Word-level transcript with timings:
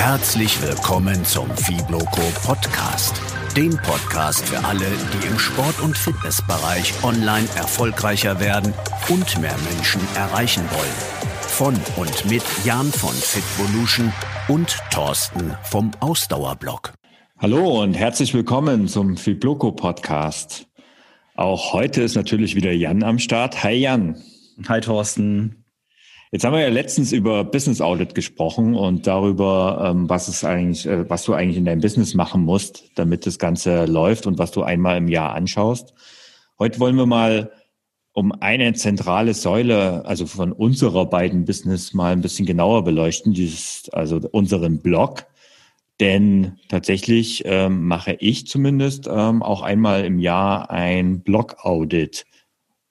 Herzlich 0.00 0.60
willkommen 0.62 1.26
zum 1.26 1.46
Fibloco 1.50 2.22
Podcast. 2.42 3.20
Dem 3.54 3.76
Podcast 3.76 4.48
für 4.48 4.64
alle, 4.64 4.86
die 4.86 5.26
im 5.26 5.38
Sport- 5.38 5.78
und 5.82 5.94
Fitnessbereich 5.94 6.94
online 7.04 7.46
erfolgreicher 7.54 8.40
werden 8.40 8.72
und 9.10 9.38
mehr 9.42 9.54
Menschen 9.70 10.00
erreichen 10.16 10.64
wollen. 10.70 10.96
Von 11.42 11.74
und 11.98 12.30
mit 12.30 12.42
Jan 12.64 12.86
von 12.86 13.12
Fitvolution 13.12 14.10
und 14.48 14.78
Thorsten 14.90 15.54
vom 15.64 15.90
Ausdauerblock. 16.00 16.94
Hallo 17.38 17.82
und 17.82 17.92
herzlich 17.92 18.32
willkommen 18.32 18.88
zum 18.88 19.18
Fibloco 19.18 19.70
Podcast. 19.70 20.66
Auch 21.34 21.74
heute 21.74 22.00
ist 22.00 22.14
natürlich 22.14 22.54
wieder 22.54 22.72
Jan 22.72 23.02
am 23.02 23.18
Start. 23.18 23.62
Hi 23.62 23.74
Jan. 23.74 24.16
Hi 24.66 24.80
Thorsten. 24.80 25.59
Jetzt 26.32 26.44
haben 26.44 26.52
wir 26.52 26.60
ja 26.60 26.68
letztens 26.68 27.10
über 27.10 27.42
Business 27.42 27.80
Audit 27.80 28.14
gesprochen 28.14 28.76
und 28.76 29.08
darüber, 29.08 29.90
ähm, 29.90 30.08
was 30.08 30.28
es 30.28 30.44
eigentlich, 30.44 30.86
äh, 30.86 31.10
was 31.10 31.24
du 31.24 31.34
eigentlich 31.34 31.56
in 31.56 31.64
deinem 31.64 31.80
Business 31.80 32.14
machen 32.14 32.42
musst, 32.42 32.92
damit 32.94 33.26
das 33.26 33.40
Ganze 33.40 33.86
läuft 33.86 34.26
und 34.26 34.38
was 34.38 34.52
du 34.52 34.62
einmal 34.62 34.96
im 34.96 35.08
Jahr 35.08 35.32
anschaust. 35.34 35.92
Heute 36.56 36.78
wollen 36.78 36.94
wir 36.94 37.06
mal 37.06 37.50
um 38.12 38.30
eine 38.30 38.74
zentrale 38.74 39.34
Säule, 39.34 40.04
also 40.06 40.24
von 40.26 40.52
unserer 40.52 41.06
beiden 41.06 41.46
Business 41.46 41.94
mal 41.94 42.12
ein 42.12 42.20
bisschen 42.20 42.46
genauer 42.46 42.84
beleuchten, 42.84 43.34
dieses, 43.34 43.88
also 43.92 44.20
unseren 44.30 44.80
Blog. 44.82 45.26
Denn 45.98 46.58
tatsächlich 46.68 47.42
ähm, 47.44 47.86
mache 47.88 48.16
ich 48.20 48.46
zumindest 48.46 49.08
ähm, 49.10 49.42
auch 49.42 49.62
einmal 49.62 50.04
im 50.04 50.20
Jahr 50.20 50.70
ein 50.70 51.22
Blog-Audit. 51.22 52.24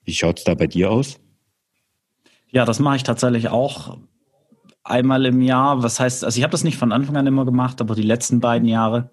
Wie 0.03 0.13
schaut's 0.13 0.43
da 0.43 0.55
bei 0.55 0.67
dir 0.67 0.91
aus? 0.91 1.19
Ja, 2.51 2.65
das 2.65 2.79
mache 2.79 2.97
ich 2.97 3.03
tatsächlich 3.03 3.49
auch 3.49 3.97
einmal 4.83 5.25
im 5.25 5.41
Jahr. 5.41 5.83
Was 5.83 5.99
heißt, 5.99 6.23
also 6.23 6.37
ich 6.37 6.43
habe 6.43 6.51
das 6.51 6.63
nicht 6.63 6.77
von 6.77 6.91
Anfang 6.91 7.15
an 7.17 7.27
immer 7.27 7.45
gemacht, 7.45 7.81
aber 7.81 7.95
die 7.95 8.01
letzten 8.01 8.39
beiden 8.39 8.67
Jahre. 8.67 9.11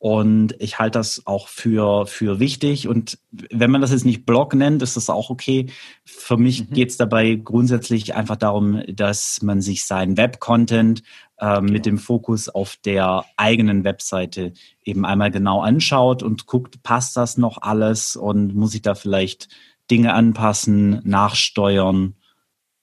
Und 0.00 0.54
ich 0.60 0.78
halte 0.78 1.00
das 1.00 1.26
auch 1.26 1.48
für, 1.48 2.06
für 2.06 2.38
wichtig. 2.38 2.86
Und 2.86 3.18
wenn 3.32 3.72
man 3.72 3.80
das 3.80 3.90
jetzt 3.90 4.04
nicht 4.04 4.26
Blog 4.26 4.54
nennt, 4.54 4.80
ist 4.80 4.96
das 4.96 5.10
auch 5.10 5.28
okay. 5.28 5.70
Für 6.04 6.36
mich 6.36 6.70
mhm. 6.70 6.74
geht 6.74 6.90
es 6.90 6.96
dabei 6.96 7.34
grundsätzlich 7.34 8.14
einfach 8.14 8.36
darum, 8.36 8.80
dass 8.86 9.42
man 9.42 9.60
sich 9.60 9.84
seinen 9.84 10.16
Web-Content 10.16 11.02
äh, 11.40 11.60
mit 11.60 11.84
dem 11.84 11.98
Fokus 11.98 12.48
auf 12.48 12.76
der 12.84 13.24
eigenen 13.36 13.82
Webseite 13.82 14.52
eben 14.84 15.04
einmal 15.04 15.32
genau 15.32 15.62
anschaut 15.62 16.22
und 16.22 16.46
guckt, 16.46 16.80
passt 16.84 17.16
das 17.16 17.36
noch 17.36 17.60
alles 17.60 18.14
und 18.14 18.54
muss 18.54 18.76
ich 18.76 18.82
da 18.82 18.94
vielleicht 18.94 19.48
Dinge 19.90 20.14
anpassen, 20.14 21.00
nachsteuern 21.02 22.14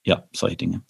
ja, 0.05 0.23
solche 0.31 0.55
Dinge. 0.55 0.81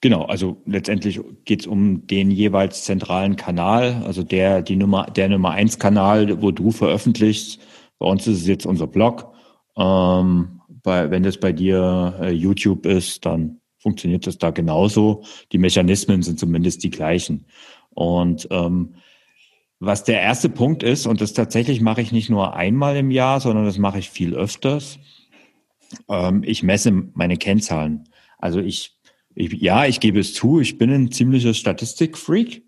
Genau, 0.00 0.22
also 0.22 0.62
letztendlich 0.64 1.20
geht 1.44 1.62
es 1.62 1.66
um 1.66 2.06
den 2.06 2.30
jeweils 2.30 2.84
zentralen 2.84 3.34
Kanal, 3.34 4.04
also 4.06 4.22
der 4.22 4.62
die 4.62 4.76
Nummer 4.76 5.06
der 5.06 5.28
Nummer 5.28 5.50
eins 5.50 5.80
Kanal, 5.80 6.40
wo 6.40 6.52
du 6.52 6.70
veröffentlichst. 6.70 7.58
Bei 7.98 8.06
uns 8.06 8.26
ist 8.28 8.42
es 8.42 8.46
jetzt 8.46 8.64
unser 8.64 8.86
Blog. 8.86 9.34
Ähm, 9.76 10.60
bei, 10.68 11.10
wenn 11.10 11.24
das 11.24 11.38
bei 11.38 11.52
dir 11.52 12.16
äh, 12.20 12.30
YouTube 12.30 12.86
ist, 12.86 13.26
dann 13.26 13.60
funktioniert 13.78 14.26
das 14.26 14.38
da 14.38 14.50
genauso. 14.50 15.24
Die 15.50 15.58
Mechanismen 15.58 16.22
sind 16.22 16.38
zumindest 16.38 16.84
die 16.84 16.90
gleichen. 16.90 17.46
Und 17.90 18.46
ähm, 18.52 18.94
was 19.80 20.04
der 20.04 20.20
erste 20.20 20.48
Punkt 20.48 20.84
ist, 20.84 21.06
und 21.06 21.20
das 21.20 21.32
tatsächlich 21.32 21.80
mache 21.80 22.02
ich 22.02 22.12
nicht 22.12 22.30
nur 22.30 22.54
einmal 22.54 22.96
im 22.96 23.10
Jahr, 23.10 23.40
sondern 23.40 23.64
das 23.64 23.78
mache 23.78 23.98
ich 23.98 24.10
viel 24.10 24.34
öfters. 24.34 25.00
Ähm, 26.08 26.42
ich 26.44 26.62
messe 26.62 26.92
meine 27.14 27.36
Kennzahlen. 27.36 28.07
Also 28.38 28.60
ich, 28.60 28.96
ich, 29.34 29.52
ja, 29.52 29.86
ich 29.86 30.00
gebe 30.00 30.20
es 30.20 30.34
zu, 30.34 30.60
ich 30.60 30.78
bin 30.78 30.90
ein 30.90 31.12
ziemlicher 31.12 31.54
Statistikfreak 31.54 32.62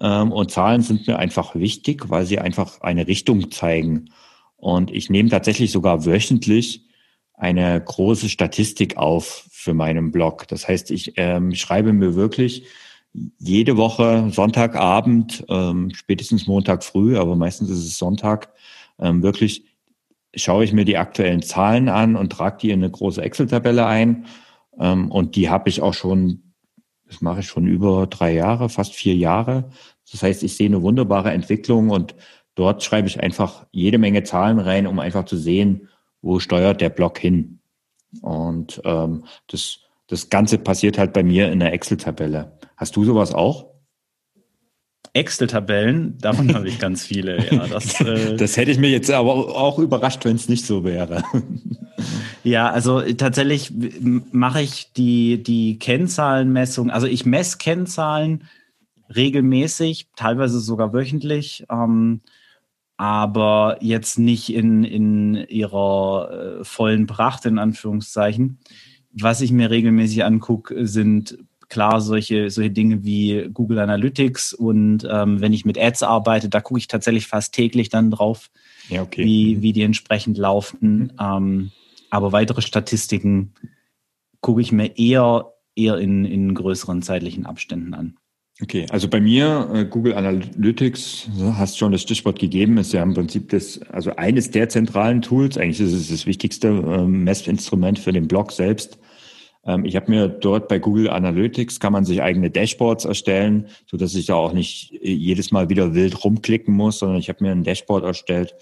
ähm, 0.00 0.32
und 0.32 0.50
Zahlen 0.50 0.82
sind 0.82 1.06
mir 1.06 1.18
einfach 1.18 1.54
wichtig, 1.54 2.08
weil 2.08 2.26
sie 2.26 2.38
einfach 2.38 2.80
eine 2.82 3.06
Richtung 3.06 3.50
zeigen. 3.50 4.10
Und 4.56 4.90
ich 4.90 5.10
nehme 5.10 5.28
tatsächlich 5.28 5.72
sogar 5.72 6.04
wöchentlich 6.06 6.86
eine 7.34 7.80
große 7.80 8.28
Statistik 8.28 8.96
auf 8.96 9.46
für 9.50 9.74
meinen 9.74 10.10
Blog. 10.10 10.48
Das 10.48 10.68
heißt, 10.68 10.90
ich 10.90 11.14
ähm, 11.16 11.54
schreibe 11.54 11.92
mir 11.92 12.14
wirklich 12.14 12.66
jede 13.38 13.76
Woche 13.76 14.30
Sonntagabend, 14.30 15.44
ähm, 15.48 15.90
spätestens 15.94 16.46
Montag 16.46 16.84
früh, 16.84 17.16
aber 17.16 17.36
meistens 17.36 17.70
ist 17.70 17.78
es 17.78 17.98
Sonntag, 17.98 18.52
ähm, 18.98 19.22
wirklich 19.22 19.64
schaue 20.34 20.64
ich 20.64 20.72
mir 20.72 20.84
die 20.84 20.98
aktuellen 20.98 21.42
Zahlen 21.42 21.88
an 21.88 22.16
und 22.16 22.30
trage 22.30 22.58
die 22.62 22.70
in 22.70 22.80
eine 22.80 22.90
große 22.90 23.22
Excel-Tabelle 23.22 23.86
ein 23.86 24.26
und 25.10 25.36
die 25.36 25.48
habe 25.48 25.68
ich 25.68 25.82
auch 25.82 25.94
schon, 25.94 26.52
das 27.06 27.20
mache 27.20 27.40
ich 27.40 27.46
schon 27.46 27.66
über 27.66 28.06
drei 28.06 28.34
Jahre, 28.34 28.68
fast 28.68 28.94
vier 28.94 29.14
Jahre. 29.14 29.70
Das 30.10 30.22
heißt, 30.22 30.42
ich 30.42 30.56
sehe 30.56 30.66
eine 30.66 30.82
wunderbare 30.82 31.30
Entwicklung 31.30 31.90
und 31.90 32.14
dort 32.54 32.82
schreibe 32.82 33.08
ich 33.08 33.20
einfach 33.20 33.66
jede 33.70 33.98
Menge 33.98 34.22
Zahlen 34.22 34.58
rein, 34.58 34.86
um 34.86 34.98
einfach 34.98 35.24
zu 35.24 35.36
sehen, 35.36 35.88
wo 36.22 36.38
steuert 36.38 36.80
der 36.80 36.90
Block 36.90 37.18
hin. 37.18 37.60
Und 38.22 38.80
ähm, 38.84 39.24
das, 39.48 39.80
das 40.06 40.30
Ganze 40.30 40.58
passiert 40.58 40.98
halt 40.98 41.12
bei 41.12 41.22
mir 41.22 41.50
in 41.50 41.60
der 41.60 41.72
Excel-Tabelle. 41.72 42.58
Hast 42.76 42.96
du 42.96 43.04
sowas 43.04 43.34
auch? 43.34 43.75
Excel-Tabellen, 45.16 46.18
davon 46.18 46.54
habe 46.54 46.68
ich 46.68 46.78
ganz 46.80 47.04
viele. 47.04 47.44
Ja, 47.50 47.66
das, 47.66 48.00
äh 48.00 48.36
das 48.36 48.56
hätte 48.56 48.70
ich 48.70 48.78
mir 48.78 48.90
jetzt 48.90 49.10
aber 49.10 49.32
auch 49.32 49.78
überrascht, 49.78 50.24
wenn 50.24 50.36
es 50.36 50.48
nicht 50.48 50.64
so 50.64 50.84
wäre. 50.84 51.22
Ja, 52.44 52.70
also 52.70 53.00
tatsächlich 53.00 53.72
mache 54.30 54.62
ich 54.62 54.92
die, 54.92 55.42
die 55.42 55.80
Kennzahlenmessung, 55.80 56.90
also 56.90 57.08
ich 57.08 57.26
messe 57.26 57.58
Kennzahlen 57.58 58.44
regelmäßig, 59.12 60.10
teilweise 60.14 60.60
sogar 60.60 60.92
wöchentlich, 60.92 61.64
ähm, 61.68 62.20
aber 62.96 63.78
jetzt 63.80 64.20
nicht 64.20 64.54
in, 64.54 64.84
in 64.84 65.34
ihrer 65.34 66.60
äh, 66.60 66.64
vollen 66.64 67.08
Pracht, 67.08 67.46
in 67.46 67.58
Anführungszeichen. 67.58 68.60
Was 69.12 69.40
ich 69.40 69.50
mir 69.50 69.70
regelmäßig 69.70 70.24
angucke, 70.24 70.86
sind 70.86 71.38
klar 71.68 72.00
solche, 72.00 72.50
solche 72.50 72.70
Dinge 72.70 73.04
wie 73.04 73.48
Google 73.52 73.78
Analytics 73.78 74.52
und 74.52 75.06
ähm, 75.10 75.40
wenn 75.40 75.52
ich 75.52 75.64
mit 75.64 75.78
Ads 75.78 76.02
arbeite, 76.02 76.48
da 76.48 76.60
gucke 76.60 76.78
ich 76.78 76.88
tatsächlich 76.88 77.26
fast 77.26 77.54
täglich 77.54 77.88
dann 77.88 78.10
drauf, 78.10 78.50
ja, 78.88 79.02
okay. 79.02 79.24
wie, 79.24 79.62
wie 79.62 79.72
die 79.72 79.82
entsprechend 79.82 80.38
laufen. 80.38 80.78
Mhm. 80.80 81.10
Ähm, 81.20 81.70
aber 82.10 82.32
weitere 82.32 82.62
Statistiken 82.62 83.54
gucke 84.40 84.60
ich 84.60 84.72
mir 84.72 84.96
eher, 84.96 85.52
eher 85.74 85.98
in, 85.98 86.24
in 86.24 86.54
größeren 86.54 87.02
zeitlichen 87.02 87.46
Abständen 87.46 87.94
an. 87.94 88.16
Okay, 88.62 88.86
also 88.88 89.08
bei 89.08 89.20
mir, 89.20 89.68
äh, 89.74 89.84
Google 89.84 90.14
Analytics, 90.14 91.28
hast 91.52 91.76
schon 91.76 91.92
das 91.92 92.00
Stichwort 92.00 92.38
gegeben, 92.38 92.78
ist 92.78 92.92
ja 92.92 93.02
im 93.02 93.12
Prinzip 93.12 93.50
das, 93.50 93.82
also 93.90 94.16
eines 94.16 94.50
der 94.50 94.70
zentralen 94.70 95.20
Tools, 95.20 95.58
eigentlich 95.58 95.80
ist 95.80 95.92
es 95.92 96.08
das 96.08 96.24
wichtigste 96.24 96.68
ähm, 96.68 97.24
Messinstrument 97.24 97.98
für 97.98 98.12
den 98.12 98.28
Blog 98.28 98.52
selbst. 98.52 98.98
Ähm, 99.66 99.84
ich 99.84 99.96
habe 99.96 100.10
mir 100.10 100.28
dort 100.28 100.68
bei 100.68 100.78
Google 100.78 101.10
Analytics 101.10 101.80
kann 101.80 101.92
man 101.92 102.04
sich 102.04 102.22
eigene 102.22 102.50
Dashboards 102.50 103.04
erstellen, 103.04 103.68
so 103.86 103.96
dass 103.96 104.14
ich 104.14 104.26
da 104.26 104.34
auch 104.34 104.52
nicht 104.52 104.92
äh, 104.92 105.12
jedes 105.12 105.50
Mal 105.50 105.68
wieder 105.68 105.94
wild 105.94 106.24
rumklicken 106.24 106.74
muss, 106.74 107.00
sondern 107.00 107.18
ich 107.18 107.28
habe 107.28 107.44
mir 107.44 107.50
ein 107.50 107.64
Dashboard 107.64 108.04
erstellt, 108.04 108.54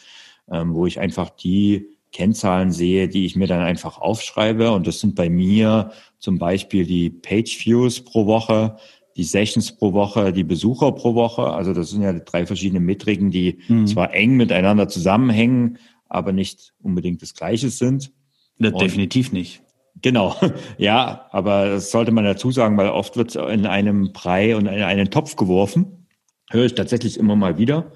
ähm, 0.50 0.75
wo 0.75 0.87
ich 0.87 0.98
einfach 1.00 1.31
die 1.31 1.88
Kennzahlen 2.12 2.70
sehe, 2.70 3.09
die 3.09 3.26
ich 3.26 3.37
mir 3.37 3.48
dann 3.48 3.60
einfach 3.60 3.98
aufschreibe. 3.98 4.70
Und 4.72 4.87
das 4.87 5.00
sind 5.00 5.15
bei 5.15 5.28
mir 5.28 5.91
zum 6.19 6.38
Beispiel 6.38 6.87
die 6.87 7.10
Page 7.10 7.66
Views 7.66 8.00
pro 8.00 8.26
Woche, 8.26 8.76
die 9.16 9.25
Sessions 9.25 9.76
pro 9.76 9.92
Woche, 9.92 10.32
die 10.32 10.44
Besucher 10.44 10.92
pro 10.92 11.15
Woche. 11.15 11.42
Also 11.42 11.72
das 11.72 11.91
sind 11.91 12.03
ja 12.03 12.12
drei 12.12 12.47
verschiedene 12.47 12.81
Metriken, 12.81 13.31
die 13.31 13.59
mhm. 13.69 13.86
zwar 13.86 14.15
eng 14.15 14.36
miteinander 14.36 14.88
zusammenhängen, 14.88 15.78
aber 16.09 16.32
nicht 16.32 16.72
unbedingt 16.81 17.21
das 17.21 17.34
Gleiche 17.34 17.71
sind. 17.71 18.12
Ja, 18.59 18.71
definitiv 18.71 19.32
nicht. 19.32 19.62
Genau, 20.04 20.37
ja, 20.76 21.28
aber 21.31 21.70
das 21.70 21.91
sollte 21.91 22.12
man 22.12 22.25
dazu 22.25 22.50
sagen, 22.50 22.76
weil 22.76 22.91
oft 22.91 23.16
wird 23.16 23.37
in 23.37 23.65
einem 23.65 24.12
Brei 24.12 24.54
und 24.54 24.66
in 24.66 24.82
einen 24.82 25.10
Topf 25.10 25.34
geworfen. 25.34 26.06
Höre 26.50 26.66
ich 26.66 26.74
tatsächlich 26.74 27.18
immer 27.18 27.36
mal 27.36 27.56
wieder. 27.56 27.91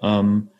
Ähm, 0.00 0.50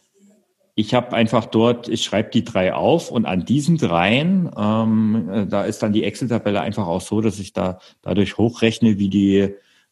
ich 0.75 0.95
habe 0.95 1.15
einfach 1.15 1.47
dort, 1.47 1.89
ich 1.89 2.03
schreibe 2.03 2.31
die 2.31 2.43
drei 2.43 2.75
auf 2.75 3.13
und 3.13 3.27
an 3.27 3.45
diesen 3.45 3.77
dreien, 3.77 4.51
ähm, 4.59 5.47
da 5.49 5.63
ist 5.63 5.85
dann 5.85 5.93
die 5.93 6.03
Excel-Tabelle 6.03 6.61
einfach 6.61 6.89
auch 6.89 7.01
so, 7.01 7.21
dass 7.21 7.39
ich 7.39 7.53
da 7.53 7.79
dadurch 8.03 8.37
hochrechne, 8.37 8.99
wie 8.99 9.09
die 9.09 9.39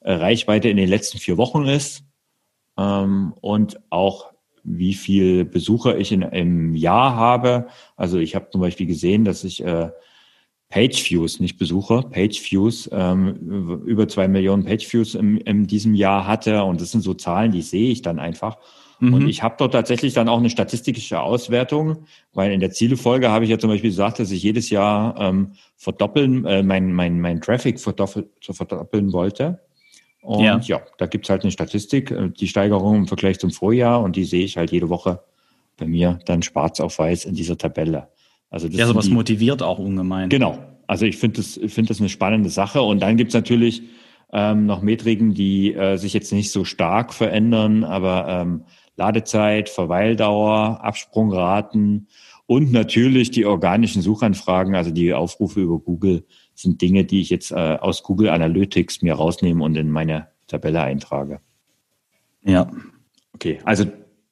äh, 0.00 0.12
Reichweite 0.12 0.68
in 0.68 0.76
den 0.76 0.88
letzten 0.88 1.18
vier 1.18 1.36
Wochen 1.36 1.66
ist 1.66 2.02
ähm, 2.76 3.32
und 3.40 3.78
auch 3.90 4.32
wie 4.64 4.94
viel 4.94 5.44
Besucher 5.44 5.98
ich 5.98 6.10
in, 6.10 6.22
im 6.22 6.74
Jahr 6.74 7.14
habe. 7.14 7.68
Also 7.94 8.18
ich 8.18 8.34
habe 8.34 8.50
zum 8.50 8.60
Beispiel 8.60 8.86
gesehen, 8.86 9.24
dass 9.24 9.44
ich 9.44 9.62
äh, 9.64 9.90
Page 10.68 11.10
Views, 11.10 11.38
nicht 11.38 11.58
Besucher, 11.58 12.02
Page 12.02 12.50
Views, 12.50 12.88
ähm, 12.92 13.82
über 13.86 14.08
zwei 14.08 14.26
Millionen 14.26 14.64
Page 14.64 14.92
Views 14.92 15.14
in, 15.14 15.66
diesem 15.66 15.94
Jahr 15.94 16.26
hatte. 16.26 16.64
Und 16.64 16.80
das 16.80 16.90
sind 16.90 17.02
so 17.02 17.14
Zahlen, 17.14 17.52
die 17.52 17.62
sehe 17.62 17.90
ich 17.90 18.02
dann 18.02 18.18
einfach. 18.18 18.58
Mhm. 18.98 19.14
Und 19.14 19.28
ich 19.28 19.42
habe 19.42 19.54
dort 19.58 19.72
tatsächlich 19.72 20.14
dann 20.14 20.28
auch 20.28 20.38
eine 20.38 20.50
statistische 20.50 21.20
Auswertung, 21.20 22.06
weil 22.32 22.52
in 22.52 22.60
der 22.60 22.72
Zielefolge 22.72 23.30
habe 23.30 23.44
ich 23.44 23.50
ja 23.50 23.58
zum 23.58 23.70
Beispiel 23.70 23.90
gesagt, 23.90 24.18
dass 24.18 24.30
ich 24.30 24.42
jedes 24.42 24.70
Jahr 24.70 25.14
ähm, 25.20 25.52
verdoppeln, 25.76 26.44
äh, 26.44 26.62
mein, 26.62 26.92
mein, 26.92 27.20
mein 27.20 27.40
Traffic 27.40 27.78
verdoppeln, 27.78 28.26
verdoppeln 28.40 29.12
wollte. 29.12 29.60
Und 30.22 30.42
ja, 30.42 30.58
ja 30.58 30.82
da 30.98 31.06
gibt's 31.06 31.30
halt 31.30 31.42
eine 31.42 31.52
Statistik, 31.52 32.10
äh, 32.10 32.30
die 32.30 32.48
Steigerung 32.48 32.96
im 32.96 33.06
Vergleich 33.06 33.38
zum 33.38 33.52
Vorjahr 33.52 34.02
und 34.02 34.16
die 34.16 34.24
sehe 34.24 34.44
ich 34.44 34.56
halt 34.56 34.72
jede 34.72 34.88
Woche 34.88 35.22
bei 35.76 35.86
mir 35.86 36.18
dann 36.24 36.42
schwarz 36.42 36.80
auf 36.80 36.98
weiß 36.98 37.26
in 37.26 37.34
dieser 37.34 37.56
Tabelle. 37.56 38.08
Also 38.50 38.68
das 38.68 38.76
ja, 38.76 38.86
sowas 38.86 39.06
die, 39.06 39.12
motiviert 39.12 39.62
auch 39.62 39.78
ungemein. 39.78 40.28
Genau. 40.28 40.58
Also 40.86 41.04
ich 41.04 41.16
finde 41.16 41.38
das, 41.38 41.60
finde 41.66 41.88
das 41.88 42.00
eine 42.00 42.08
spannende 42.08 42.48
Sache. 42.48 42.82
Und 42.82 43.00
dann 43.00 43.16
gibt's 43.16 43.34
natürlich 43.34 43.82
ähm, 44.32 44.66
noch 44.66 44.82
Metriken, 44.82 45.34
die 45.34 45.74
äh, 45.74 45.96
sich 45.96 46.12
jetzt 46.12 46.32
nicht 46.32 46.50
so 46.50 46.64
stark 46.64 47.12
verändern, 47.12 47.84
aber 47.84 48.26
ähm, 48.28 48.64
Ladezeit, 48.96 49.68
Verweildauer, 49.68 50.82
Absprungraten 50.82 52.08
und 52.46 52.72
natürlich 52.72 53.30
die 53.30 53.44
organischen 53.44 54.02
Suchanfragen, 54.02 54.74
also 54.74 54.90
die 54.90 55.12
Aufrufe 55.12 55.60
über 55.60 55.78
Google, 55.78 56.24
sind 56.54 56.80
Dinge, 56.80 57.04
die 57.04 57.20
ich 57.20 57.30
jetzt 57.30 57.50
äh, 57.50 57.54
aus 57.54 58.02
Google 58.02 58.30
Analytics 58.30 59.02
mir 59.02 59.14
rausnehme 59.14 59.62
und 59.62 59.76
in 59.76 59.90
meine 59.90 60.28
Tabelle 60.46 60.80
eintrage. 60.80 61.40
Ja. 62.44 62.70
Okay, 63.34 63.58
also 63.64 63.84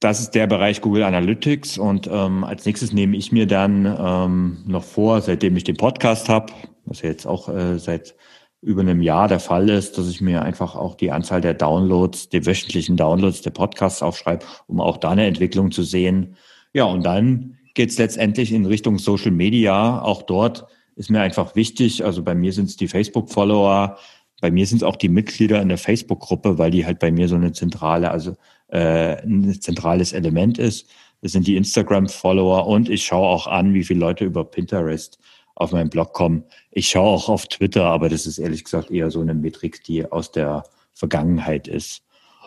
das 0.04 0.20
ist 0.20 0.34
der 0.34 0.46
Bereich 0.46 0.82
Google 0.82 1.04
Analytics 1.04 1.78
und 1.78 2.10
ähm, 2.12 2.44
als 2.44 2.66
nächstes 2.66 2.92
nehme 2.92 3.16
ich 3.16 3.32
mir 3.32 3.46
dann 3.46 3.86
ähm, 3.86 4.58
noch 4.66 4.84
vor, 4.84 5.22
seitdem 5.22 5.56
ich 5.56 5.64
den 5.64 5.78
Podcast 5.78 6.28
habe, 6.28 6.52
was 6.84 7.00
ja 7.00 7.08
jetzt 7.08 7.26
auch 7.26 7.48
äh, 7.48 7.78
seit 7.78 8.14
über 8.60 8.82
einem 8.82 9.00
Jahr 9.00 9.28
der 9.28 9.40
Fall 9.40 9.70
ist, 9.70 9.96
dass 9.96 10.10
ich 10.10 10.20
mir 10.20 10.42
einfach 10.42 10.76
auch 10.76 10.94
die 10.94 11.10
Anzahl 11.10 11.40
der 11.40 11.54
Downloads, 11.54 12.28
die 12.28 12.44
wöchentlichen 12.44 12.98
Downloads 12.98 13.40
der 13.40 13.52
Podcasts 13.52 14.02
aufschreibe, 14.02 14.44
um 14.66 14.78
auch 14.82 14.98
da 14.98 15.12
eine 15.12 15.24
Entwicklung 15.24 15.70
zu 15.70 15.82
sehen. 15.82 16.36
Ja, 16.74 16.84
und 16.84 17.02
dann 17.02 17.56
geht 17.72 17.88
es 17.88 17.96
letztendlich 17.96 18.52
in 18.52 18.66
Richtung 18.66 18.98
Social 18.98 19.30
Media. 19.30 20.02
Auch 20.02 20.20
dort 20.20 20.66
ist 20.96 21.10
mir 21.10 21.22
einfach 21.22 21.56
wichtig, 21.56 22.04
also 22.04 22.22
bei 22.22 22.34
mir 22.34 22.52
sind 22.52 22.66
es 22.66 22.76
die 22.76 22.88
Facebook-Follower, 22.88 23.96
bei 24.44 24.50
mir 24.50 24.66
sind 24.66 24.76
es 24.76 24.82
auch 24.82 24.96
die 24.96 25.08
Mitglieder 25.08 25.62
in 25.62 25.70
der 25.70 25.78
Facebook-Gruppe, 25.78 26.58
weil 26.58 26.70
die 26.70 26.84
halt 26.84 26.98
bei 26.98 27.10
mir 27.10 27.28
so 27.28 27.34
eine 27.34 27.52
zentrale, 27.52 28.10
also 28.10 28.36
äh, 28.68 29.22
ein 29.22 29.58
zentrales 29.58 30.12
Element 30.12 30.58
ist. 30.58 30.86
Das 31.22 31.32
sind 31.32 31.46
die 31.46 31.56
Instagram-Follower 31.56 32.66
und 32.66 32.90
ich 32.90 33.06
schaue 33.06 33.26
auch 33.26 33.46
an, 33.46 33.72
wie 33.72 33.84
viele 33.84 34.00
Leute 34.00 34.26
über 34.26 34.44
Pinterest 34.44 35.18
auf 35.54 35.72
meinen 35.72 35.88
Blog 35.88 36.12
kommen. 36.12 36.44
Ich 36.72 36.90
schaue 36.90 37.08
auch 37.08 37.30
auf 37.30 37.46
Twitter, 37.46 37.86
aber 37.86 38.10
das 38.10 38.26
ist 38.26 38.36
ehrlich 38.36 38.64
gesagt 38.64 38.90
eher 38.90 39.10
so 39.10 39.22
eine 39.22 39.32
Metrik, 39.32 39.82
die 39.82 40.04
aus 40.04 40.30
der 40.30 40.64
Vergangenheit 40.92 41.66
ist. 41.66 42.02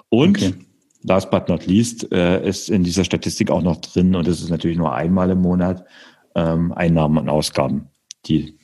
Und 0.09 0.37
okay. 0.37 0.53
last 1.01 1.31
but 1.31 1.49
not 1.49 1.65
least 1.65 2.11
äh, 2.11 2.47
ist 2.47 2.69
in 2.69 2.83
dieser 2.83 3.05
Statistik 3.05 3.49
auch 3.49 3.63
noch 3.63 3.77
drin, 3.77 4.13
und 4.13 4.27
das 4.27 4.39
ist 4.39 4.51
natürlich 4.51 4.77
nur 4.77 4.93
einmal 4.93 5.31
im 5.31 5.41
Monat, 5.41 5.83
ähm, 6.35 6.73
Einnahmen 6.73 7.17
und 7.17 7.29
Ausgaben, 7.29 7.87
die 8.27 8.56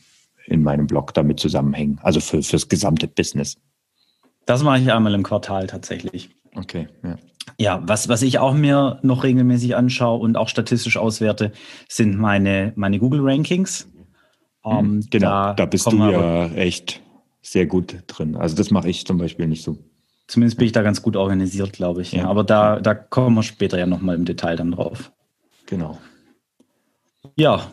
in 0.45 0.63
meinem 0.63 0.87
Blog 0.87 1.13
damit 1.13 1.39
zusammenhängen. 1.39 1.99
Also 2.01 2.19
für, 2.19 2.41
fürs 2.41 2.67
gesamte 2.67 3.07
Business. 3.07 3.57
Das 4.45 4.63
mache 4.63 4.79
ich 4.79 4.91
einmal 4.91 5.13
im 5.13 5.23
Quartal 5.23 5.67
tatsächlich. 5.67 6.29
Okay, 6.55 6.87
ja. 7.03 7.17
Ja, 7.59 7.81
was, 7.85 8.07
was 8.07 8.21
ich 8.21 8.39
auch 8.39 8.53
mir 8.53 8.99
noch 9.03 9.23
regelmäßig 9.23 9.75
anschaue 9.75 10.19
und 10.19 10.37
auch 10.37 10.47
statistisch 10.47 10.97
auswerte, 10.97 11.51
sind 11.89 12.17
meine, 12.17 12.71
meine 12.75 12.99
Google 12.99 13.19
Rankings. 13.21 13.89
Mhm. 14.63 14.71
ähm, 14.71 15.07
genau, 15.09 15.27
da, 15.27 15.53
da 15.53 15.65
bist 15.65 15.91
du 15.91 15.97
ja 15.97 16.47
echt 16.53 17.01
sehr 17.41 17.65
gut 17.65 18.03
drin. 18.07 18.35
Also 18.35 18.55
das 18.55 18.71
mache 18.71 18.89
ich 18.89 19.05
zum 19.05 19.17
Beispiel 19.17 19.47
nicht 19.47 19.63
so. 19.63 19.77
Zumindest 20.27 20.57
bin 20.57 20.65
ich 20.65 20.71
da 20.71 20.81
ganz 20.81 21.01
gut 21.01 21.17
organisiert, 21.17 21.73
glaube 21.73 22.01
ich. 22.01 22.13
Ja. 22.13 22.27
Aber 22.27 22.45
da, 22.45 22.79
da 22.79 22.95
kommen 22.95 23.35
wir 23.35 23.43
später 23.43 23.77
ja 23.77 23.85
nochmal 23.85 24.15
im 24.15 24.23
Detail 24.23 24.55
dann 24.55 24.71
drauf. 24.71 25.11
Genau. 25.65 25.97
Ja, 27.35 27.71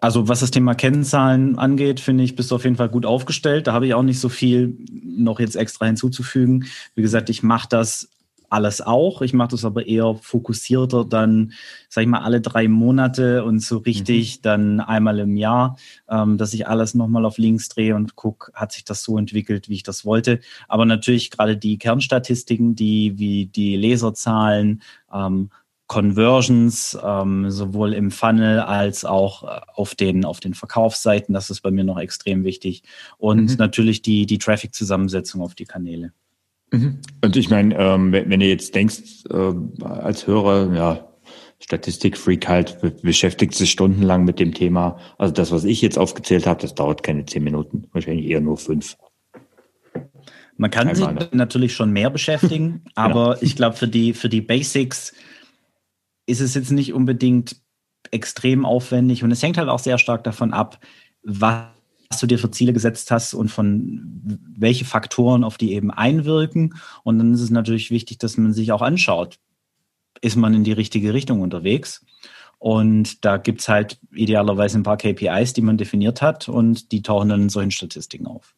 also 0.00 0.28
was 0.28 0.40
das 0.40 0.50
Thema 0.50 0.74
Kennzahlen 0.74 1.58
angeht, 1.58 2.00
finde 2.00 2.24
ich, 2.24 2.36
bist 2.36 2.50
du 2.50 2.56
auf 2.56 2.64
jeden 2.64 2.76
Fall 2.76 2.88
gut 2.88 3.06
aufgestellt. 3.06 3.66
Da 3.66 3.72
habe 3.72 3.86
ich 3.86 3.94
auch 3.94 4.02
nicht 4.02 4.20
so 4.20 4.28
viel 4.28 4.76
noch 5.02 5.40
jetzt 5.40 5.56
extra 5.56 5.86
hinzuzufügen. 5.86 6.66
Wie 6.94 7.02
gesagt, 7.02 7.30
ich 7.30 7.42
mache 7.42 7.68
das 7.68 8.08
alles 8.54 8.80
auch. 8.80 9.20
Ich 9.20 9.32
mache 9.32 9.48
das 9.48 9.64
aber 9.64 9.86
eher 9.86 10.14
fokussierter 10.14 11.04
dann, 11.04 11.52
sag 11.88 12.02
ich 12.02 12.08
mal, 12.08 12.20
alle 12.20 12.40
drei 12.40 12.68
Monate 12.68 13.44
und 13.44 13.60
so 13.60 13.78
richtig 13.78 14.38
mhm. 14.38 14.42
dann 14.42 14.80
einmal 14.80 15.18
im 15.18 15.36
Jahr, 15.36 15.76
ähm, 16.08 16.38
dass 16.38 16.54
ich 16.54 16.68
alles 16.68 16.94
nochmal 16.94 17.24
auf 17.24 17.36
links 17.36 17.68
drehe 17.68 17.96
und 17.96 18.14
gucke, 18.14 18.52
hat 18.54 18.72
sich 18.72 18.84
das 18.84 19.02
so 19.02 19.18
entwickelt, 19.18 19.68
wie 19.68 19.74
ich 19.74 19.82
das 19.82 20.04
wollte. 20.04 20.40
Aber 20.68 20.86
natürlich 20.86 21.30
gerade 21.30 21.56
die 21.56 21.78
Kernstatistiken, 21.78 22.74
die 22.74 23.18
wie 23.18 23.46
die 23.46 23.76
Leserzahlen, 23.76 24.82
ähm, 25.12 25.50
Conversions, 25.86 26.98
ähm, 27.04 27.50
sowohl 27.50 27.92
im 27.92 28.10
Funnel 28.10 28.60
als 28.60 29.04
auch 29.04 29.42
äh, 29.42 29.60
auf 29.74 29.94
den, 29.94 30.24
auf 30.24 30.40
den 30.40 30.54
Verkaufsseiten, 30.54 31.34
das 31.34 31.50
ist 31.50 31.60
bei 31.60 31.70
mir 31.70 31.84
noch 31.84 31.98
extrem 31.98 32.44
wichtig. 32.44 32.82
Und 33.18 33.50
mhm. 33.50 33.56
natürlich 33.58 34.00
die, 34.02 34.26
die 34.26 34.38
Traffic-Zusammensetzung 34.38 35.42
auf 35.42 35.54
die 35.54 35.66
Kanäle. 35.66 36.12
Mhm. 36.72 37.00
Und 37.22 37.36
ich 37.36 37.50
meine, 37.50 37.76
ähm, 37.76 38.12
wenn, 38.12 38.30
wenn, 38.30 38.40
du 38.40 38.46
jetzt 38.46 38.74
denkst, 38.74 39.24
äh, 39.30 39.84
als 39.84 40.26
Hörer, 40.26 40.74
ja, 40.74 41.08
Statistikfreak 41.60 42.46
halt 42.48 43.02
beschäftigt 43.02 43.54
sich 43.54 43.70
stundenlang 43.70 44.24
mit 44.24 44.38
dem 44.38 44.52
Thema. 44.52 44.98
Also 45.16 45.32
das, 45.32 45.50
was 45.50 45.64
ich 45.64 45.80
jetzt 45.80 45.98
aufgezählt 45.98 46.46
habe, 46.46 46.60
das 46.60 46.74
dauert 46.74 47.02
keine 47.02 47.24
zehn 47.24 47.42
Minuten, 47.42 47.88
wahrscheinlich 47.92 48.26
eher 48.26 48.40
nur 48.40 48.58
fünf. 48.58 48.96
Man 50.56 50.70
kann 50.70 50.88
Einmal 50.88 51.20
sich 51.20 51.32
natürlich 51.32 51.74
schon 51.74 51.90
mehr 51.90 52.10
beschäftigen, 52.10 52.84
aber 52.94 53.30
genau. 53.30 53.38
ich 53.40 53.56
glaube, 53.56 53.76
für 53.76 53.88
die, 53.88 54.12
für 54.12 54.28
die 54.28 54.42
Basics 54.42 55.14
ist 56.26 56.40
es 56.40 56.54
jetzt 56.54 56.70
nicht 56.70 56.92
unbedingt 56.92 57.56
extrem 58.10 58.64
aufwendig 58.64 59.24
und 59.24 59.30
es 59.30 59.42
hängt 59.42 59.58
halt 59.58 59.68
auch 59.68 59.78
sehr 59.78 59.98
stark 59.98 60.24
davon 60.24 60.52
ab, 60.52 60.78
was 61.22 61.68
du 62.20 62.26
dir 62.26 62.38
für 62.38 62.50
Ziele 62.50 62.72
gesetzt 62.72 63.10
hast 63.10 63.34
und 63.34 63.50
von 63.50 64.20
welche 64.56 64.84
Faktoren 64.84 65.42
auf 65.42 65.58
die 65.58 65.72
eben 65.72 65.90
einwirken. 65.90 66.74
Und 67.02 67.18
dann 67.18 67.34
ist 67.34 67.40
es 67.40 67.50
natürlich 67.50 67.90
wichtig, 67.90 68.18
dass 68.18 68.36
man 68.36 68.52
sich 68.52 68.72
auch 68.72 68.82
anschaut, 68.82 69.38
ist 70.20 70.36
man 70.36 70.54
in 70.54 70.64
die 70.64 70.72
richtige 70.72 71.12
Richtung 71.12 71.40
unterwegs? 71.40 72.04
Und 72.58 73.24
da 73.24 73.36
gibt 73.36 73.60
es 73.60 73.68
halt 73.68 73.98
idealerweise 74.12 74.78
ein 74.78 74.84
paar 74.84 74.96
KPIs, 74.96 75.52
die 75.52 75.60
man 75.60 75.76
definiert 75.76 76.22
hat 76.22 76.48
und 76.48 76.92
die 76.92 77.02
tauchen 77.02 77.28
dann 77.28 77.42
in 77.42 77.48
solchen 77.48 77.72
Statistiken 77.72 78.26
auf. 78.26 78.54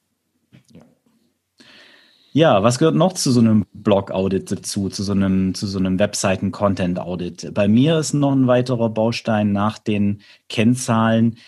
Ja, 2.37 2.63
was 2.63 2.79
gehört 2.79 2.97
noch 2.97 3.15
zu 3.15 3.33
so 3.33 3.41
einem 3.41 3.65
Blog-Audit 3.73 4.53
dazu, 4.53 4.91
zu 4.91 5.03
so 5.03 5.13
einem, 5.13 5.55
zu 5.55 5.67
so 5.67 5.79
einem 5.79 5.99
Webseiten-Content-Audit? 5.99 7.55
Bei 7.55 7.67
mir 7.67 7.99
ist 7.99 8.13
noch 8.13 8.33
ein 8.33 8.47
weiterer 8.47 8.91
Baustein 8.91 9.53
nach 9.53 9.79
den 9.79 10.21
Kennzahlen 10.51 11.39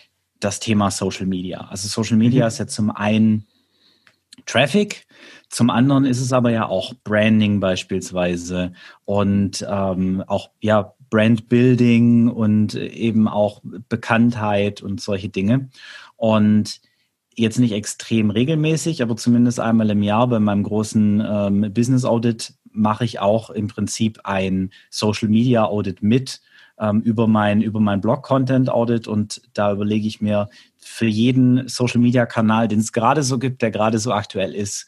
das 0.41 0.61
Thema 0.61 0.91
Social 0.91 1.27
Media. 1.27 1.69
Also 1.69 1.89
Social 1.89 2.17
Media 2.17 2.45
mhm. 2.45 2.49
ist 2.49 2.59
ja 2.59 2.67
zum 2.69 2.91
einen 2.91 3.47
Traffic, 4.47 5.07
zum 5.51 5.69
anderen 5.69 6.07
ist 6.07 6.23
es 6.23 6.33
aber 6.33 6.53
ja 6.53 6.65
auch 6.65 6.95
Branding 7.05 7.61
beispielsweise 7.61 8.73
und 9.05 9.67
ähm, 9.69 10.25
auch 10.27 10.49
ja 10.63 10.95
Brandbuilding 11.11 12.29
und 12.29 12.75
eben 12.75 13.29
auch 13.29 13.61
Bekanntheit 13.91 14.81
und 14.81 15.03
solche 15.03 15.29
Dinge. 15.29 15.69
Und 16.17 16.81
jetzt 17.39 17.59
nicht 17.59 17.73
extrem 17.73 18.31
regelmäßig, 18.31 19.03
aber 19.03 19.17
zumindest 19.17 19.61
einmal 19.61 19.91
im 19.91 20.03
Jahr 20.03 20.27
bei 20.29 20.39
meinem 20.39 20.63
großen 20.63 21.23
ähm, 21.27 21.73
Business 21.73 22.05
Audit 22.05 22.55
mache 22.71 23.05
ich 23.05 23.21
auch 23.21 23.51
im 23.51 23.69
Prinzip 23.69 24.21
ein 24.25 24.71
Social 24.91 25.29
Media 25.29 25.65
Audit 25.65 26.03
mit 26.03 26.41
ähm, 26.79 27.01
über 27.01 27.27
mein, 27.27 27.61
über 27.63 27.81
mein 27.81 28.01
Blog-Content-Audit 28.01 29.09
und 29.09 29.43
da 29.53 29.73
überlege 29.73 30.07
ich 30.07 30.21
mir 30.21 30.49
für 30.77 31.07
jeden 31.07 31.69
Social-Media-Kanal, 31.69 32.69
den 32.69 32.81
es 32.81 32.93
gerade 32.93 33.23
so 33.23 33.39
gibt, 33.39 33.63
der 33.63 33.71
gerade 33.71 33.99
so 33.99 34.13
aktuell 34.13 34.55
ist, 34.55 34.87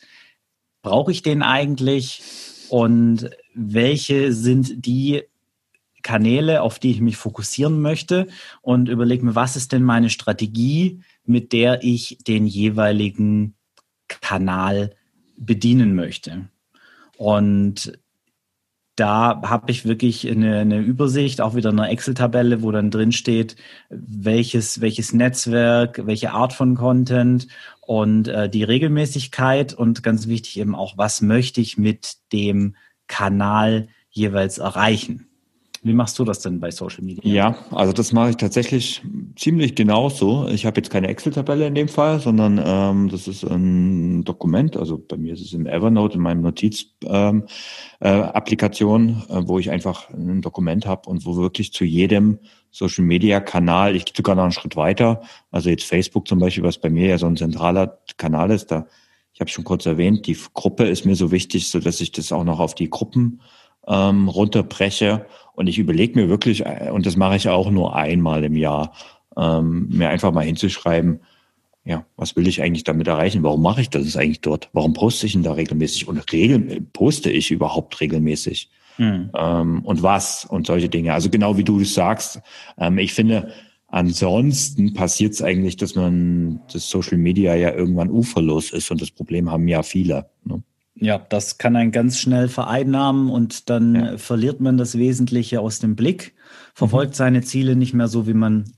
brauche 0.82 1.12
ich 1.12 1.22
den 1.22 1.42
eigentlich? 1.42 2.22
Und 2.68 3.30
welche 3.54 4.32
sind 4.32 4.86
die 4.86 5.24
Kanäle, 6.02 6.62
auf 6.62 6.78
die 6.78 6.92
ich 6.92 7.00
mich 7.00 7.16
fokussieren 7.16 7.80
möchte? 7.80 8.28
Und 8.62 8.88
überlege 8.88 9.24
mir, 9.24 9.34
was 9.34 9.56
ist 9.56 9.72
denn 9.72 9.82
meine 9.82 10.10
Strategie, 10.10 11.00
mit 11.24 11.52
der 11.52 11.82
ich 11.82 12.18
den 12.26 12.46
jeweiligen 12.46 13.54
Kanal 14.08 14.96
bedienen 15.36 15.94
möchte. 15.94 16.48
Und 17.16 17.98
da 18.96 19.40
habe 19.42 19.70
ich 19.70 19.86
wirklich 19.86 20.28
eine, 20.28 20.58
eine, 20.58 20.78
Übersicht, 20.78 21.40
auch 21.40 21.54
wieder 21.54 21.70
eine 21.70 21.88
Excel-Tabelle, 21.88 22.60
wo 22.60 22.70
dann 22.70 22.90
drin 22.90 23.12
steht, 23.12 23.56
welches, 23.88 24.82
welches 24.82 25.14
Netzwerk, 25.14 26.02
welche 26.04 26.32
Art 26.32 26.52
von 26.52 26.74
Content 26.74 27.46
und 27.80 28.28
äh, 28.28 28.50
die 28.50 28.62
Regelmäßigkeit 28.62 29.72
und 29.72 30.02
ganz 30.02 30.28
wichtig 30.28 30.58
eben 30.58 30.74
auch, 30.74 30.98
was 30.98 31.22
möchte 31.22 31.62
ich 31.62 31.78
mit 31.78 32.16
dem 32.32 32.76
Kanal 33.06 33.88
jeweils 34.10 34.58
erreichen. 34.58 35.29
Wie 35.82 35.94
machst 35.94 36.18
du 36.18 36.24
das 36.24 36.40
denn 36.40 36.60
bei 36.60 36.70
Social 36.70 37.02
Media? 37.02 37.22
Ja, 37.24 37.56
also 37.70 37.94
das 37.94 38.12
mache 38.12 38.28
ich 38.30 38.36
tatsächlich 38.36 39.00
ziemlich 39.34 39.74
genauso. 39.74 40.46
Ich 40.48 40.66
habe 40.66 40.78
jetzt 40.78 40.90
keine 40.90 41.08
Excel-Tabelle 41.08 41.66
in 41.66 41.74
dem 41.74 41.88
Fall, 41.88 42.20
sondern 42.20 42.60
ähm, 42.62 43.08
das 43.08 43.26
ist 43.26 43.44
ein 43.44 44.22
Dokument. 44.24 44.76
Also 44.76 44.98
bei 44.98 45.16
mir 45.16 45.32
ist 45.32 45.40
es 45.40 45.54
im 45.54 45.64
Evernote, 45.64 46.16
in 46.16 46.20
meinem 46.20 46.42
Notiz-Applikation, 46.42 49.08
ähm, 49.08 49.22
äh, 49.30 49.38
äh, 49.38 49.48
wo 49.48 49.58
ich 49.58 49.70
einfach 49.70 50.10
ein 50.10 50.42
Dokument 50.42 50.84
habe 50.84 51.08
und 51.08 51.24
wo 51.24 51.36
wirklich 51.36 51.72
zu 51.72 51.86
jedem 51.86 52.40
Social-Media-Kanal, 52.70 53.96
ich 53.96 54.04
gehe 54.04 54.12
sogar 54.14 54.34
noch 54.34 54.42
einen 54.42 54.52
Schritt 54.52 54.76
weiter, 54.76 55.22
also 55.50 55.70
jetzt 55.70 55.84
Facebook 55.84 56.28
zum 56.28 56.40
Beispiel, 56.40 56.62
was 56.62 56.76
bei 56.76 56.90
mir 56.90 57.08
ja 57.08 57.16
so 57.16 57.24
ein 57.26 57.38
zentraler 57.38 58.00
Kanal 58.18 58.50
ist, 58.50 58.70
da 58.70 58.86
ich 59.32 59.40
habe 59.40 59.50
schon 59.50 59.64
kurz 59.64 59.86
erwähnt, 59.86 60.26
die 60.26 60.36
Gruppe 60.52 60.84
ist 60.84 61.06
mir 61.06 61.16
so 61.16 61.30
wichtig, 61.30 61.70
so 61.70 61.80
dass 61.80 62.02
ich 62.02 62.12
das 62.12 62.30
auch 62.30 62.44
noch 62.44 62.60
auf 62.60 62.74
die 62.74 62.90
Gruppen 62.90 63.40
ähm, 63.86 64.28
runterbreche. 64.28 65.26
Und 65.54 65.66
ich 65.66 65.78
überlege 65.78 66.18
mir 66.18 66.28
wirklich, 66.28 66.64
äh, 66.64 66.90
und 66.92 67.06
das 67.06 67.16
mache 67.16 67.36
ich 67.36 67.48
auch 67.48 67.70
nur 67.70 67.94
einmal 67.94 68.44
im 68.44 68.56
Jahr, 68.56 68.92
ähm, 69.36 69.88
mir 69.90 70.08
einfach 70.08 70.32
mal 70.32 70.44
hinzuschreiben, 70.44 71.20
ja, 71.84 72.04
was 72.16 72.36
will 72.36 72.46
ich 72.46 72.62
eigentlich 72.62 72.84
damit 72.84 73.08
erreichen? 73.08 73.42
Warum 73.42 73.62
mache 73.62 73.80
ich 73.80 73.90
das 73.90 74.16
eigentlich 74.16 74.42
dort? 74.42 74.68
Warum 74.72 74.92
poste 74.92 75.26
ich 75.26 75.32
denn 75.32 75.42
da 75.42 75.52
regelmäßig? 75.52 76.08
Und 76.08 76.30
regel, 76.32 76.82
poste 76.92 77.30
ich 77.30 77.50
überhaupt 77.50 78.00
regelmäßig? 78.00 78.68
Mhm. 78.98 79.30
Ähm, 79.34 79.80
und 79.84 80.02
was? 80.02 80.44
Und 80.44 80.66
solche 80.66 80.88
Dinge. 80.88 81.14
Also 81.14 81.30
genau 81.30 81.56
wie 81.56 81.64
du 81.64 81.80
es 81.80 81.94
sagst. 81.94 82.40
Ähm, 82.78 82.98
ich 82.98 83.14
finde, 83.14 83.50
Ansonsten 83.92 84.94
passiert 84.94 85.32
es 85.32 85.42
eigentlich, 85.42 85.76
dass 85.76 85.96
man 85.96 86.60
das 86.72 86.88
Social 86.88 87.18
Media 87.18 87.56
ja 87.56 87.74
irgendwann 87.74 88.08
uferlos 88.08 88.70
ist 88.70 88.90
und 88.92 89.02
das 89.02 89.10
Problem 89.10 89.50
haben 89.50 89.66
ja 89.66 89.82
viele. 89.82 90.30
Ne? 90.44 90.62
Ja, 91.00 91.18
das 91.30 91.56
kann 91.56 91.76
einen 91.76 91.92
ganz 91.92 92.18
schnell 92.18 92.48
vereinnahmen 92.48 93.30
und 93.30 93.70
dann 93.70 93.94
ja. 93.94 94.18
verliert 94.18 94.60
man 94.60 94.76
das 94.76 94.98
Wesentliche 94.98 95.60
aus 95.60 95.78
dem 95.78 95.96
Blick, 95.96 96.34
verfolgt 96.74 97.12
mhm. 97.12 97.16
seine 97.16 97.40
Ziele 97.42 97.74
nicht 97.74 97.94
mehr 97.94 98.06
so, 98.06 98.26
wie 98.26 98.34
man 98.34 98.70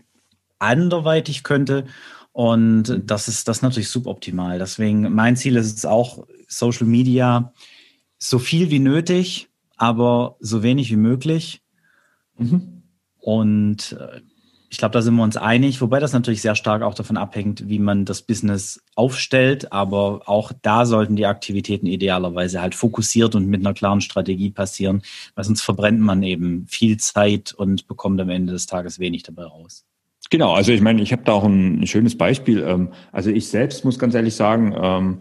anderweitig 0.61 1.43
könnte. 1.43 1.85
Und 2.31 3.03
das 3.05 3.29
ist 3.29 3.49
das 3.49 3.59
ist 3.59 3.63
natürlich 3.63 3.89
suboptimal. 3.89 4.59
Deswegen, 4.59 5.13
mein 5.13 5.37
Ziel 5.37 5.57
ist 5.57 5.77
es 5.77 5.85
auch, 5.85 6.27
Social 6.47 6.87
Media 6.87 7.53
so 8.19 8.39
viel 8.39 8.71
wie 8.71 8.79
nötig, 8.79 9.49
aber 9.77 10.37
so 10.39 10.63
wenig 10.63 10.91
wie 10.91 10.97
möglich. 10.97 11.61
Mhm. 12.39 12.85
Und 13.19 13.97
äh, 13.99 14.21
ich 14.73 14.79
glaube, 14.79 14.95
da 14.95 15.03
sind 15.03 15.17
wir 15.17 15.23
uns 15.23 15.37
einig, 15.37 15.83
wobei 15.83 16.01
das 16.01 16.15
natürlich 16.15 16.41
sehr 16.41 16.55
stark 16.55 16.81
auch 16.81 16.95
davon 16.95 17.19
abhängt, 17.19 17.69
wie 17.69 17.79
man 17.79 18.07
das 18.07 18.23
Business 18.23 18.83
aufstellt. 18.95 19.71
Aber 19.71 20.23
auch 20.25 20.51
da 20.63 20.87
sollten 20.87 21.15
die 21.15 21.27
Aktivitäten 21.27 21.85
idealerweise 21.85 22.63
halt 22.63 22.75
fokussiert 22.75 23.35
und 23.35 23.49
mit 23.49 23.61
einer 23.61 23.75
klaren 23.75 24.01
Strategie 24.01 24.51
passieren, 24.51 25.03
weil 25.35 25.45
sonst 25.45 25.61
verbrennt 25.61 26.01
man 26.01 26.23
eben 26.23 26.67
viel 26.69 26.97
Zeit 26.97 27.53
und 27.53 27.87
bekommt 27.87 28.19
am 28.19 28.31
Ende 28.31 28.55
des 28.55 28.65
Tages 28.65 28.99
wenig 28.99 29.25
dabei 29.25 29.45
raus. 29.45 29.85
Genau, 30.31 30.55
also 30.55 30.73
ich 30.73 30.81
meine, 30.81 31.03
ich 31.03 31.13
habe 31.13 31.23
da 31.23 31.33
auch 31.33 31.45
ein, 31.45 31.87
schönes 31.87 32.17
Beispiel. 32.17 32.63
Ähm, 32.67 32.95
also 33.13 33.29
ich 33.29 33.49
selbst 33.49 33.85
muss 33.85 33.99
ganz 33.99 34.15
ehrlich 34.15 34.35
sagen, 34.35 34.75
ähm, 34.75 35.21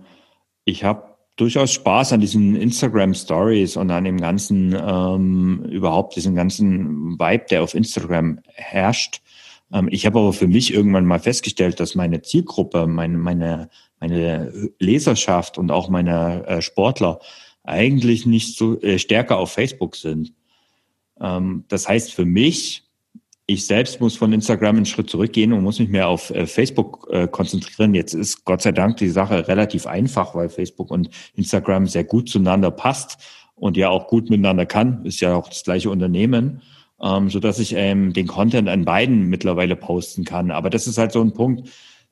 ich 0.63 0.85
habe 0.85 1.03
durchaus 1.35 1.73
Spaß 1.73 2.13
an 2.13 2.21
diesen 2.21 2.55
Instagram 2.55 3.13
Stories 3.13 3.75
und 3.75 3.91
an 3.91 4.05
dem 4.05 4.21
ganzen, 4.21 4.73
ähm, 4.81 5.65
überhaupt 5.69 6.15
diesen 6.15 6.35
ganzen 6.35 7.19
Vibe, 7.19 7.45
der 7.49 7.63
auf 7.63 7.73
Instagram 7.73 8.39
herrscht. 8.53 9.21
Ähm, 9.73 9.87
ich 9.91 10.05
habe 10.05 10.19
aber 10.19 10.33
für 10.33 10.47
mich 10.47 10.73
irgendwann 10.73 11.05
mal 11.05 11.19
festgestellt, 11.19 11.79
dass 11.79 11.95
meine 11.95 12.21
Zielgruppe, 12.21 12.87
meine, 12.87 13.17
meine, 13.17 13.69
meine 13.99 14.71
Leserschaft 14.79 15.57
und 15.57 15.71
auch 15.71 15.89
meine 15.89 16.45
äh, 16.47 16.61
Sportler 16.61 17.19
eigentlich 17.63 18.25
nicht 18.25 18.57
so 18.57 18.79
äh, 18.81 18.97
stärker 18.97 19.37
auf 19.37 19.51
Facebook 19.51 19.95
sind. 19.95 20.33
Ähm, 21.19 21.65
das 21.67 21.87
heißt 21.87 22.13
für 22.13 22.25
mich, 22.25 22.83
ich 23.47 23.65
selbst 23.65 23.99
muss 23.99 24.15
von 24.15 24.31
Instagram 24.33 24.77
einen 24.77 24.85
Schritt 24.85 25.09
zurückgehen 25.09 25.51
und 25.51 25.63
muss 25.63 25.79
mich 25.79 25.89
mehr 25.89 26.07
auf 26.07 26.29
äh, 26.29 26.47
Facebook 26.47 27.07
äh, 27.11 27.27
konzentrieren. 27.27 27.93
Jetzt 27.93 28.13
ist 28.13 28.45
Gott 28.45 28.61
sei 28.61 28.71
Dank 28.71 28.97
die 28.97 29.09
Sache 29.09 29.47
relativ 29.47 29.87
einfach, 29.87 30.35
weil 30.35 30.49
Facebook 30.49 30.89
und 30.89 31.09
Instagram 31.35 31.87
sehr 31.87 32.03
gut 32.03 32.29
zueinander 32.29 32.71
passt 32.71 33.17
und 33.55 33.77
ja 33.77 33.89
auch 33.89 34.07
gut 34.07 34.29
miteinander 34.29 34.65
kann. 34.65 35.05
Ist 35.05 35.19
ja 35.19 35.35
auch 35.35 35.49
das 35.49 35.63
gleiche 35.63 35.89
Unternehmen 35.89 36.61
ähm, 37.01 37.29
so 37.29 37.39
dass 37.39 37.59
ich 37.59 37.73
ähm, 37.75 38.13
den 38.13 38.27
Content 38.27 38.69
an 38.69 38.85
beiden 38.85 39.27
mittlerweile 39.27 39.75
posten 39.75 40.23
kann. 40.23 40.51
Aber 40.51 40.69
das 40.69 40.87
ist 40.87 40.97
halt 40.97 41.11
so 41.11 41.21
ein 41.21 41.33
Punkt, 41.33 41.69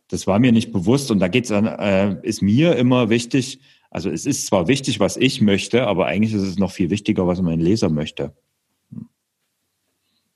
das 0.07 0.25
war 0.25 0.39
mir 0.39 0.51
nicht 0.51 0.71
bewusst 0.71 1.11
und 1.11 1.19
da 1.19 1.27
geht's 1.27 1.51
an, 1.51 1.65
äh, 1.65 2.17
ist 2.23 2.41
mir 2.41 2.75
immer 2.75 3.09
wichtig. 3.09 3.59
Also 3.91 4.09
es 4.09 4.25
ist 4.25 4.47
zwar 4.47 4.67
wichtig, 4.67 4.99
was 4.99 5.17
ich 5.17 5.41
möchte, 5.41 5.87
aber 5.87 6.07
eigentlich 6.07 6.33
ist 6.33 6.43
es 6.43 6.57
noch 6.57 6.71
viel 6.71 6.89
wichtiger, 6.89 7.27
was 7.27 7.41
mein 7.41 7.59
Leser 7.59 7.89
möchte. 7.89 8.33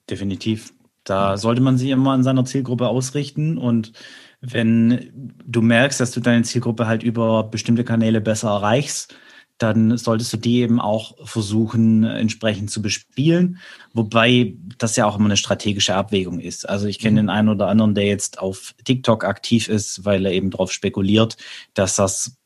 Definitiv. 0.10 0.74
Da 1.04 1.38
sollte 1.38 1.62
man 1.62 1.78
sich 1.78 1.90
immer 1.90 2.12
an 2.12 2.24
seiner 2.24 2.46
Zielgruppe 2.46 2.88
ausrichten 2.88 3.58
und 3.58 3.94
wenn 4.42 5.34
du 5.46 5.62
merkst, 5.62 6.00
dass 6.00 6.12
du 6.12 6.20
deine 6.20 6.44
Zielgruppe 6.44 6.88
halt 6.88 7.04
über 7.04 7.44
bestimmte 7.44 7.84
Kanäle 7.84 8.22
besser 8.22 8.50
erreichst, 8.50 9.16
dann 9.58 9.98
solltest 9.98 10.34
du 10.34 10.38
die 10.38 10.62
eben 10.62 10.82
auch 10.82 11.16
versuchen, 11.26 12.04
entsprechend 12.04 12.72
zu 12.72 12.82
bespielen. 12.82 13.60
Wobei 13.94 14.56
das 14.78 14.96
ja 14.96 15.06
auch 15.06 15.16
immer 15.16 15.26
eine 15.26 15.38
strategische 15.38 15.96
Abwägung 15.96 16.40
ist. 16.40 16.68
Also 16.68 16.88
ich 16.88 17.00
kenne 17.00 17.22
mhm. 17.22 17.28
den 17.28 17.30
einen 17.30 17.50
oder 17.50 17.68
anderen, 17.68 17.96
der 17.96 18.06
jetzt 18.06 18.40
auf 18.40 18.74
TikTok 18.84 19.24
aktiv 19.24 19.70
ist, 19.70 20.06
weil 20.06 20.26
er 20.26 20.32
eben 20.32 20.50
darauf 20.50 20.72
spekuliert, 20.72 21.38
dass 21.74 21.96
das 21.96 22.38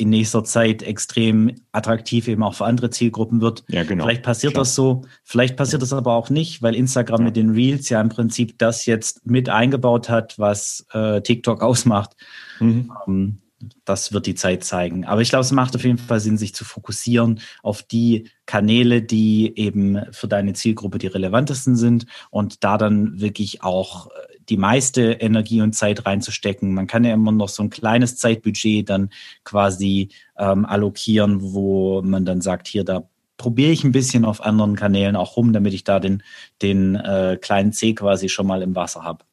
in 0.00 0.08
nächster 0.08 0.44
Zeit 0.44 0.82
extrem 0.82 1.54
attraktiv 1.72 2.26
eben 2.26 2.42
auch 2.42 2.54
für 2.54 2.64
andere 2.64 2.88
Zielgruppen 2.88 3.42
wird. 3.42 3.64
Ja, 3.68 3.84
genau. 3.84 4.04
Vielleicht 4.04 4.22
passiert 4.22 4.54
Klar. 4.54 4.62
das 4.62 4.74
so, 4.74 5.02
vielleicht 5.24 5.56
passiert 5.56 5.82
das 5.82 5.92
aber 5.92 6.14
auch 6.14 6.30
nicht, 6.30 6.62
weil 6.62 6.74
Instagram 6.74 7.20
ja. 7.20 7.24
mit 7.26 7.36
den 7.36 7.50
Reels 7.50 7.90
ja 7.90 8.00
im 8.00 8.08
Prinzip 8.08 8.58
das 8.58 8.86
jetzt 8.86 9.26
mit 9.26 9.50
eingebaut 9.50 10.08
hat, 10.08 10.38
was 10.38 10.86
äh, 10.92 11.20
TikTok 11.20 11.62
ausmacht. 11.62 12.16
Mhm. 12.60 12.90
Ähm, 13.06 13.38
das 13.84 14.12
wird 14.12 14.26
die 14.26 14.34
Zeit 14.34 14.64
zeigen. 14.64 15.04
Aber 15.04 15.20
ich 15.20 15.28
glaube, 15.28 15.42
es 15.42 15.52
macht 15.52 15.76
auf 15.76 15.84
jeden 15.84 15.98
Fall 15.98 16.20
Sinn, 16.20 16.38
sich 16.38 16.54
zu 16.54 16.64
fokussieren 16.64 17.40
auf 17.62 17.82
die 17.82 18.28
Kanäle, 18.46 19.02
die 19.02 19.52
eben 19.56 20.00
für 20.12 20.28
deine 20.28 20.54
Zielgruppe 20.54 20.98
die 20.98 21.06
relevantesten 21.06 21.76
sind 21.76 22.06
und 22.30 22.64
da 22.64 22.78
dann 22.78 23.20
wirklich 23.20 23.62
auch 23.62 24.06
äh, 24.08 24.10
die 24.48 24.56
meiste 24.56 25.12
Energie 25.12 25.60
und 25.60 25.74
Zeit 25.74 26.06
reinzustecken. 26.06 26.74
Man 26.74 26.86
kann 26.86 27.04
ja 27.04 27.14
immer 27.14 27.32
noch 27.32 27.48
so 27.48 27.62
ein 27.62 27.70
kleines 27.70 28.16
Zeitbudget 28.16 28.88
dann 28.88 29.10
quasi 29.44 30.08
ähm, 30.38 30.64
allokieren, 30.64 31.52
wo 31.52 32.02
man 32.02 32.24
dann 32.24 32.40
sagt, 32.40 32.66
hier, 32.66 32.84
da 32.84 33.08
probiere 33.36 33.70
ich 33.70 33.84
ein 33.84 33.92
bisschen 33.92 34.24
auf 34.24 34.42
anderen 34.42 34.76
Kanälen 34.76 35.16
auch 35.16 35.36
rum, 35.36 35.52
damit 35.52 35.72
ich 35.72 35.84
da 35.84 36.00
den, 36.00 36.22
den 36.62 36.96
äh, 36.96 37.38
kleinen 37.40 37.72
C 37.72 37.94
quasi 37.94 38.28
schon 38.28 38.46
mal 38.46 38.62
im 38.62 38.74
Wasser 38.74 39.04
habe. 39.04 39.24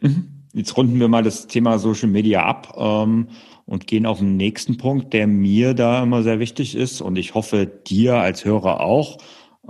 Mhm. 0.00 0.40
Jetzt 0.52 0.76
runden 0.76 0.98
wir 0.98 1.08
mal 1.08 1.22
das 1.22 1.46
Thema 1.46 1.78
Social 1.78 2.08
Media 2.08 2.44
ab. 2.44 2.74
Ähm 2.76 3.28
und 3.70 3.86
gehen 3.86 4.04
auf 4.04 4.18
den 4.18 4.36
nächsten 4.36 4.78
Punkt, 4.78 5.12
der 5.12 5.28
mir 5.28 5.74
da 5.74 6.02
immer 6.02 6.24
sehr 6.24 6.40
wichtig 6.40 6.74
ist 6.74 7.00
und 7.00 7.16
ich 7.16 7.34
hoffe 7.34 7.66
dir 7.66 8.16
als 8.16 8.44
Hörer 8.44 8.80
auch. 8.80 9.18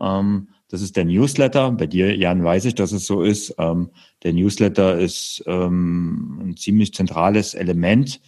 Ähm, 0.01 0.49
das 0.71 0.81
ist 0.81 0.97
der 0.97 1.05
Newsletter. 1.05 1.71
Bei 1.73 1.87
dir, 1.87 2.17
Jan, 2.17 2.43
weiß 2.43 2.65
ich, 2.65 2.75
dass 2.75 2.93
es 2.93 3.05
so 3.05 3.21
ist. 3.21 3.55
Ähm, 3.59 3.91
der 4.23 4.33
Newsletter 4.33 4.99
ist 4.99 5.45
ähm, 5.47 6.41
ein 6.43 6.57
ziemlich 6.57 6.95
zentrales 6.95 7.53
Element 7.53 8.23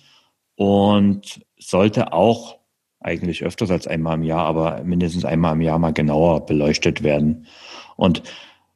und 0.57 1.41
sollte 1.59 2.13
auch 2.13 2.59
eigentlich 3.01 3.43
öfters 3.43 3.71
als 3.71 3.87
einmal 3.87 4.19
im 4.19 4.25
Jahr, 4.25 4.45
aber 4.45 4.85
mindestens 4.85 5.25
einmal 5.25 5.55
im 5.55 5.63
Jahr 5.63 5.79
mal 5.79 5.95
genauer 5.95 6.45
beleuchtet 6.45 7.03
werden. 7.03 7.47
Und 7.97 8.23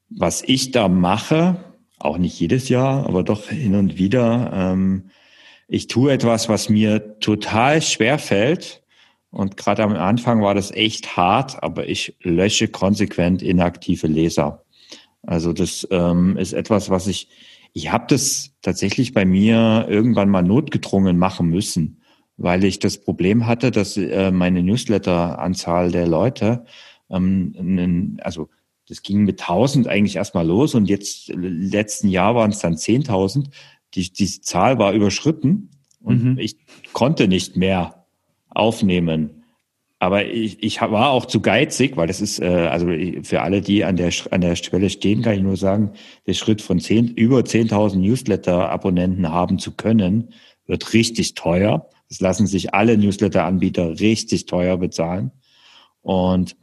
was 0.09 0.43
ich 0.43 0.71
da 0.71 0.89
mache, 0.89 1.57
auch 1.99 2.17
nicht 2.17 2.41
jedes 2.41 2.71
Jahr, 2.71 3.07
aber 3.07 3.23
doch 3.23 3.51
hin 3.51 3.75
und 3.75 3.99
wieder, 3.99 4.51
ähm, 4.55 5.11
ich 5.69 5.89
tue 5.89 6.13
etwas, 6.13 6.49
was 6.49 6.69
mir 6.69 7.19
total 7.21 7.83
schwer 7.83 8.19
fällt. 8.19 8.83
Und 9.31 9.57
gerade 9.57 9.83
am 9.83 9.93
Anfang 9.95 10.43
war 10.43 10.55
das 10.55 10.71
echt 10.71 11.17
hart, 11.17 11.63
aber 11.63 11.89
ich 11.89 12.17
lösche 12.23 12.69
konsequent 12.69 13.43
inaktive 13.43 14.07
Leser. 14.07 14.65
Also 15.23 15.53
das 15.53 15.87
ähm, 15.91 16.37
ist 16.37 16.53
etwas, 16.53 16.89
was 16.89 17.07
ich, 17.07 17.29
ich 17.73 17.91
habe 17.93 18.07
das 18.09 18.53
tatsächlich 18.63 19.13
bei 19.13 19.25
mir 19.25 19.87
irgendwann 19.89 20.31
mal 20.31 20.43
notgedrungen 20.43 21.19
machen 21.19 21.49
müssen, 21.49 22.01
weil 22.37 22.65
ich 22.65 22.79
das 22.79 22.99
Problem 22.99 23.47
hatte, 23.47 23.71
dass 23.71 23.97
äh, 23.97 24.31
meine 24.31 24.63
Newsletter-Anzahl 24.63 25.91
der 25.91 26.07
Leute, 26.07 26.65
ähm, 27.11 28.19
also 28.23 28.49
das 28.89 29.03
ging 29.03 29.25
mit 29.25 29.41
1000 29.41 29.89
eigentlich 29.89 30.17
erstmal 30.17 30.47
los 30.47 30.77
und 30.77 30.89
jetzt 30.89 31.29
letzten 31.35 32.09
Jahr 32.09 32.37
waren 32.37 32.53
es 32.53 32.61
dann 32.61 32.77
10.000 32.77 33.49
die, 33.95 34.13
die 34.13 34.41
Zahl 34.41 34.79
war 34.79 34.93
überschritten 34.93 35.71
und 36.01 36.25
mhm. 36.25 36.39
ich 36.39 36.57
konnte 36.93 37.29
nicht 37.29 37.57
mehr 37.57 38.07
aufnehmen. 38.49 39.45
Aber 39.99 40.27
ich, 40.27 40.63
ich 40.63 40.81
war 40.81 41.11
auch 41.11 41.25
zu 41.25 41.41
geizig, 41.41 41.97
weil 41.97 42.07
das 42.07 42.21
ist, 42.21 42.39
äh, 42.41 42.47
also 42.47 42.87
für 43.23 43.41
alle, 43.41 43.63
die 43.63 43.85
an 43.85 43.97
der, 43.97 44.13
an 44.31 44.43
der 44.43 44.55
Schwelle 44.57 44.91
stehen, 44.91 45.23
kann 45.23 45.35
ich 45.35 45.43
nur 45.43 45.57
sagen, 45.57 45.93
der 46.27 46.35
Schritt 46.35 46.61
von 46.61 46.81
zehn, 46.81 47.09
über 47.09 47.39
10.000 47.39 47.97
Newsletter-Abonnenten 47.97 49.31
haben 49.31 49.59
zu 49.59 49.73
können, 49.73 50.35
wird 50.67 50.93
richtig 50.93 51.35
teuer. 51.35 51.89
Das 52.09 52.21
lassen 52.21 52.47
sich 52.47 52.75
alle 52.75 52.99
Newsletter-Anbieter 52.99 53.99
richtig 53.99 54.47
teuer 54.47 54.77
bezahlen. 54.77 55.33
Und 56.03 56.57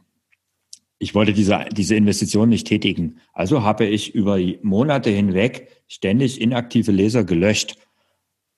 ich 1.04 1.14
wollte 1.14 1.34
diese, 1.34 1.66
diese 1.70 1.96
Investition 1.96 2.48
nicht 2.48 2.66
tätigen. 2.66 3.20
Also 3.34 3.62
habe 3.62 3.84
ich 3.84 4.14
über 4.14 4.38
Monate 4.62 5.10
hinweg 5.10 5.68
ständig 5.86 6.40
inaktive 6.40 6.92
Leser 6.92 7.24
gelöscht, 7.24 7.76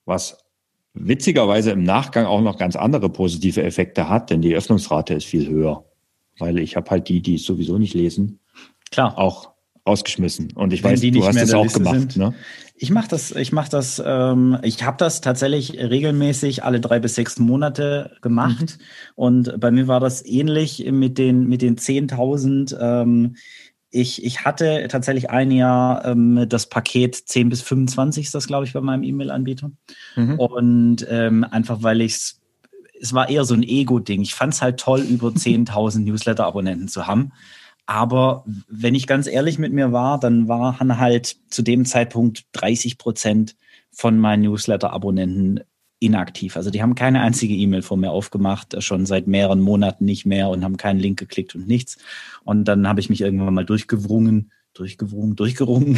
was 0.05 0.45
witzigerweise 0.93 1.71
im 1.71 1.83
Nachgang 1.83 2.25
auch 2.25 2.39
noch 2.39 2.57
ganz 2.57 2.77
andere 2.77 3.09
positive 3.09 3.61
Effekte 3.63 4.07
hat, 4.07 4.29
denn 4.29 4.41
die 4.41 4.55
Öffnungsrate 4.55 5.13
ist 5.13 5.25
viel 5.25 5.49
höher, 5.49 5.83
weil 6.39 6.57
ich 6.59 6.77
habe 6.77 6.89
halt 6.89 7.09
die, 7.09 7.21
die 7.21 7.35
es 7.35 7.43
sowieso 7.43 7.77
nicht 7.77 7.93
lesen, 7.93 8.39
klar 8.91 9.17
auch 9.17 9.51
rausgeschmissen. 9.87 10.51
Und 10.53 10.73
ich 10.73 10.83
Wenn 10.83 10.91
weiß, 10.91 11.01
du 11.01 11.25
hast 11.25 11.35
es 11.37 11.53
auch 11.53 11.63
Liste 11.63 11.79
gemacht. 11.79 12.17
Ne? 12.17 12.33
Ich 12.75 12.91
mache 12.91 13.07
das, 13.07 13.31
ich 13.31 13.51
mache 13.51 13.71
das, 13.71 14.01
ähm, 14.05 14.59
ich 14.61 14.83
habe 14.83 14.97
das 14.97 15.21
tatsächlich 15.21 15.73
regelmäßig 15.79 16.63
alle 16.63 16.79
drei 16.79 16.99
bis 16.99 17.15
sechs 17.15 17.39
Monate 17.39 18.11
gemacht. 18.21 18.77
Mhm. 18.77 19.13
Und 19.15 19.59
bei 19.59 19.71
mir 19.71 19.87
war 19.87 19.99
das 19.99 20.23
ähnlich 20.25 20.85
mit 20.91 21.17
den 21.17 21.47
mit 21.47 21.61
den 21.61 21.77
10.000. 21.77 22.77
Ähm, 22.79 23.35
ich, 23.89 24.23
ich 24.23 24.45
hatte 24.45 24.87
tatsächlich 24.89 25.29
ein 25.29 25.49
Jahr 25.49 26.05
ähm, 26.05 26.45
das 26.47 26.67
Paket 26.67 27.15
10 27.15 27.49
bis 27.49 27.61
25 27.61 28.25
ist 28.25 28.35
das, 28.35 28.47
glaube 28.47 28.65
ich, 28.65 28.73
bei 28.73 28.81
meinem 28.81 29.03
E-Mail-Anbieter. 29.03 29.71
Mhm. 30.15 30.39
Und 30.39 31.07
ähm, 31.09 31.43
einfach, 31.43 31.81
weil 31.81 32.01
ich 32.01 32.13
es, 32.13 32.41
es 32.99 33.13
war 33.13 33.29
eher 33.29 33.45
so 33.45 33.53
ein 33.53 33.63
Ego-Ding. 33.63 34.21
Ich 34.21 34.35
fand 34.35 34.53
es 34.53 34.61
halt 34.61 34.79
toll, 34.79 35.01
über 35.01 35.27
10.000 35.35 35.99
Newsletter-Abonnenten 35.99 36.89
zu 36.89 37.07
haben. 37.07 37.31
Aber 37.87 38.43
wenn 38.67 38.95
ich 38.95 39.07
ganz 39.07 39.27
ehrlich 39.27 39.57
mit 39.57 39.71
mir 39.73 39.93
war, 39.93 40.19
dann 40.19 40.47
waren 40.47 40.99
halt 40.99 41.37
zu 41.49 41.61
dem 41.61 41.85
Zeitpunkt 41.85 42.45
30 42.51 42.97
Prozent 42.97 43.55
von 43.91 44.19
meinen 44.19 44.43
Newsletter-Abonnenten 44.43 45.61
inaktiv. 45.99 46.57
Also 46.57 46.69
die 46.69 46.81
haben 46.81 46.95
keine 46.95 47.21
einzige 47.21 47.55
E-Mail 47.55 47.81
von 47.81 48.01
mir 48.01 48.11
aufgemacht, 48.11 48.75
schon 48.83 49.05
seit 49.05 49.25
mehreren 49.25 49.61
Monaten 49.61 50.05
nicht 50.05 50.25
mehr 50.25 50.49
und 50.49 50.63
haben 50.63 50.77
keinen 50.77 50.99
Link 50.99 51.17
geklickt 51.17 51.55
und 51.55 51.67
nichts. 51.67 51.97
Und 52.43 52.65
dann 52.65 52.87
habe 52.87 52.99
ich 52.99 53.09
mich 53.09 53.21
irgendwann 53.21 53.53
mal 53.53 53.65
durchgewrungen, 53.65 54.51
durchgewrungen, 54.73 55.35
durchgerungen, 55.35 55.97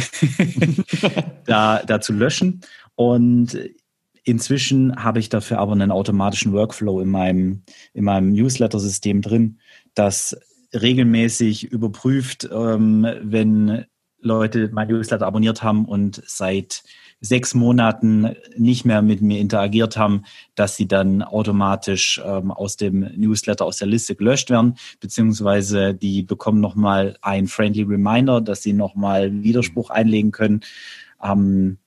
da, 1.44 1.82
da 1.82 2.00
zu 2.00 2.12
löschen. 2.12 2.60
Und 2.94 3.58
inzwischen 4.22 4.94
habe 4.96 5.18
ich 5.18 5.28
dafür 5.28 5.58
aber 5.58 5.72
einen 5.72 5.90
automatischen 5.90 6.52
Workflow 6.52 7.00
in 7.00 7.08
meinem, 7.08 7.62
in 7.92 8.04
meinem 8.04 8.32
Newsletter-System 8.32 9.22
drin, 9.22 9.58
dass 9.94 10.36
regelmäßig 10.72 11.64
überprüft, 11.64 12.48
ähm, 12.52 13.06
wenn 13.22 13.86
Leute 14.22 14.68
mein 14.72 14.88
Newsletter 14.88 15.26
abonniert 15.26 15.62
haben 15.62 15.86
und 15.86 16.22
seit 16.26 16.82
sechs 17.20 17.54
Monaten 17.54 18.34
nicht 18.56 18.84
mehr 18.84 19.02
mit 19.02 19.20
mir 19.20 19.38
interagiert 19.38 19.96
haben, 19.96 20.24
dass 20.54 20.76
sie 20.76 20.88
dann 20.88 21.22
automatisch 21.22 22.20
ähm, 22.24 22.50
aus 22.50 22.76
dem 22.76 23.00
Newsletter, 23.00 23.66
aus 23.66 23.76
der 23.76 23.88
Liste 23.88 24.14
gelöscht 24.14 24.50
werden, 24.50 24.76
beziehungsweise 25.00 25.94
die 25.94 26.22
bekommen 26.22 26.60
nochmal 26.60 27.16
ein 27.20 27.46
Friendly 27.46 27.82
Reminder, 27.82 28.40
dass 28.40 28.62
sie 28.62 28.72
nochmal 28.72 29.42
Widerspruch 29.42 29.90
einlegen 29.90 30.30
können. 30.30 30.60
Ähm, 31.22 31.78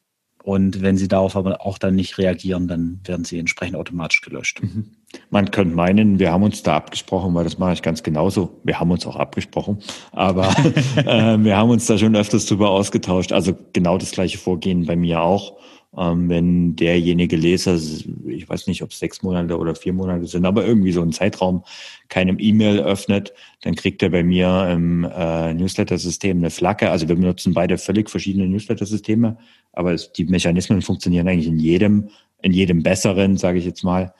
und 0.43 0.81
wenn 0.81 0.97
sie 0.97 1.07
darauf 1.07 1.37
aber 1.37 1.65
auch 1.65 1.77
dann 1.77 1.95
nicht 1.95 2.17
reagieren, 2.17 2.67
dann 2.67 2.99
werden 3.05 3.23
sie 3.23 3.39
entsprechend 3.39 3.77
automatisch 3.77 4.19
gelöscht. 4.19 4.61
Mhm. 4.61 4.91
Man 5.29 5.51
könnte 5.51 5.73
meinen, 5.73 6.19
wir 6.19 6.33
haben 6.33 6.43
uns 6.43 6.63
da 6.63 6.75
abgesprochen, 6.75 7.33
weil 7.33 7.45
das 7.45 7.59
mache 7.59 7.71
ich 7.73 7.81
ganz 7.81 8.03
genauso. 8.03 8.59
Wir 8.63 8.77
haben 8.77 8.91
uns 8.91 9.05
auch 9.07 9.15
abgesprochen, 9.15 9.79
aber 10.11 10.49
äh, 10.97 11.37
wir 11.41 11.55
haben 11.55 11.69
uns 11.69 11.85
da 11.85 11.97
schon 11.97 12.15
öfters 12.17 12.45
drüber 12.45 12.71
ausgetauscht. 12.71 13.31
Also 13.31 13.55
genau 13.71 13.97
das 13.97 14.11
gleiche 14.11 14.37
Vorgehen 14.37 14.85
bei 14.85 14.97
mir 14.97 15.21
auch. 15.21 15.53
Ähm, 15.95 16.27
wenn 16.27 16.75
derjenige 16.75 17.35
Leser, 17.35 17.75
ich 17.75 18.49
weiß 18.49 18.67
nicht, 18.67 18.81
ob 18.81 18.91
es 18.91 18.99
sechs 18.99 19.21
Monate 19.21 19.57
oder 19.57 19.75
vier 19.75 19.93
Monate 19.93 20.25
sind, 20.25 20.45
aber 20.45 20.65
irgendwie 20.65 20.91
so 20.91 21.01
einen 21.01 21.11
Zeitraum 21.11 21.63
keinem 22.09 22.37
E-Mail 22.39 22.79
öffnet, 22.79 23.33
dann 23.61 23.75
kriegt 23.75 24.01
er 24.01 24.09
bei 24.09 24.23
mir 24.23 24.69
im 24.71 25.03
äh, 25.03 25.53
Newsletter-System 25.53 26.37
eine 26.37 26.49
Flagge. 26.49 26.89
Also 26.89 27.07
wir 27.07 27.15
benutzen 27.15 27.53
beide 27.53 27.77
völlig 27.77 28.09
verschiedene 28.09 28.47
Newsletter-Systeme, 28.47 29.37
aber 29.71 29.93
es, 29.93 30.11
die 30.11 30.25
Mechanismen 30.25 30.81
funktionieren 30.81 31.27
eigentlich 31.27 31.47
in 31.47 31.59
jedem, 31.59 32.09
in 32.41 32.53
jedem 32.53 32.81
besseren, 32.81 33.37
sage 33.37 33.59
ich 33.59 33.65
jetzt 33.65 33.83
mal. 33.83 34.13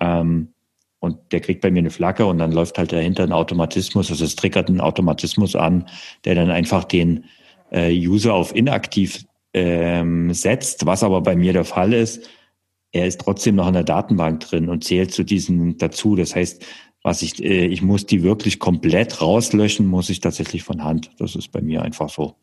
Ähm, 0.00 0.48
und 0.98 1.18
der 1.32 1.40
kriegt 1.40 1.60
bei 1.60 1.70
mir 1.70 1.80
eine 1.80 1.90
Flagge 1.90 2.26
und 2.26 2.38
dann 2.38 2.52
läuft 2.52 2.78
halt 2.78 2.92
dahinter 2.92 3.22
ein 3.24 3.32
Automatismus, 3.32 4.10
also 4.10 4.24
es 4.24 4.36
triggert 4.36 4.68
einen 4.68 4.80
Automatismus 4.80 5.56
an, 5.56 5.86
der 6.24 6.34
dann 6.34 6.50
einfach 6.50 6.84
den 6.84 7.24
äh, 7.70 7.92
User 7.92 8.34
auf 8.34 8.54
inaktiv 8.54 9.24
ähm, 9.54 10.32
setzt, 10.32 10.86
was 10.86 11.02
aber 11.02 11.20
bei 11.20 11.36
mir 11.36 11.52
der 11.52 11.64
Fall 11.64 11.92
ist, 11.92 12.28
er 12.92 13.06
ist 13.06 13.20
trotzdem 13.20 13.54
noch 13.54 13.68
in 13.68 13.74
der 13.74 13.84
Datenbank 13.84 14.40
drin 14.40 14.68
und 14.68 14.84
zählt 14.84 15.12
zu 15.12 15.24
diesen 15.24 15.78
dazu. 15.78 16.14
Das 16.14 16.34
heißt, 16.36 16.64
was 17.02 17.22
ich, 17.22 17.42
äh, 17.42 17.66
ich 17.66 17.82
muss 17.82 18.06
die 18.06 18.22
wirklich 18.22 18.58
komplett 18.58 19.20
rauslöschen, 19.20 19.86
muss 19.86 20.10
ich 20.10 20.20
tatsächlich 20.20 20.62
von 20.62 20.84
Hand. 20.84 21.10
Das 21.18 21.34
ist 21.34 21.50
bei 21.50 21.62
mir 21.62 21.82
einfach 21.82 22.10
so. 22.10 22.36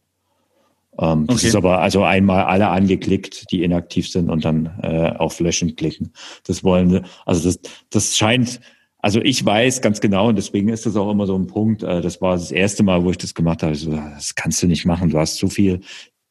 Ähm, 0.99 1.27
das 1.27 1.37
okay. 1.37 1.47
ist 1.47 1.55
aber 1.55 1.79
also 1.79 2.03
einmal 2.03 2.43
alle 2.45 2.67
angeklickt, 2.67 3.51
die 3.51 3.63
inaktiv 3.63 4.09
sind 4.09 4.29
und 4.29 4.43
dann 4.43 4.79
äh, 4.81 5.11
auf 5.17 5.39
Löschen 5.39 5.75
klicken. 5.75 6.11
Das 6.45 6.63
wollen, 6.63 7.05
also 7.25 7.47
das, 7.47 7.59
das 7.89 8.17
scheint, 8.17 8.59
also 8.97 9.21
ich 9.21 9.45
weiß 9.45 9.81
ganz 9.81 10.01
genau 10.01 10.27
und 10.27 10.35
deswegen 10.35 10.69
ist 10.69 10.85
das 10.85 10.97
auch 10.97 11.09
immer 11.09 11.25
so 11.25 11.37
ein 11.37 11.47
Punkt. 11.47 11.83
Äh, 11.83 12.01
das 12.01 12.21
war 12.21 12.33
das 12.33 12.51
erste 12.51 12.83
Mal, 12.83 13.03
wo 13.03 13.11
ich 13.11 13.17
das 13.17 13.33
gemacht 13.33 13.63
habe. 13.63 13.75
So, 13.75 13.91
das 13.91 14.35
kannst 14.35 14.61
du 14.61 14.67
nicht 14.67 14.85
machen. 14.85 15.09
Du 15.09 15.19
hast 15.19 15.37
so 15.37 15.47
viel 15.47 15.79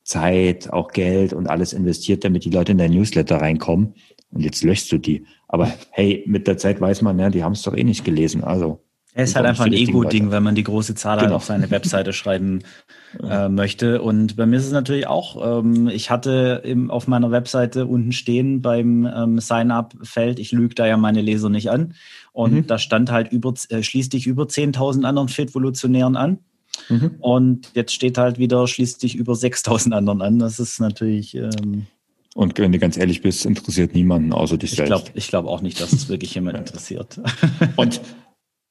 Zeit, 0.09 0.73
auch 0.73 0.93
Geld 0.93 1.35
und 1.35 1.49
alles 1.49 1.75
investiert, 1.75 2.25
damit 2.25 2.47
die 2.47 2.51
Leute 2.51 2.73
in 2.73 2.79
dein 2.79 2.93
Newsletter 2.93 3.37
reinkommen. 3.37 3.95
Und 4.31 4.41
jetzt 4.41 4.65
löschst 4.65 4.91
du 4.91 4.97
die. 4.97 5.27
Aber 5.49 5.71
hey, 5.91 6.25
mit 6.27 6.47
der 6.47 6.57
Zeit 6.57 6.81
weiß 6.81 7.03
man, 7.03 7.19
ja, 7.19 7.29
die 7.29 7.45
haben 7.45 7.53
es 7.53 7.63
doch 7.63 7.77
eh 7.77 7.85
nicht 7.85 8.05
gelesen. 8.05 8.43
Also. 8.43 8.83
Es 9.13 9.31
ist 9.31 9.37
halt 9.37 9.47
einfach 9.47 9.67
ein 9.67 9.73
Ego-Ding, 9.75 10.31
wenn 10.31 10.43
man 10.43 10.55
die 10.55 10.65
große 10.65 10.95
Zahl 10.95 11.19
halt 11.19 11.21
genau. 11.23 11.33
halt 11.33 11.37
auf 11.37 11.45
seine 11.45 11.71
Webseite 11.71 12.15
schreiben 12.15 12.61
äh, 13.23 13.51
möchte. 13.51 14.01
Und 14.01 14.37
bei 14.37 14.47
mir 14.47 14.57
ist 14.57 14.67
es 14.67 14.73
natürlich 14.73 15.07
auch, 15.07 15.61
ähm, 15.61 15.89
ich 15.89 16.11
hatte 16.11 16.63
im, 16.65 16.91
auf 16.91 17.07
meiner 17.07 17.31
Webseite 17.31 17.85
unten 17.85 18.13
stehen 18.13 18.63
beim 18.63 19.05
ähm, 19.07 19.41
Sign-up-Feld, 19.41 20.39
ich 20.39 20.53
lüge 20.53 20.75
da 20.75 20.87
ja 20.87 20.97
meine 20.97 21.21
Leser 21.21 21.51
nicht 21.51 21.71
an. 21.71 21.95
Und 22.33 22.53
mhm. 22.53 22.67
da 22.67 22.79
stand 22.79 23.11
halt 23.11 23.31
über, 23.31 23.53
äh, 23.69 23.83
schließ 23.83 24.09
dich 24.09 24.27
über 24.27 24.45
10.000 24.45 25.05
anderen 25.05 25.29
Fit-Evolutionären 25.29 26.17
an. 26.17 26.39
Mhm. 26.89 27.17
Und 27.21 27.71
jetzt 27.75 27.93
steht 27.93 28.19
halt 28.19 28.39
wieder, 28.39 28.67
schließt 28.67 29.03
dich 29.03 29.15
über 29.15 29.35
6000 29.35 29.95
anderen 29.95 30.23
an. 30.23 30.39
Das 30.39 30.59
ist 30.59 30.81
natürlich. 30.81 31.35
Ähm, 31.35 31.87
und 32.35 32.59
wenn 32.59 32.73
du 32.73 32.79
ganz 32.79 32.97
ehrlich 32.97 33.23
bist, 33.23 33.47
interessiert 33.47 33.95
niemanden 33.95 34.33
außer 34.33 34.59
dich 34.59 34.71
ich 34.73 34.77
selbst. 34.77 34.91
Glaub, 34.91 35.11
ich 35.15 35.29
glaube 35.29 35.49
auch 35.49 35.61
nicht, 35.61 35.81
dass 35.81 35.93
es 35.93 36.09
wirklich 36.09 36.35
jemand 36.35 36.57
interessiert. 36.57 37.21
Und 37.77 38.01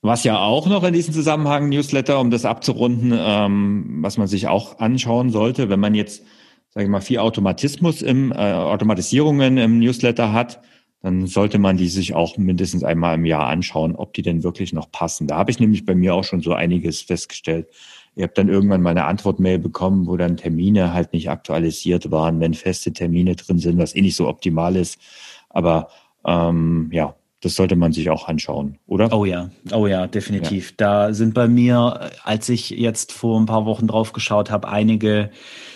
was 0.01 0.23
ja 0.23 0.39
auch 0.39 0.67
noch 0.67 0.83
in 0.83 0.93
diesem 0.93 1.13
Zusammenhang 1.13 1.69
Newsletter, 1.69 2.19
um 2.19 2.31
das 2.31 2.45
abzurunden, 2.45 3.13
ähm, 3.13 3.97
was 4.01 4.17
man 4.17 4.27
sich 4.27 4.47
auch 4.47 4.79
anschauen 4.79 5.31
sollte, 5.31 5.69
wenn 5.69 5.79
man 5.79 5.95
jetzt, 5.95 6.23
sage 6.69 6.85
ich 6.85 6.89
mal, 6.89 7.01
viel 7.01 7.17
Automatismus 7.17 8.01
im 8.01 8.31
äh, 8.31 8.35
Automatisierungen 8.35 9.57
im 9.57 9.79
Newsletter 9.79 10.31
hat, 10.31 10.61
dann 11.01 11.27
sollte 11.27 11.59
man 11.59 11.77
die 11.77 11.89
sich 11.89 12.15
auch 12.15 12.37
mindestens 12.37 12.83
einmal 12.83 13.15
im 13.15 13.25
Jahr 13.25 13.47
anschauen, 13.47 13.95
ob 13.95 14.13
die 14.13 14.23
denn 14.23 14.43
wirklich 14.43 14.73
noch 14.73 14.91
passen. 14.91 15.27
Da 15.27 15.37
habe 15.37 15.51
ich 15.51 15.59
nämlich 15.59 15.85
bei 15.85 15.95
mir 15.95 16.15
auch 16.15 16.23
schon 16.23 16.41
so 16.41 16.53
einiges 16.53 17.01
festgestellt. 17.01 17.67
Ihr 18.15 18.23
habt 18.23 18.37
dann 18.37 18.49
irgendwann 18.49 18.81
mal 18.81 18.89
eine 18.89 19.05
Antwortmail 19.05 19.59
bekommen, 19.59 20.07
wo 20.07 20.17
dann 20.17 20.37
Termine 20.37 20.93
halt 20.93 21.13
nicht 21.13 21.29
aktualisiert 21.29 22.09
waren, 22.09 22.39
wenn 22.39 22.55
feste 22.55 22.91
Termine 22.91 23.35
drin 23.35 23.59
sind, 23.59 23.77
was 23.77 23.95
eh 23.95 24.01
nicht 24.01 24.15
so 24.15 24.27
optimal 24.27 24.75
ist. 24.75 24.99
Aber 25.49 25.89
ähm, 26.25 26.89
ja, 26.91 27.15
das 27.41 27.55
sollte 27.55 27.75
man 27.75 27.91
sich 27.93 28.09
auch 28.09 28.27
anschauen, 28.27 28.79
oder? 28.87 29.13
Oh 29.13 29.23
ja, 29.23 29.51
oh 29.71 29.85
ja, 29.85 30.07
definitiv. 30.07 30.71
Ja. 30.71 30.75
Da 30.77 31.13
sind 31.13 31.35
bei 31.35 31.47
mir, 31.47 32.09
als 32.23 32.49
ich 32.49 32.71
jetzt 32.71 33.11
vor 33.11 33.39
ein 33.39 33.45
paar 33.45 33.67
Wochen 33.67 33.85
drauf 33.87 34.13
geschaut 34.13 34.49
habe, 34.49 34.67
einige 34.67 35.29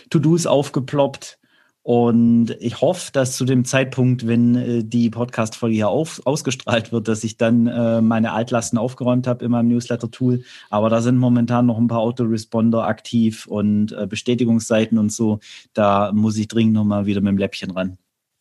To-Dos 0.10 0.48
aufgeploppt, 0.48 1.38
und 1.84 2.56
ich 2.60 2.82
hoffe, 2.82 3.12
dass 3.12 3.36
zu 3.36 3.44
dem 3.44 3.66
Zeitpunkt, 3.66 4.28
wenn 4.28 4.56
äh, 4.56 4.84
die 4.84 5.10
Podcast-Folge 5.10 5.76
hier 5.76 5.90
auf, 5.90 6.22
ausgestrahlt 6.26 6.92
wird, 6.92 7.08
dass 7.08 7.24
ich 7.24 7.38
dann 7.38 7.66
äh, 7.66 8.02
meine 8.02 8.34
Altlasten 8.34 8.78
aufgeräumt 8.78 9.26
habe 9.26 9.44
in 9.44 9.52
meinem 9.52 9.70
Newsletter-Tool. 9.70 10.44
Aber 10.70 10.90
da 10.90 11.02
sind 11.02 11.18
momentan 11.18 11.66
noch 11.66 11.80
ein 11.80 11.88
paar 11.88 12.02
Autoresponder 12.02 12.86
aktiv 12.86 13.48
und 13.48 13.94
äh, 13.94 14.06
Bestätigungsseiten 14.06 15.00
und 15.00 15.12
so. 15.12 15.40
Da 15.74 16.12
muss 16.14 16.38
ich 16.38 16.48
dringend 16.48 16.74
nochmal 16.74 17.08
wieder 17.08 17.22
mit 17.22 17.32
dem 17.32 17.40
Läppchen 17.40 17.72
ran. 17.72 17.98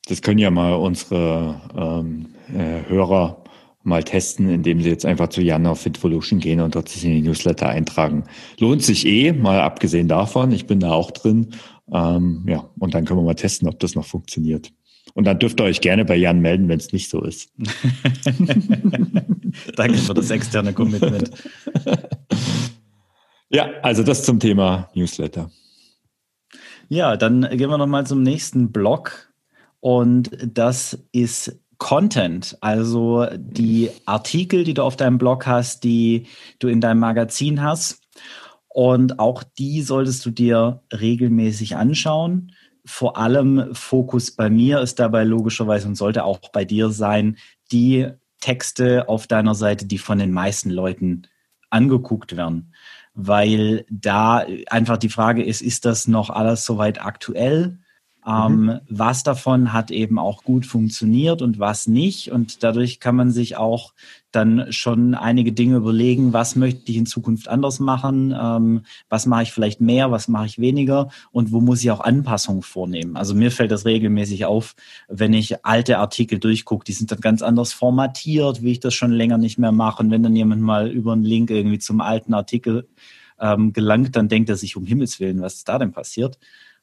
Das 0.06 0.20
können 0.20 0.38
ja 0.38 0.50
mal 0.50 0.74
unsere 0.74 1.60
ähm, 1.74 2.26
äh, 2.54 2.88
Hörer 2.88 3.42
mal 3.82 4.04
testen, 4.04 4.50
indem 4.50 4.82
sie 4.82 4.90
jetzt 4.90 5.06
einfach 5.06 5.28
zu 5.28 5.40
Jan 5.40 5.66
auf 5.66 5.80
Fitvolution 5.80 6.38
gehen 6.38 6.60
und 6.60 6.74
dort 6.74 6.90
sich 6.90 7.04
in 7.04 7.12
die 7.12 7.22
Newsletter 7.22 7.68
eintragen. 7.68 8.24
Lohnt 8.58 8.82
sich 8.82 9.06
eh, 9.06 9.32
mal 9.32 9.60
abgesehen 9.60 10.08
davon. 10.08 10.52
Ich 10.52 10.66
bin 10.66 10.80
da 10.80 10.90
auch 10.90 11.10
drin 11.10 11.54
ähm, 11.92 12.44
ja, 12.46 12.68
und 12.78 12.94
dann 12.94 13.04
können 13.04 13.20
wir 13.20 13.24
mal 13.24 13.34
testen, 13.34 13.68
ob 13.68 13.78
das 13.80 13.94
noch 13.94 14.06
funktioniert. 14.06 14.72
Und 15.14 15.24
dann 15.24 15.38
dürft 15.38 15.60
ihr 15.60 15.64
euch 15.64 15.80
gerne 15.80 16.04
bei 16.04 16.16
Jan 16.16 16.40
melden, 16.40 16.68
wenn 16.68 16.78
es 16.78 16.92
nicht 16.92 17.08
so 17.10 17.22
ist. 17.22 17.50
Danke 19.76 19.98
für 19.98 20.14
das 20.14 20.30
externe 20.30 20.72
Commitment. 20.72 21.30
ja, 23.50 23.70
also 23.82 24.02
das 24.02 24.24
zum 24.24 24.38
Thema 24.38 24.88
Newsletter. 24.94 25.50
Ja, 26.88 27.16
dann 27.16 27.42
gehen 27.42 27.70
wir 27.70 27.78
nochmal 27.78 28.06
zum 28.06 28.22
nächsten 28.22 28.70
Blog. 28.72 29.32
Und 29.80 30.30
das 30.44 30.98
ist 31.12 31.58
Content, 31.78 32.58
also 32.60 33.26
die 33.36 33.90
Artikel, 34.04 34.64
die 34.64 34.74
du 34.74 34.82
auf 34.82 34.96
deinem 34.96 35.16
Blog 35.16 35.46
hast, 35.46 35.82
die 35.82 36.26
du 36.58 36.68
in 36.68 36.82
deinem 36.82 37.00
Magazin 37.00 37.62
hast. 37.62 37.99
Und 38.72 39.18
auch 39.18 39.42
die 39.42 39.82
solltest 39.82 40.24
du 40.24 40.30
dir 40.30 40.82
regelmäßig 40.92 41.76
anschauen. 41.76 42.52
Vor 42.84 43.18
allem 43.18 43.74
Fokus 43.74 44.30
bei 44.30 44.48
mir 44.48 44.80
ist 44.80 44.98
dabei 45.00 45.24
logischerweise 45.24 45.88
und 45.88 45.96
sollte 45.96 46.24
auch 46.24 46.38
bei 46.52 46.64
dir 46.64 46.90
sein, 46.90 47.36
die 47.72 48.08
Texte 48.40 49.08
auf 49.08 49.26
deiner 49.26 49.54
Seite, 49.54 49.86
die 49.86 49.98
von 49.98 50.18
den 50.18 50.32
meisten 50.32 50.70
Leuten 50.70 51.26
angeguckt 51.68 52.36
werden, 52.36 52.72
weil 53.14 53.84
da 53.90 54.46
einfach 54.68 54.96
die 54.96 55.08
Frage 55.08 55.44
ist, 55.44 55.62
ist 55.62 55.84
das 55.84 56.08
noch 56.08 56.30
alles 56.30 56.64
soweit 56.64 57.04
aktuell? 57.04 57.78
Ähm, 58.26 58.64
mhm. 58.64 58.80
Was 58.88 59.22
davon 59.22 59.72
hat 59.72 59.90
eben 59.90 60.18
auch 60.18 60.44
gut 60.44 60.66
funktioniert 60.66 61.40
und 61.40 61.58
was 61.58 61.86
nicht. 61.86 62.30
Und 62.30 62.62
dadurch 62.62 63.00
kann 63.00 63.16
man 63.16 63.30
sich 63.30 63.56
auch 63.56 63.94
dann 64.30 64.72
schon 64.72 65.14
einige 65.14 65.52
Dinge 65.52 65.76
überlegen, 65.76 66.32
was 66.32 66.54
möchte 66.54 66.92
ich 66.92 66.98
in 66.98 67.06
Zukunft 67.06 67.48
anders 67.48 67.80
machen, 67.80 68.34
ähm, 68.38 68.82
was 69.08 69.26
mache 69.26 69.44
ich 69.44 69.52
vielleicht 69.52 69.80
mehr, 69.80 70.10
was 70.10 70.28
mache 70.28 70.46
ich 70.46 70.58
weniger 70.58 71.08
und 71.32 71.50
wo 71.50 71.60
muss 71.60 71.82
ich 71.82 71.90
auch 71.90 72.00
Anpassungen 72.00 72.62
vornehmen. 72.62 73.16
Also 73.16 73.34
mir 73.34 73.50
fällt 73.50 73.72
das 73.72 73.86
regelmäßig 73.86 74.44
auf, 74.44 74.76
wenn 75.08 75.32
ich 75.32 75.64
alte 75.64 75.98
Artikel 75.98 76.38
durchgucke, 76.38 76.84
die 76.84 76.92
sind 76.92 77.10
dann 77.10 77.20
ganz 77.20 77.42
anders 77.42 77.72
formatiert, 77.72 78.62
wie 78.62 78.72
ich 78.72 78.80
das 78.80 78.94
schon 78.94 79.12
länger 79.12 79.38
nicht 79.38 79.58
mehr 79.58 79.72
mache. 79.72 80.02
Und 80.02 80.10
wenn 80.10 80.22
dann 80.22 80.36
jemand 80.36 80.62
mal 80.62 80.88
über 80.88 81.12
einen 81.12 81.24
Link 81.24 81.50
irgendwie 81.50 81.78
zum 81.78 82.00
alten 82.00 82.34
Artikel 82.34 82.86
ähm, 83.40 83.72
gelangt, 83.72 84.14
dann 84.14 84.28
denkt 84.28 84.50
er 84.50 84.56
sich 84.56 84.76
um 84.76 84.84
Himmels 84.84 85.18
Willen, 85.18 85.40
was 85.40 85.54
ist 85.54 85.68
da 85.68 85.78
denn 85.78 85.92
passiert? 85.92 86.38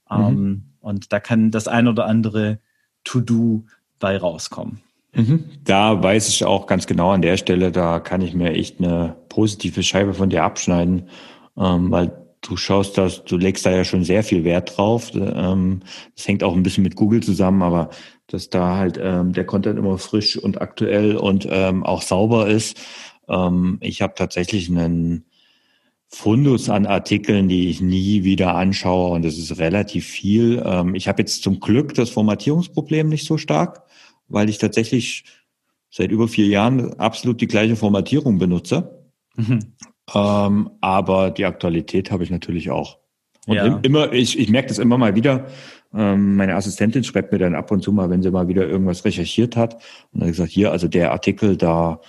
Mhm. 0.09 0.63
Und 0.87 1.11
da 1.11 1.19
kann 1.19 1.51
das 1.51 1.67
ein 1.67 1.89
oder 1.89 2.05
andere 2.05 2.59
To-Do 3.03 3.65
bei 3.99 4.15
rauskommen. 4.15 4.79
Mhm. 5.13 5.43
Da 5.65 6.01
weiß 6.01 6.29
ich 6.29 6.45
auch 6.45 6.65
ganz 6.65 6.87
genau 6.87 7.11
an 7.11 7.21
der 7.21 7.35
Stelle, 7.35 7.73
da 7.73 7.99
kann 7.99 8.21
ich 8.21 8.33
mir 8.33 8.51
echt 8.51 8.79
eine 8.79 9.17
positive 9.27 9.83
Scheibe 9.83 10.13
von 10.13 10.29
dir 10.29 10.45
abschneiden, 10.45 11.09
ähm, 11.57 11.91
weil 11.91 12.13
du 12.39 12.55
schaust 12.55 12.97
das, 12.97 13.25
du 13.25 13.35
legst 13.35 13.65
da 13.65 13.71
ja 13.71 13.83
schon 13.83 14.05
sehr 14.05 14.23
viel 14.23 14.45
Wert 14.45 14.77
drauf. 14.77 15.11
Ähm, 15.13 15.81
das 16.15 16.25
hängt 16.25 16.41
auch 16.41 16.55
ein 16.55 16.63
bisschen 16.63 16.85
mit 16.85 16.95
Google 16.95 17.21
zusammen, 17.21 17.63
aber 17.63 17.89
dass 18.27 18.49
da 18.49 18.77
halt 18.77 18.97
ähm, 19.01 19.33
der 19.33 19.45
Content 19.45 19.77
immer 19.77 19.97
frisch 19.97 20.37
und 20.37 20.61
aktuell 20.61 21.17
und 21.17 21.49
auch 21.51 22.01
sauber 22.01 22.47
ist. 22.47 22.77
Ich 23.81 24.01
habe 24.01 24.13
tatsächlich 24.15 24.69
einen 24.69 25.25
Fundus 26.09 26.69
an 26.69 26.85
Artikeln, 26.85 27.49
die 27.49 27.69
ich 27.69 27.81
nie 27.81 28.23
wieder 28.23 28.55
anschaue 28.55 29.13
und 29.13 29.25
das 29.25 29.37
ist 29.37 29.57
relativ 29.59 30.05
viel. 30.05 30.63
Ähm, 30.65 30.95
ich 30.95 31.07
habe 31.07 31.21
jetzt 31.21 31.43
zum 31.43 31.59
Glück 31.59 31.93
das 31.93 32.09
Formatierungsproblem 32.09 33.09
nicht 33.09 33.25
so 33.25 33.37
stark, 33.37 33.83
weil 34.27 34.49
ich 34.49 34.57
tatsächlich 34.57 35.25
seit 35.89 36.11
über 36.11 36.27
vier 36.27 36.47
Jahren 36.47 36.93
absolut 36.99 37.41
die 37.41 37.47
gleiche 37.47 37.75
Formatierung 37.75 38.37
benutze. 38.37 39.05
Mhm. 39.35 39.73
Ähm, 40.13 40.69
aber 40.79 41.31
die 41.31 41.45
Aktualität 41.45 42.11
habe 42.11 42.23
ich 42.23 42.29
natürlich 42.29 42.71
auch. 42.71 42.99
Und 43.45 43.55
ja. 43.55 43.79
immer, 43.83 44.11
ich, 44.13 44.37
ich 44.39 44.49
merke 44.49 44.69
das 44.69 44.79
immer 44.79 44.97
mal 44.97 45.15
wieder. 45.15 45.47
Ähm, 45.93 46.35
meine 46.35 46.55
Assistentin 46.55 47.03
schreibt 47.03 47.31
mir 47.31 47.39
dann 47.39 47.55
ab 47.55 47.71
und 47.71 47.81
zu 47.81 47.91
mal, 47.91 48.09
wenn 48.09 48.21
sie 48.21 48.31
mal 48.31 48.47
wieder 48.47 48.67
irgendwas 48.67 49.05
recherchiert 49.05 49.55
hat 49.55 49.75
und 50.11 50.21
dann 50.21 50.29
gesagt, 50.29 50.51
hier, 50.51 50.71
also 50.71 50.87
der 50.87 51.11
Artikel 51.11 51.55
da 51.55 52.01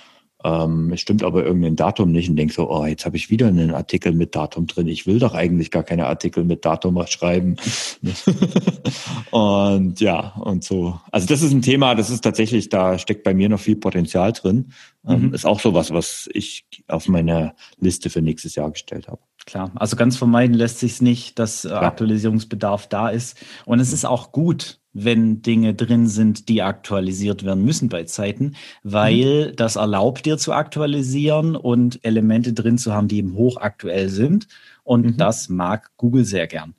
ähm, 0.44 0.92
es 0.92 1.00
stimmt 1.00 1.24
aber 1.24 1.44
irgendein 1.44 1.74
Datum 1.74 2.12
nicht 2.12 2.30
und 2.30 2.36
denk 2.36 2.52
so, 2.52 2.70
oh, 2.70 2.86
jetzt 2.86 3.04
habe 3.04 3.16
ich 3.16 3.28
wieder 3.28 3.48
einen 3.48 3.72
Artikel 3.72 4.12
mit 4.12 4.36
Datum 4.36 4.68
drin. 4.68 4.86
Ich 4.86 5.06
will 5.06 5.18
doch 5.18 5.34
eigentlich 5.34 5.72
gar 5.72 5.82
keine 5.82 6.06
Artikel 6.06 6.44
mit 6.44 6.64
Datum 6.64 7.04
schreiben. 7.08 7.56
und 9.32 10.00
ja, 10.00 10.34
und 10.36 10.62
so. 10.62 11.00
Also 11.10 11.26
das 11.26 11.42
ist 11.42 11.52
ein 11.52 11.62
Thema, 11.62 11.96
das 11.96 12.10
ist 12.10 12.22
tatsächlich, 12.22 12.68
da 12.68 12.98
steckt 12.98 13.24
bei 13.24 13.34
mir 13.34 13.48
noch 13.48 13.58
viel 13.58 13.76
Potenzial 13.76 14.32
drin. 14.32 14.72
Ähm, 15.06 15.28
mhm. 15.28 15.34
Ist 15.34 15.44
auch 15.46 15.58
sowas, 15.58 15.92
was 15.92 16.28
ich 16.32 16.66
auf 16.86 17.08
meine 17.08 17.54
Liste 17.80 18.08
für 18.08 18.22
nächstes 18.22 18.54
Jahr 18.54 18.70
gestellt 18.70 19.08
habe. 19.08 19.20
Klar, 19.44 19.72
also 19.74 19.96
ganz 19.96 20.16
vermeiden 20.16 20.54
lässt 20.54 20.78
sich 20.78 21.00
nicht, 21.00 21.38
dass 21.38 21.64
äh, 21.64 21.70
Aktualisierungsbedarf 21.70 22.86
da 22.86 23.08
ist. 23.08 23.38
Und 23.64 23.80
es 23.80 23.92
ist 23.92 24.04
auch 24.04 24.30
gut, 24.30 24.78
wenn 25.04 25.42
Dinge 25.42 25.74
drin 25.74 26.06
sind, 26.06 26.48
die 26.48 26.62
aktualisiert 26.62 27.44
werden 27.44 27.64
müssen 27.64 27.88
bei 27.88 28.04
Zeiten, 28.04 28.54
weil 28.82 29.50
mhm. 29.50 29.56
das 29.56 29.76
erlaubt 29.76 30.26
dir 30.26 30.38
zu 30.38 30.52
aktualisieren 30.52 31.56
und 31.56 32.04
Elemente 32.04 32.52
drin 32.52 32.78
zu 32.78 32.92
haben, 32.92 33.08
die 33.08 33.18
eben 33.18 33.34
hochaktuell 33.34 34.08
sind. 34.08 34.48
Und 34.84 35.06
mhm. 35.06 35.16
das 35.16 35.48
mag 35.48 35.90
Google 35.96 36.24
sehr 36.24 36.46
gern. 36.46 36.74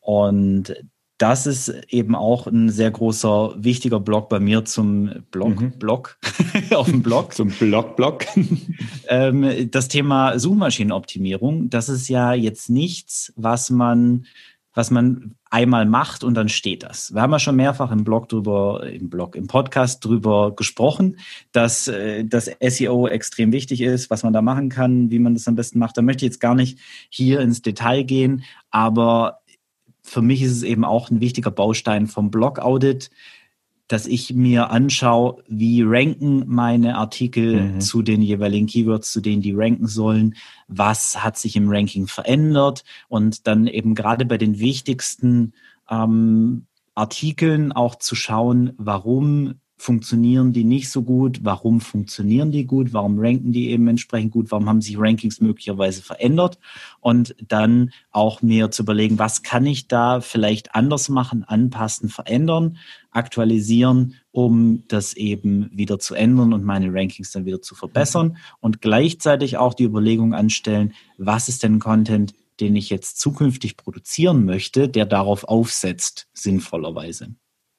Und 0.00 0.74
das 1.18 1.46
ist 1.46 1.68
eben 1.88 2.14
auch 2.14 2.46
ein 2.46 2.68
sehr 2.68 2.90
großer, 2.90 3.54
wichtiger 3.56 4.00
Blog 4.00 4.28
bei 4.28 4.38
mir 4.38 4.64
zum 4.66 5.10
Blog, 5.30 5.60
mhm. 5.60 5.72
Blog, 5.78 6.18
auf 6.74 6.90
dem 6.90 7.02
Blog. 7.02 7.32
Zum 7.32 7.48
Blog, 7.48 7.96
Blog. 7.96 8.26
ähm, 9.08 9.70
das 9.70 9.88
Thema 9.88 10.38
Suchmaschinenoptimierung, 10.38 11.70
das 11.70 11.88
ist 11.88 12.08
ja 12.08 12.34
jetzt 12.34 12.68
nichts, 12.68 13.32
was 13.36 13.70
man 13.70 14.26
was 14.76 14.90
man 14.90 15.34
einmal 15.50 15.86
macht 15.86 16.22
und 16.22 16.34
dann 16.34 16.50
steht 16.50 16.82
das. 16.82 17.14
Wir 17.14 17.22
haben 17.22 17.32
ja 17.32 17.38
schon 17.38 17.56
mehrfach 17.56 17.90
im 17.90 18.04
Blog 18.04 18.28
drüber, 18.28 18.86
im 18.86 19.08
Blog, 19.08 19.34
im 19.34 19.46
Podcast 19.46 20.04
drüber 20.04 20.54
gesprochen, 20.54 21.18
dass 21.52 21.88
äh, 21.88 22.26
das 22.26 22.50
SEO 22.60 23.08
extrem 23.08 23.52
wichtig 23.52 23.80
ist, 23.80 24.10
was 24.10 24.22
man 24.22 24.34
da 24.34 24.42
machen 24.42 24.68
kann, 24.68 25.10
wie 25.10 25.18
man 25.18 25.32
das 25.32 25.48
am 25.48 25.54
besten 25.54 25.78
macht. 25.78 25.96
Da 25.96 26.02
möchte 26.02 26.26
ich 26.26 26.32
jetzt 26.32 26.40
gar 26.40 26.54
nicht 26.54 26.78
hier 27.08 27.40
ins 27.40 27.62
Detail 27.62 28.02
gehen, 28.02 28.44
aber 28.70 29.38
für 30.02 30.20
mich 30.20 30.42
ist 30.42 30.52
es 30.52 30.62
eben 30.62 30.84
auch 30.84 31.10
ein 31.10 31.20
wichtiger 31.20 31.50
Baustein 31.50 32.06
vom 32.06 32.30
Blog-Audit, 32.30 33.10
dass 33.88 34.06
ich 34.06 34.34
mir 34.34 34.70
anschaue, 34.70 35.42
wie 35.48 35.82
ranken 35.82 36.44
meine 36.46 36.96
Artikel 36.96 37.62
mhm. 37.62 37.80
zu 37.80 38.02
den 38.02 38.20
jeweiligen 38.22 38.66
Keywords, 38.66 39.12
zu 39.12 39.20
denen 39.20 39.42
die 39.42 39.54
ranken 39.54 39.86
sollen, 39.86 40.34
was 40.68 41.22
hat 41.22 41.38
sich 41.38 41.56
im 41.56 41.68
Ranking 41.68 42.06
verändert 42.06 42.84
und 43.08 43.46
dann 43.46 43.66
eben 43.66 43.94
gerade 43.94 44.24
bei 44.24 44.38
den 44.38 44.58
wichtigsten 44.58 45.52
ähm, 45.88 46.66
Artikeln 46.94 47.72
auch 47.72 47.94
zu 47.96 48.14
schauen, 48.14 48.72
warum 48.76 49.60
funktionieren 49.76 50.52
die 50.52 50.64
nicht 50.64 50.90
so 50.90 51.02
gut? 51.02 51.40
Warum 51.42 51.80
funktionieren 51.80 52.50
die 52.50 52.64
gut? 52.64 52.92
Warum 52.92 53.18
ranken 53.18 53.52
die 53.52 53.70
eben 53.70 53.88
entsprechend 53.88 54.32
gut? 54.32 54.50
Warum 54.50 54.68
haben 54.68 54.80
sich 54.80 54.98
Rankings 54.98 55.40
möglicherweise 55.40 56.02
verändert? 56.02 56.58
Und 57.00 57.36
dann 57.46 57.92
auch 58.10 58.40
mir 58.40 58.70
zu 58.70 58.82
überlegen, 58.82 59.18
was 59.18 59.42
kann 59.42 59.66
ich 59.66 59.86
da 59.86 60.20
vielleicht 60.20 60.74
anders 60.74 61.08
machen, 61.08 61.44
anpassen, 61.44 62.08
verändern, 62.08 62.78
aktualisieren, 63.10 64.14
um 64.32 64.84
das 64.88 65.14
eben 65.14 65.70
wieder 65.72 65.98
zu 65.98 66.14
ändern 66.14 66.52
und 66.52 66.64
meine 66.64 66.92
Rankings 66.92 67.32
dann 67.32 67.44
wieder 67.44 67.60
zu 67.60 67.74
verbessern 67.74 68.38
und 68.60 68.80
gleichzeitig 68.80 69.58
auch 69.58 69.74
die 69.74 69.84
Überlegung 69.84 70.34
anstellen, 70.34 70.94
was 71.18 71.48
ist 71.48 71.62
denn 71.62 71.78
Content, 71.80 72.34
den 72.60 72.76
ich 72.76 72.88
jetzt 72.88 73.20
zukünftig 73.20 73.76
produzieren 73.76 74.44
möchte, 74.46 74.88
der 74.88 75.04
darauf 75.04 75.44
aufsetzt, 75.44 76.28
sinnvollerweise. 76.32 77.34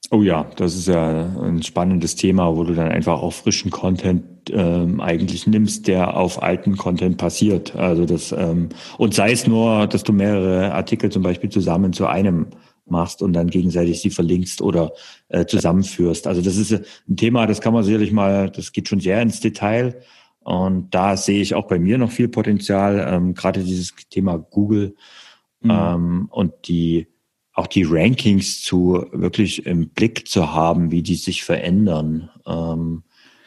Oh 0.09 0.21
ja, 0.21 0.49
das 0.55 0.75
ist 0.75 0.87
ja 0.87 1.33
ein 1.41 1.63
spannendes 1.63 2.15
Thema, 2.15 2.55
wo 2.55 2.63
du 2.63 2.73
dann 2.73 2.89
einfach 2.89 3.21
auch 3.21 3.33
frischen 3.33 3.71
Content 3.71 4.23
ähm, 4.51 5.01
eigentlich 5.01 5.47
nimmst, 5.47 5.87
der 5.87 6.15
auf 6.15 6.41
alten 6.41 6.77
Content 6.77 7.17
passiert. 7.17 7.75
Also 7.75 8.05
das 8.05 8.31
ähm, 8.31 8.69
und 8.97 9.13
sei 9.13 9.33
es 9.33 9.47
nur, 9.47 9.85
dass 9.87 10.03
du 10.03 10.13
mehrere 10.13 10.73
Artikel 10.73 11.11
zum 11.11 11.23
Beispiel 11.23 11.49
zusammen 11.49 11.91
zu 11.91 12.07
einem 12.07 12.47
machst 12.85 13.21
und 13.21 13.33
dann 13.33 13.49
gegenseitig 13.49 14.01
sie 14.01 14.09
verlinkst 14.09 14.61
oder 14.61 14.93
äh, 15.27 15.45
zusammenführst. 15.45 16.25
Also 16.25 16.41
das 16.41 16.55
ist 16.55 16.71
ein 16.71 17.17
Thema, 17.17 17.45
das 17.45 17.59
kann 17.59 17.73
man 17.73 17.83
sicherlich 17.83 18.13
mal, 18.13 18.49
das 18.49 18.71
geht 18.71 18.87
schon 18.87 19.01
sehr 19.01 19.21
ins 19.21 19.41
Detail. 19.41 20.01
Und 20.39 20.95
da 20.95 21.17
sehe 21.17 21.41
ich 21.41 21.55
auch 21.55 21.67
bei 21.67 21.77
mir 21.77 21.97
noch 21.97 22.11
viel 22.11 22.29
Potenzial, 22.29 23.05
ähm, 23.11 23.33
gerade 23.33 23.61
dieses 23.61 23.93
Thema 24.09 24.37
Google 24.37 24.95
mhm. 25.59 25.71
ähm, 25.71 26.27
und 26.31 26.53
die 26.69 27.07
auch 27.57 27.67
die 27.67 27.83
Rankings 27.83 28.61
zu 28.61 29.07
wirklich 29.11 29.65
im 29.65 29.89
Blick 29.89 30.27
zu 30.27 30.53
haben, 30.53 30.91
wie 30.91 31.01
die 31.01 31.15
sich 31.15 31.43
verändern, 31.43 32.29
ähm, 32.45 33.01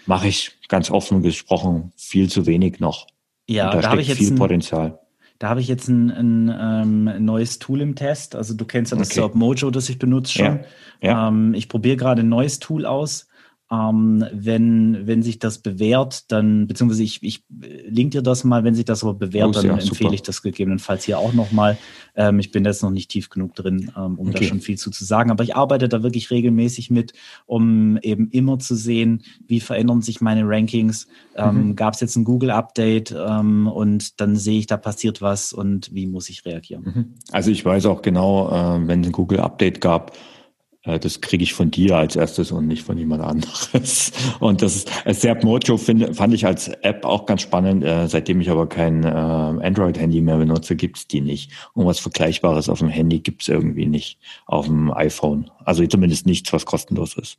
mache 0.05 0.27
ich 0.27 0.59
ganz 0.69 0.91
offen 0.91 1.23
gesprochen 1.23 1.93
viel 1.97 2.29
zu 2.29 2.45
wenig 2.45 2.81
noch. 2.81 3.07
Ja, 3.49 3.67
Und 3.67 3.77
da, 3.77 3.81
da 3.83 3.91
habe 3.91 4.01
ich 4.01 4.09
jetzt 4.09 4.19
viel 4.19 4.33
ein, 4.33 4.35
Potenzial. 4.35 4.99
Da 5.39 5.49
habe 5.49 5.61
ich 5.61 5.69
jetzt 5.69 5.87
ein, 5.87 6.11
ein 6.11 6.57
ähm, 6.61 7.25
neues 7.25 7.61
Tool 7.61 7.81
im 7.81 7.95
Test. 7.95 8.35
Also 8.35 8.55
du 8.55 8.65
kennst 8.65 8.91
ja 8.91 8.99
das 8.99 9.17
okay. 9.17 9.31
Mojo, 9.39 9.71
das 9.71 9.89
ich 9.89 10.01
benutze 10.01 10.33
schon. 10.33 10.45
Ja, 10.45 10.61
ja. 11.03 11.29
Ähm, 11.29 11.55
ich 11.55 11.69
probiere 11.69 11.97
gerade 11.97 12.23
ein 12.23 12.29
neues 12.29 12.59
Tool 12.59 12.87
aus. 12.87 13.29
Ähm, 13.73 14.25
wenn, 14.33 15.07
wenn 15.07 15.23
sich 15.23 15.39
das 15.39 15.59
bewährt, 15.59 16.33
dann, 16.33 16.67
beziehungsweise 16.67 17.05
ich, 17.05 17.23
ich 17.23 17.45
link 17.49 18.11
dir 18.11 18.23
das 18.23 18.43
mal, 18.43 18.65
wenn 18.65 18.75
sich 18.75 18.85
das 18.85 19.05
aber 19.05 19.15
bewährt, 19.15 19.49
oh, 19.51 19.53
dann 19.53 19.71
empfehle 19.71 19.85
super. 19.87 20.13
ich 20.13 20.23
das 20.23 20.43
gegebenenfalls 20.43 21.05
hier 21.05 21.21
auch 21.21 21.33
nochmal. 21.33 21.79
Ähm, 22.17 22.41
ich 22.41 22.51
bin 22.51 22.65
jetzt 22.65 22.83
noch 22.83 22.91
nicht 22.91 23.11
tief 23.11 23.31
genug 23.31 23.55
drin, 23.55 23.93
ähm, 23.97 24.19
um 24.19 24.29
okay. 24.29 24.41
da 24.41 24.45
schon 24.47 24.61
viel 24.61 24.77
zu, 24.77 24.91
zu 24.91 25.05
sagen, 25.05 25.31
aber 25.31 25.45
ich 25.45 25.55
arbeite 25.55 25.89
da 25.89 26.03
wirklich 26.03 26.33
regelmäßig 26.33 26.91
mit, 26.91 27.13
um 27.47 27.97
eben 27.99 28.29
immer 28.31 28.59
zu 28.59 28.75
sehen, 28.75 29.23
wie 29.47 29.61
verändern 29.61 30.03
sich 30.03 30.21
meine 30.21 30.43
Rankings. 30.45 31.07
Ähm, 31.37 31.69
mhm. 31.69 31.77
Gab 31.77 31.95
es 31.95 32.01
jetzt 32.01 32.17
ein 32.17 32.25
Google-Update 32.25 33.15
ähm, 33.17 33.69
und 33.69 34.21
dann 34.21 34.35
sehe 34.35 34.59
ich, 34.59 34.67
da 34.67 34.79
passiert 34.79 35.23
was 35.23 35.53
und 35.53 35.95
wie 35.95 36.09
muss 36.09 36.29
ich 36.29 36.45
reagieren. 36.45 36.83
Mhm. 36.83 37.15
Also 37.31 37.53
ich 37.53 37.65
weiß 37.65 37.87
auch 37.87 38.03
genau, 38.03 38.49
äh, 38.49 38.89
wenn 38.89 39.03
es 39.03 39.07
ein 39.07 39.13
Google-Update 39.13 39.81
gab, 39.81 40.11
äh, 40.11 40.40
das 40.83 41.21
kriege 41.21 41.43
ich 41.43 41.53
von 41.53 41.71
dir 41.71 41.97
als 41.97 42.17
erstes 42.17 42.53
und 42.53 42.67
nicht 42.67 42.83
von 42.83 42.97
jemand 42.97 43.23
anderes. 43.23 44.13
Und 44.41 44.63
das 44.63 44.77
ist 44.77 44.91
äh, 45.05 45.13
Serp 45.13 45.45
Mojo 45.45 45.77
find, 45.77 46.17
fand 46.17 46.33
ich 46.33 46.47
als 46.47 46.69
App 46.69 47.05
auch 47.05 47.27
ganz 47.27 47.43
spannend. 47.43 47.85
Äh, 47.85 48.09
seitdem 48.09 48.41
ich 48.41 48.51
aber 48.51 48.67
kein 48.67 49.05
Android-Handy 49.05 50.23
mehr 50.23 50.39
benutze, 50.39 50.77
gibt's 50.77 51.07
die 51.07 51.21
nicht. 51.21 51.53
Und 51.75 51.87
was 51.87 51.99
Vergleichbares 51.99 52.69
auf 52.69 52.79
dem 52.79 52.89
Handy 52.89 53.21
gibt's 53.21 53.49
irgendwie 53.49 53.87
nicht 53.87 54.19
auf 54.47 54.67
dem 54.67 54.91
iPhone. 54.93 55.51
Also 55.65 55.87
zumindest 55.87 56.27
nichts, 56.27 56.53
was 56.53 56.65
kostenlos 56.65 57.15
ist. 57.17 57.39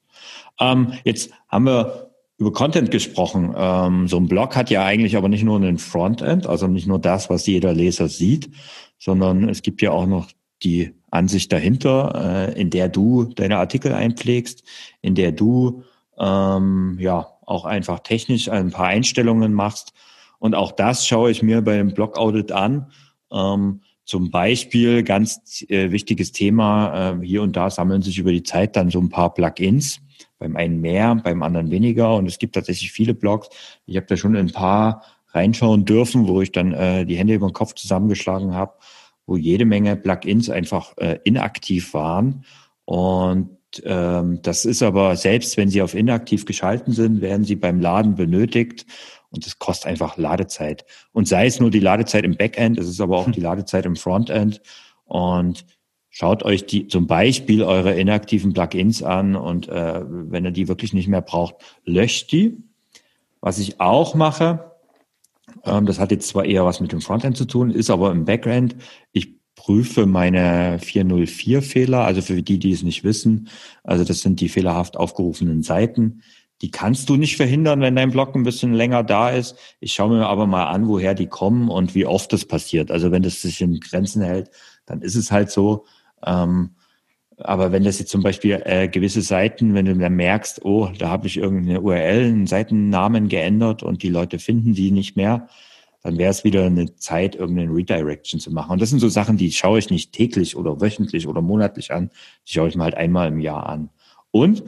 Ähm, 0.60 0.94
jetzt 1.04 1.32
haben 1.48 1.66
wir 1.66 2.12
über 2.42 2.52
Content 2.52 2.92
gesprochen. 2.92 3.54
Ähm, 3.56 4.08
so 4.08 4.18
ein 4.18 4.28
Blog 4.28 4.56
hat 4.56 4.70
ja 4.70 4.84
eigentlich 4.84 5.16
aber 5.16 5.30
nicht 5.30 5.44
nur 5.44 5.58
einen 5.58 5.78
Frontend, 5.78 6.48
also 6.48 6.68
nicht 6.68 6.88
nur 6.88 7.00
das, 7.00 7.30
was 7.30 7.46
jeder 7.46 7.72
Leser 7.74 8.08
sieht, 8.08 8.50
sondern 8.98 9.48
es 9.48 9.62
gibt 9.62 9.82
ja 9.82 9.92
auch 9.92 10.08
noch 10.08 10.28
die 10.64 10.94
Ansicht 11.10 11.52
dahinter, 11.52 12.50
äh, 12.50 12.60
in 12.60 12.70
der 12.70 12.90
du 12.90 13.26
deine 13.26 13.58
Artikel 13.58 13.94
einpflegst, 13.94 14.64
in 15.02 15.16
der 15.16 15.32
du 15.32 15.84
ähm, 16.18 16.98
ja 17.00 17.28
auch 17.46 17.66
einfach 17.66 18.00
technisch 18.00 18.50
ein 18.50 18.72
paar 18.72 18.88
Einstellungen 18.88 19.54
machst. 19.54 19.94
Und 20.40 20.56
auch 20.56 20.72
das 20.72 21.06
schaue 21.06 21.32
ich 21.32 21.44
mir 21.44 21.62
beim 21.62 21.94
Blog 21.94 22.18
Audit 22.18 22.52
an. 22.52 22.92
Ähm, 23.32 23.82
zum 24.06 24.32
Beispiel 24.32 25.04
ganz 25.04 25.64
äh, 25.70 25.92
wichtiges 25.92 26.32
Thema, 26.32 27.12
äh, 27.12 27.26
hier 27.26 27.42
und 27.42 27.56
da 27.56 27.70
sammeln 27.70 28.02
sich 28.02 28.18
über 28.18 28.32
die 28.32 28.44
Zeit 28.44 28.76
dann 28.76 28.90
so 28.90 29.00
ein 29.00 29.10
paar 29.10 29.34
Plugins 29.34 30.02
beim 30.40 30.56
einen 30.56 30.82
mehr, 30.82 31.16
beim 31.16 31.44
anderen 31.44 31.72
weniger. 31.72 32.16
Und 32.16 32.26
es 32.26 32.40
gibt 32.40 32.56
tatsächlich 32.56 32.92
viele 32.92 33.14
Blogs. 33.14 33.50
Ich 33.86 33.96
habe 33.96 34.08
da 34.08 34.18
schon 34.18 34.36
ein 34.36 34.52
paar 34.52 35.04
reinschauen 35.30 35.86
dürfen, 35.86 36.28
wo 36.28 36.42
ich 36.42 36.52
dann 36.52 36.74
äh, 36.74 37.06
die 37.06 37.16
Hände 37.16 37.36
über 37.36 37.48
den 37.48 37.54
Kopf 37.54 37.76
zusammengeschlagen 37.76 38.54
habe, 38.54 38.74
wo 39.26 39.38
jede 39.38 39.66
Menge 39.66 39.96
Plugins 39.96 40.50
einfach 40.50 40.98
äh, 40.98 41.20
inaktiv 41.24 41.94
waren. 41.94 42.46
Und 42.86 43.58
ähm, 43.84 44.40
das 44.42 44.66
ist 44.66 44.84
aber, 44.84 45.16
selbst 45.16 45.58
wenn 45.58 45.70
sie 45.70 45.82
auf 45.82 45.96
inaktiv 45.96 46.46
geschalten 46.46 46.94
sind, 46.94 47.22
werden 47.22 47.46
sie 47.46 47.56
beim 47.56 47.80
Laden 47.80 48.16
benötigt. 48.16 48.86
Und 49.30 49.46
das 49.46 49.60
kostet 49.60 49.88
einfach 49.88 50.18
Ladezeit. 50.18 50.86
Und 51.14 51.28
sei 51.28 51.46
es 51.46 51.60
nur 51.60 51.72
die 51.72 51.80
Ladezeit 51.80 52.26
im 52.26 52.36
Backend, 52.36 52.78
es 52.78 52.88
ist 52.88 53.00
aber 53.00 53.18
auch 53.18 53.28
hm. 53.28 53.34
die 53.34 53.42
Ladezeit 53.42 53.86
im 53.86 53.96
Frontend. 53.96 54.62
Und 55.06 55.66
Schaut 56.14 56.44
euch 56.44 56.66
die 56.66 56.88
zum 56.88 57.08
Beispiel 57.08 57.64
eure 57.64 57.98
inaktiven 57.98 58.52
Plugins 58.52 59.02
an 59.02 59.38
und 59.38 59.70
äh, 59.70 60.02
wenn 60.06 60.44
ihr 60.44 60.52
die 60.52 60.68
wirklich 60.68 60.92
nicht 60.92 61.08
mehr 61.08 61.22
braucht, 61.22 61.56
löscht 61.86 62.34
die. 62.34 62.58
Was 63.40 63.60
ich 63.60 63.80
auch 63.80 64.14
mache, 64.14 64.71
das 65.64 66.00
hat 66.00 66.12
jetzt 66.12 66.28
zwar 66.28 66.46
eher 66.46 66.66
was 66.66 66.80
mit 66.80 66.92
dem 66.92 67.02
Frontend 67.02 67.38
zu 67.38 67.46
tun, 67.46 67.72
ist 67.72 67.90
aber 67.90 68.12
im 68.12 68.26
Backend. 68.26 68.76
Ich 69.12 69.42
prüfe 69.56 70.06
meine 70.06 70.80
404-Fehler, 70.80 72.04
also 72.04 72.22
für 72.22 72.42
die, 72.42 72.58
die 72.58 72.72
es 72.72 72.84
nicht 72.84 73.04
wissen. 73.04 73.50
Also 73.84 74.04
das 74.04 74.22
sind 74.22 74.40
die 74.40 74.50
fehlerhaft 74.50 74.98
aufgerufenen 74.98 75.62
Seiten. 75.62 76.24
Die 76.62 76.72
kannst 76.72 77.10
du 77.10 77.16
nicht 77.16 77.38
verhindern, 77.38 77.82
wenn 77.82 77.96
dein 77.96 78.12
Blog 78.12 78.36
ein 78.36 78.44
bisschen 78.44 78.74
länger 78.74 79.04
da 79.04 79.30
ist. 79.30 79.56
Ich 79.80 79.94
schaue 79.94 80.18
mir 80.18 80.28
aber 80.28 80.48
mal 80.48 80.66
an, 80.66 80.88
woher 80.88 81.14
die 81.14 81.28
kommen 81.28 81.70
und 81.70 81.96
wie 81.96 82.06
oft 82.06 82.32
das 82.34 82.46
passiert. 82.46 82.92
Also 82.92 83.12
wenn 83.12 83.24
das 83.24 83.42
sich 83.42 83.62
in 83.62 83.80
Grenzen 83.80 84.22
hält, 84.22 84.52
dann 84.86 85.02
ist 85.02 85.16
es 85.16 85.32
halt 85.32 85.52
so. 85.52 85.86
Ähm, 86.26 86.76
aber 87.44 87.72
wenn 87.72 87.84
das 87.84 88.00
jetzt 88.00 88.12
zum 88.12 88.24
Beispiel 88.24 88.62
äh, 88.66 88.88
gewisse 88.88 89.22
Seiten, 89.22 89.74
wenn 89.74 89.86
du 89.86 89.96
dann 89.96 90.16
merkst, 90.16 90.64
oh, 90.64 90.90
da 90.98 91.10
habe 91.10 91.28
ich 91.28 91.38
irgendeine 91.38 91.82
URL, 91.82 92.26
einen 92.26 92.48
Seitennamen 92.48 93.28
geändert 93.28 93.84
und 93.84 94.04
die 94.04 94.10
Leute 94.10 94.40
finden 94.40 94.74
die 94.74 94.92
nicht 94.92 95.16
mehr, 95.16 95.48
dann 96.04 96.18
wäre 96.18 96.32
es 96.32 96.44
wieder 96.44 96.66
eine 96.66 96.96
Zeit, 96.96 97.36
irgendeinen 97.36 97.72
Redirection 97.72 98.40
zu 98.40 98.52
machen. 98.52 98.72
Und 98.72 98.82
das 98.82 98.90
sind 98.90 99.00
so 99.00 99.10
Sachen, 99.10 99.38
die 99.38 99.52
schaue 99.52 99.80
ich 99.80 99.90
nicht 99.90 100.14
täglich 100.14 100.56
oder 100.56 100.82
wöchentlich 100.82 101.28
oder 101.28 101.42
monatlich 101.42 101.92
an, 101.92 102.10
die 102.48 102.54
schaue 102.54 102.70
ich 102.70 102.76
mir 102.76 102.84
halt 102.84 102.96
einmal 102.96 103.28
im 103.28 103.40
Jahr 103.40 103.68
an. 103.68 103.90
Und 104.32 104.64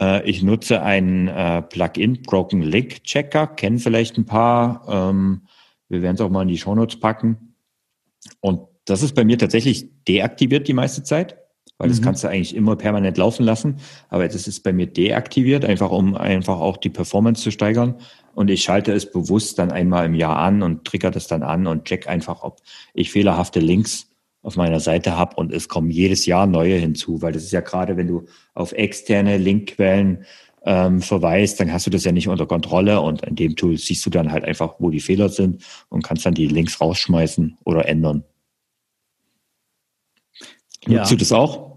äh, 0.00 0.28
ich 0.28 0.42
nutze 0.42 0.82
einen 0.82 1.28
äh, 1.28 1.62
Plugin 1.62 2.22
Broken 2.22 2.62
Link 2.62 3.04
Checker, 3.04 3.46
kennen 3.46 3.78
vielleicht 3.78 4.18
ein 4.18 4.26
paar. 4.26 4.84
Ähm, 4.88 5.42
wir 5.88 6.02
werden 6.02 6.16
es 6.16 6.20
auch 6.20 6.30
mal 6.30 6.42
in 6.42 6.48
die 6.48 6.58
Shownotes 6.58 6.98
packen. 6.98 7.54
Und 8.40 8.62
das 8.86 9.02
ist 9.02 9.14
bei 9.14 9.24
mir 9.24 9.38
tatsächlich 9.38 9.88
deaktiviert 10.08 10.66
die 10.66 10.72
meiste 10.72 11.02
Zeit, 11.02 11.36
weil 11.80 11.88
mhm. 11.88 11.92
das 11.92 12.02
kannst 12.02 12.22
du 12.22 12.28
eigentlich 12.28 12.54
immer 12.54 12.76
permanent 12.76 13.16
laufen 13.16 13.42
lassen. 13.42 13.76
Aber 14.10 14.28
das 14.28 14.46
ist 14.46 14.62
bei 14.62 14.72
mir 14.72 14.86
deaktiviert, 14.86 15.64
einfach 15.64 15.90
um 15.90 16.14
einfach 16.14 16.60
auch 16.60 16.76
die 16.76 16.90
Performance 16.90 17.42
zu 17.42 17.50
steigern. 17.50 17.94
Und 18.34 18.50
ich 18.50 18.62
schalte 18.62 18.92
es 18.92 19.10
bewusst 19.10 19.58
dann 19.58 19.72
einmal 19.72 20.04
im 20.06 20.14
Jahr 20.14 20.36
an 20.36 20.62
und 20.62 20.84
trigger 20.84 21.10
das 21.10 21.26
dann 21.26 21.42
an 21.42 21.66
und 21.66 21.86
check 21.86 22.06
einfach, 22.06 22.42
ob 22.42 22.60
ich 22.92 23.10
fehlerhafte 23.10 23.60
Links 23.60 24.08
auf 24.42 24.56
meiner 24.56 24.80
Seite 24.80 25.16
habe 25.16 25.36
und 25.36 25.52
es 25.52 25.68
kommen 25.68 25.90
jedes 25.90 26.26
Jahr 26.26 26.46
neue 26.46 26.76
hinzu, 26.76 27.20
weil 27.22 27.32
das 27.32 27.44
ist 27.44 27.52
ja 27.52 27.60
gerade, 27.60 27.96
wenn 27.96 28.06
du 28.06 28.26
auf 28.54 28.72
externe 28.72 29.36
Linkquellen 29.36 30.24
ähm, 30.64 31.00
verweist, 31.00 31.60
dann 31.60 31.72
hast 31.72 31.86
du 31.86 31.90
das 31.90 32.04
ja 32.04 32.12
nicht 32.12 32.28
unter 32.28 32.46
Kontrolle 32.46 33.00
und 33.00 33.22
in 33.22 33.36
dem 33.36 33.56
Tool 33.56 33.76
siehst 33.78 34.04
du 34.04 34.10
dann 34.10 34.32
halt 34.32 34.44
einfach, 34.44 34.74
wo 34.78 34.90
die 34.90 35.00
Fehler 35.00 35.30
sind 35.30 35.62
und 35.88 36.04
kannst 36.04 36.24
dann 36.24 36.34
die 36.34 36.46
Links 36.46 36.80
rausschmeißen 36.80 37.58
oder 37.64 37.88
ändern. 37.88 38.24
Nutzt 40.86 41.10
ja. 41.10 41.16
du 41.16 41.16
das 41.16 41.32
auch? 41.32 41.69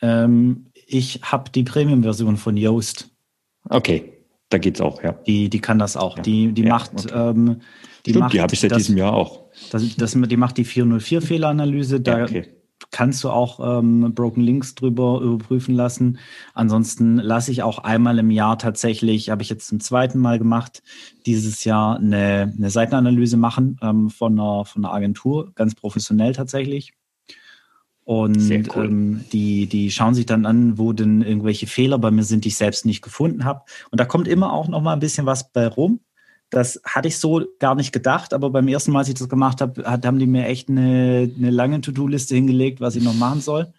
Ähm, 0.00 0.66
ich 0.86 1.20
habe 1.22 1.50
die 1.50 1.64
Premium-Version 1.64 2.36
von 2.36 2.56
Yoast. 2.56 3.10
Okay, 3.68 4.12
da 4.48 4.58
geht's 4.58 4.80
auch, 4.80 5.02
ja. 5.02 5.12
Die, 5.12 5.50
die 5.50 5.60
kann 5.60 5.78
das 5.78 5.96
auch. 5.96 6.16
Ja. 6.16 6.22
Die, 6.22 6.52
die 6.52 6.62
ja, 6.62 6.68
macht, 6.70 6.92
okay. 6.94 7.30
ähm, 7.30 7.60
die 8.06 8.10
Stimmt, 8.10 8.20
macht. 8.20 8.32
Die 8.32 8.40
habe 8.40 8.54
ich 8.54 8.60
seit 8.60 8.70
das, 8.70 8.78
diesem 8.78 8.96
Jahr 8.96 9.12
auch. 9.12 9.44
Das, 9.70 9.96
das, 9.96 10.12
die 10.12 10.36
macht 10.36 10.56
die 10.56 10.64
404-Fehleranalyse. 10.64 12.00
Da 12.00 12.22
okay. 12.22 12.46
kannst 12.90 13.22
du 13.24 13.28
auch 13.28 13.78
ähm, 13.80 14.14
Broken 14.14 14.42
Links 14.42 14.74
drüber 14.74 15.20
überprüfen 15.20 15.74
lassen. 15.74 16.18
Ansonsten 16.54 17.16
lasse 17.16 17.50
ich 17.50 17.62
auch 17.62 17.80
einmal 17.80 18.18
im 18.18 18.30
Jahr 18.30 18.58
tatsächlich, 18.58 19.28
habe 19.28 19.42
ich 19.42 19.50
jetzt 19.50 19.68
zum 19.68 19.80
zweiten 19.80 20.18
Mal 20.18 20.38
gemacht, 20.38 20.82
dieses 21.26 21.64
Jahr 21.64 21.98
eine, 21.98 22.54
eine 22.56 22.70
Seitenanalyse 22.70 23.36
machen 23.36 23.78
ähm, 23.82 24.08
von, 24.08 24.38
einer, 24.38 24.64
von 24.64 24.84
einer 24.84 24.94
Agentur, 24.94 25.52
ganz 25.54 25.74
professionell 25.74 26.32
tatsächlich. 26.32 26.94
Und 28.08 28.50
cool. 28.74 28.86
ähm, 28.86 29.24
die, 29.34 29.66
die 29.66 29.90
schauen 29.90 30.14
sich 30.14 30.24
dann 30.24 30.46
an, 30.46 30.78
wo 30.78 30.94
denn 30.94 31.20
irgendwelche 31.20 31.66
Fehler 31.66 31.98
bei 31.98 32.10
mir 32.10 32.22
sind, 32.22 32.46
die 32.46 32.48
ich 32.48 32.56
selbst 32.56 32.86
nicht 32.86 33.02
gefunden 33.02 33.44
habe. 33.44 33.64
Und 33.90 34.00
da 34.00 34.06
kommt 34.06 34.28
immer 34.28 34.50
auch 34.54 34.66
noch 34.66 34.80
mal 34.80 34.94
ein 34.94 34.98
bisschen 34.98 35.26
was 35.26 35.52
bei 35.52 35.66
rum. 35.66 36.00
Das 36.48 36.80
hatte 36.84 37.08
ich 37.08 37.18
so 37.18 37.44
gar 37.58 37.74
nicht 37.74 37.92
gedacht, 37.92 38.32
aber 38.32 38.48
beim 38.48 38.66
ersten 38.66 38.92
Mal, 38.92 39.00
als 39.00 39.08
ich 39.08 39.14
das 39.16 39.28
gemacht 39.28 39.60
habe, 39.60 39.84
hat, 39.84 40.06
haben 40.06 40.18
die 40.18 40.26
mir 40.26 40.46
echt 40.46 40.70
eine, 40.70 41.30
eine 41.36 41.50
lange 41.50 41.82
To-Do-Liste 41.82 42.34
hingelegt, 42.34 42.80
was 42.80 42.96
ich 42.96 43.04
noch 43.04 43.12
machen 43.12 43.42
soll. 43.42 43.74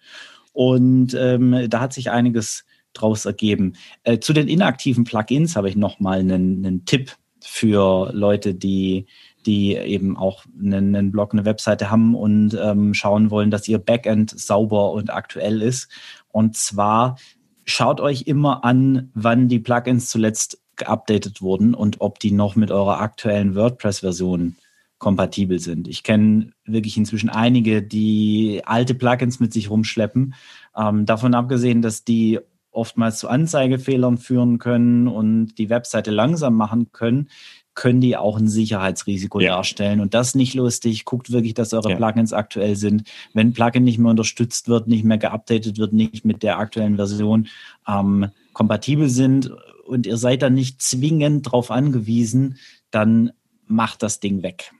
Und 0.53 1.15
ähm, 1.15 1.65
da 1.67 1.79
hat 1.79 1.93
sich 1.93 2.11
einiges 2.11 2.65
draus 2.93 3.25
ergeben. 3.25 3.73
Äh, 4.03 4.19
zu 4.19 4.33
den 4.33 4.47
inaktiven 4.47 5.05
Plugins 5.05 5.55
habe 5.55 5.69
ich 5.69 5.75
noch 5.75 5.99
mal 5.99 6.19
einen, 6.19 6.63
einen 6.63 6.85
Tipp 6.85 7.15
für 7.41 8.11
Leute, 8.13 8.53
die 8.53 9.07
die 9.45 9.75
eben 9.75 10.17
auch 10.17 10.45
einen, 10.59 10.95
einen 10.95 11.11
Blog, 11.11 11.33
eine 11.33 11.45
Webseite 11.45 11.89
haben 11.89 12.15
und 12.15 12.57
ähm, 12.61 12.93
schauen 12.93 13.31
wollen, 13.31 13.51
dass 13.51 13.67
ihr 13.67 13.79
Backend 13.79 14.31
sauber 14.31 14.91
und 14.91 15.13
aktuell 15.13 15.61
ist. 15.61 15.89
Und 16.29 16.55
zwar 16.55 17.17
schaut 17.65 18.01
euch 18.01 18.23
immer 18.23 18.63
an, 18.65 19.11
wann 19.13 19.47
die 19.47 19.59
Plugins 19.59 20.09
zuletzt 20.09 20.59
geupdatet 20.75 21.41
wurden 21.41 21.73
und 21.73 22.01
ob 22.01 22.19
die 22.19 22.31
noch 22.31 22.55
mit 22.55 22.71
eurer 22.71 22.99
aktuellen 22.99 23.55
WordPress-Version 23.55 24.55
kompatibel 24.97 25.59
sind. 25.59 25.87
Ich 25.87 26.03
kenne 26.03 26.51
wirklich 26.65 26.97
inzwischen 26.97 27.29
einige, 27.29 27.81
die 27.81 28.61
alte 28.65 28.95
Plugins 28.95 29.39
mit 29.39 29.53
sich 29.53 29.69
rumschleppen. 29.69 30.35
Ähm, 30.75 31.05
davon 31.05 31.33
abgesehen, 31.33 31.81
dass 31.81 32.03
die 32.03 32.39
oftmals 32.71 33.19
zu 33.19 33.27
Anzeigefehlern 33.27 34.17
führen 34.17 34.59
können 34.59 35.07
und 35.07 35.55
die 35.55 35.69
Webseite 35.69 36.11
langsam 36.11 36.55
machen 36.55 36.91
können, 36.91 37.29
können 37.79 38.01
die 38.01 38.17
auch 38.17 38.37
ein 38.37 38.49
Sicherheitsrisiko 38.49 39.39
ja. 39.39 39.55
darstellen. 39.55 40.01
Und 40.01 40.13
das 40.13 40.35
nicht 40.35 40.53
lustig. 40.53 41.05
Guckt 41.05 41.31
wirklich, 41.31 41.53
dass 41.53 41.73
eure 41.73 41.91
ja. 41.91 41.95
Plugins 41.95 42.33
aktuell 42.33 42.75
sind. 42.75 43.03
Wenn 43.33 43.53
Plugin 43.53 43.85
nicht 43.85 43.97
mehr 43.97 44.11
unterstützt 44.11 44.67
wird, 44.67 44.89
nicht 44.89 45.05
mehr 45.05 45.17
geupdatet 45.17 45.77
wird, 45.77 45.93
nicht 45.93 46.25
mit 46.25 46.43
der 46.43 46.59
aktuellen 46.59 46.97
Version 46.97 47.47
ähm, 47.87 48.31
kompatibel 48.51 49.07
sind 49.07 49.51
und 49.87 50.05
ihr 50.07 50.17
seid 50.17 50.41
dann 50.41 50.55
nicht 50.55 50.81
zwingend 50.81 51.45
darauf 51.45 51.71
angewiesen, 51.71 52.57
dann 52.91 53.31
macht 53.65 54.03
das 54.03 54.19
Ding 54.19 54.43
weg. 54.43 54.73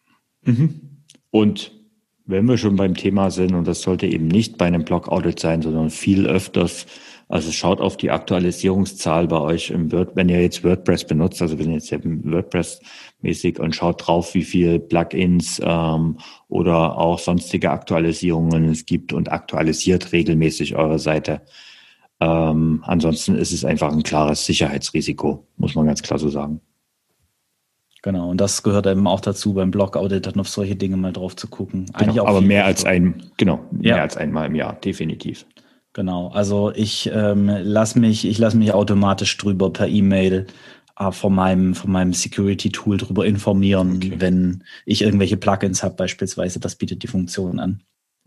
Mhm. 0.43 0.81
Und 1.31 1.71
wenn 2.25 2.49
wir 2.49 2.57
schon 2.57 2.75
beim 2.75 2.95
Thema 2.95 3.31
sind, 3.31 3.55
und 3.55 3.65
das 3.65 3.81
sollte 3.81 4.07
eben 4.07 4.27
nicht 4.27 4.57
bei 4.57 4.65
einem 4.65 4.83
Blog-Audit 4.83 5.39
sein, 5.39 5.61
sondern 5.61 5.89
viel 5.89 6.27
öfters 6.27 6.85
also 7.29 7.51
schaut 7.51 7.79
auf 7.79 7.95
die 7.95 8.09
Aktualisierungszahl 8.09 9.27
bei 9.27 9.39
euch 9.39 9.69
im 9.69 9.91
Word, 9.91 10.15
wenn 10.15 10.29
ihr 10.29 10.41
jetzt 10.41 10.63
WordPress 10.63 11.05
benutzt, 11.05 11.39
also 11.43 11.59
wenn 11.59 11.69
ihr 11.69 11.77
jetzt 11.77 11.91
WordPress 11.91 12.81
mäßig 13.21 13.59
und 13.59 13.75
schaut 13.75 14.07
drauf, 14.07 14.33
wie 14.33 14.43
viel 14.43 14.79
Plugins 14.79 15.61
ähm, 15.63 16.17
oder 16.47 16.97
auch 16.97 17.19
sonstige 17.19 17.69
Aktualisierungen 17.69 18.65
es 18.65 18.87
gibt 18.87 19.13
und 19.13 19.31
aktualisiert 19.31 20.11
regelmäßig 20.11 20.75
eure 20.75 20.97
Seite. 20.97 21.41
Ähm, 22.19 22.83
ansonsten 22.87 23.35
ist 23.35 23.53
es 23.53 23.63
einfach 23.63 23.91
ein 23.91 24.03
klares 24.03 24.45
Sicherheitsrisiko, 24.45 25.45
muss 25.57 25.75
man 25.75 25.85
ganz 25.85 26.01
klar 26.01 26.17
so 26.17 26.29
sagen. 26.29 26.61
Genau, 28.01 28.31
und 28.31 28.41
das 28.41 28.63
gehört 28.63 28.87
eben 28.87 29.05
auch 29.05 29.19
dazu, 29.19 29.53
beim 29.53 29.69
Blog-Audit 29.69 30.25
dann 30.25 30.39
auf 30.39 30.49
solche 30.49 30.75
Dinge 30.75 30.97
mal 30.97 31.13
drauf 31.13 31.35
zu 31.35 31.47
gucken. 31.47 31.85
Genau, 31.95 32.25
aber 32.25 32.41
mehr 32.41 32.65
als 32.65 32.85
ein, 32.85 33.21
genau, 33.37 33.59
mehr 33.69 33.97
ja. 33.97 34.01
als 34.01 34.17
einmal 34.17 34.47
im 34.47 34.55
Jahr, 34.55 34.73
definitiv. 34.73 35.45
Genau, 35.93 36.27
also 36.29 36.71
ich 36.73 37.09
ähm, 37.13 37.47
lasse 37.47 37.99
mich, 37.99 38.25
ich 38.25 38.37
lasse 38.37 38.57
mich 38.57 38.73
automatisch 38.73 39.35
drüber 39.37 39.71
per 39.73 39.87
E-Mail 39.87 40.45
äh, 40.99 41.11
von 41.11 41.33
meinem, 41.33 41.73
von 41.73 41.91
meinem 41.91 42.13
Security-Tool 42.13 42.97
drüber 42.97 43.25
informieren, 43.25 43.97
okay. 43.97 44.13
wenn 44.17 44.63
ich 44.85 45.01
irgendwelche 45.01 45.37
Plugins 45.37 45.81
habe, 45.81 45.95
beispielsweise. 45.95 46.59
Das 46.59 46.75
bietet 46.75 47.01
die 47.01 47.07
Funktion 47.07 47.59
an. 47.59 47.81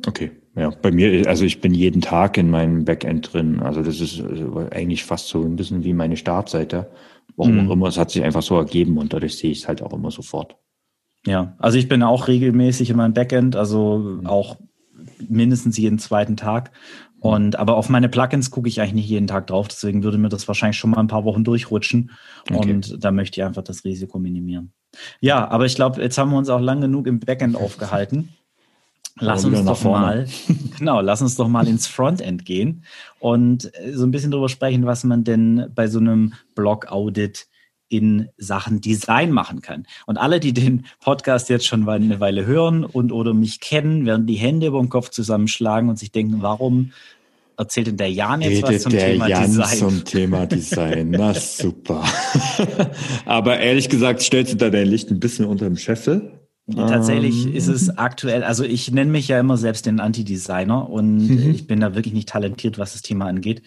Okay, 0.07 0.33
ja, 0.57 0.71
bei 0.71 0.91
mir, 0.91 1.29
also 1.29 1.45
ich 1.45 1.61
bin 1.61 1.75
jeden 1.75 2.01
Tag 2.01 2.37
in 2.37 2.51
meinem 2.51 2.85
Backend 2.85 3.33
drin. 3.33 3.61
Also 3.61 3.83
das 3.83 4.01
ist 4.01 4.21
also 4.21 4.67
eigentlich 4.71 5.05
fast 5.05 5.29
so 5.29 5.43
ein 5.43 5.55
bisschen 5.55 5.85
wie 5.85 5.93
meine 5.93 6.17
Startseite. 6.17 6.91
Warum 7.37 7.55
mhm. 7.55 7.69
auch 7.69 7.73
immer, 7.75 7.87
es 7.89 7.99
hat 7.99 8.11
sich 8.11 8.25
einfach 8.25 8.43
so 8.43 8.57
ergeben 8.57 8.99
und 8.99 9.13
dadurch 9.13 9.39
sehe 9.39 9.53
ich 9.53 9.61
es 9.61 9.69
halt 9.69 9.83
auch 9.83 9.93
immer 9.93 10.11
sofort. 10.11 10.57
Ja, 11.25 11.55
also 11.59 11.79
ich 11.79 11.89
bin 11.89 12.03
auch 12.03 12.27
regelmäßig 12.27 12.91
in 12.91 12.97
meinem 12.97 13.15
Backend, 13.15 13.55
also 13.55 13.99
mhm. 13.99 14.27
auch 14.27 14.57
mindestens 15.29 15.79
jeden 15.79 15.99
zweiten 15.99 16.37
Tag. 16.37 16.73
Mhm. 17.23 17.31
Und 17.31 17.59
aber 17.59 17.77
auf 17.77 17.89
meine 17.89 18.09
Plugins 18.09 18.51
gucke 18.51 18.69
ich 18.69 18.81
eigentlich 18.81 18.95
nicht 18.95 19.09
jeden 19.09 19.27
Tag 19.27 19.47
drauf, 19.47 19.69
deswegen 19.69 20.03
würde 20.03 20.19
mir 20.19 20.29
das 20.29 20.49
wahrscheinlich 20.49 20.79
schon 20.79 20.91
mal 20.91 20.99
ein 20.99 21.09
paar 21.09 21.25
Wochen 21.25 21.45
durchrutschen. 21.45 22.11
Okay. 22.51 22.73
Und 22.73 23.05
da 23.05 23.11
möchte 23.11 23.41
ich 23.41 23.45
einfach 23.45 23.63
das 23.63 23.85
Risiko 23.85 24.19
minimieren. 24.19 24.73
Ja, 25.21 25.49
aber 25.49 25.67
ich 25.67 25.75
glaube, 25.75 26.03
jetzt 26.03 26.19
haben 26.19 26.31
wir 26.31 26.39
uns 26.39 26.49
auch 26.49 26.61
lang 26.61 26.81
genug 26.81 27.07
im 27.07 27.21
Backend 27.21 27.57
aufgehalten. 27.57 28.31
Lass 29.21 29.45
uns 29.45 29.65
doch 29.65 29.85
mal, 29.85 30.27
genau, 30.79 31.03
lass 31.03 31.21
uns 31.21 31.37
doch 31.37 31.47
mal 31.47 31.69
ins 31.69 31.87
Frontend 31.87 32.47
gehen 32.47 32.83
und 33.21 33.71
äh, 33.77 33.93
so 33.93 34.07
ein 34.07 34.11
bisschen 34.11 34.31
darüber 34.31 34.49
sprechen, 34.49 34.87
was 34.87 35.05
man 35.05 35.23
denn 35.23 35.71
bei 35.75 35.87
so 35.87 35.99
einem 35.99 36.33
Blog-Audit 36.55 37.47
in 37.93 38.31
Sachen 38.39 38.81
Design 38.81 39.31
machen 39.31 39.61
kann. 39.61 39.87
Und 40.07 40.17
alle, 40.17 40.41
die 40.41 40.55
den 40.55 40.87
Podcast 41.01 41.51
jetzt 41.51 41.67
schon 41.67 41.87
eine 41.87 42.21
Weile 42.21 42.47
hören 42.47 42.85
und 42.85 43.13
oder 43.13 43.35
mich 43.35 43.61
kennen, 43.61 44.07
werden 44.07 44.27
die 44.27 44.37
Hände 44.37 44.69
über 44.69 44.81
den 44.81 44.89
Kopf 44.89 45.11
zusammenschlagen 45.11 45.91
und 45.91 45.99
sich 45.99 46.11
denken, 46.11 46.39
warum 46.41 46.93
erzählt 47.59 47.89
denn 47.89 47.99
der 47.99 48.11
Jan 48.11 48.41
jetzt 48.41 48.65
Redet 48.65 48.77
was 48.77 48.83
zum 48.83 48.93
der 48.93 49.13
Thema 49.13 49.29
Jan 49.29 49.45
Design? 49.45 49.79
zum 49.79 50.05
Thema 50.05 50.47
Design. 50.47 51.11
Na 51.11 51.35
super. 51.39 52.03
Aber 53.27 53.59
ehrlich 53.59 53.91
gesagt, 53.91 54.23
stellst 54.23 54.55
du 54.55 54.57
da 54.57 54.71
dein 54.71 54.89
Licht 54.89 55.11
ein 55.11 55.21
bisschen 55.21 55.45
unter 55.45 55.67
dem 55.67 55.77
Scheffel? 55.77 56.33
Tatsächlich 56.75 57.47
ähm. 57.47 57.55
ist 57.55 57.69
es 57.69 57.99
aktuell, 57.99 58.45
also 58.45 58.65
ich 58.65 58.91
nenne 58.93 59.11
mich 59.11 59.29
ja 59.29 59.39
immer 59.39 59.57
selbst 59.57 59.85
den 59.85 60.01
Anti-Designer 60.01 60.89
und 60.89 61.29
mhm. 61.29 61.51
ich 61.51 61.67
bin 61.67 61.81
da 61.81 61.95
wirklich 61.95 62.15
nicht 62.15 62.29
talentiert, 62.29 62.79
was 62.79 62.93
das 62.93 63.03
Thema 63.03 63.27
angeht. 63.27 63.63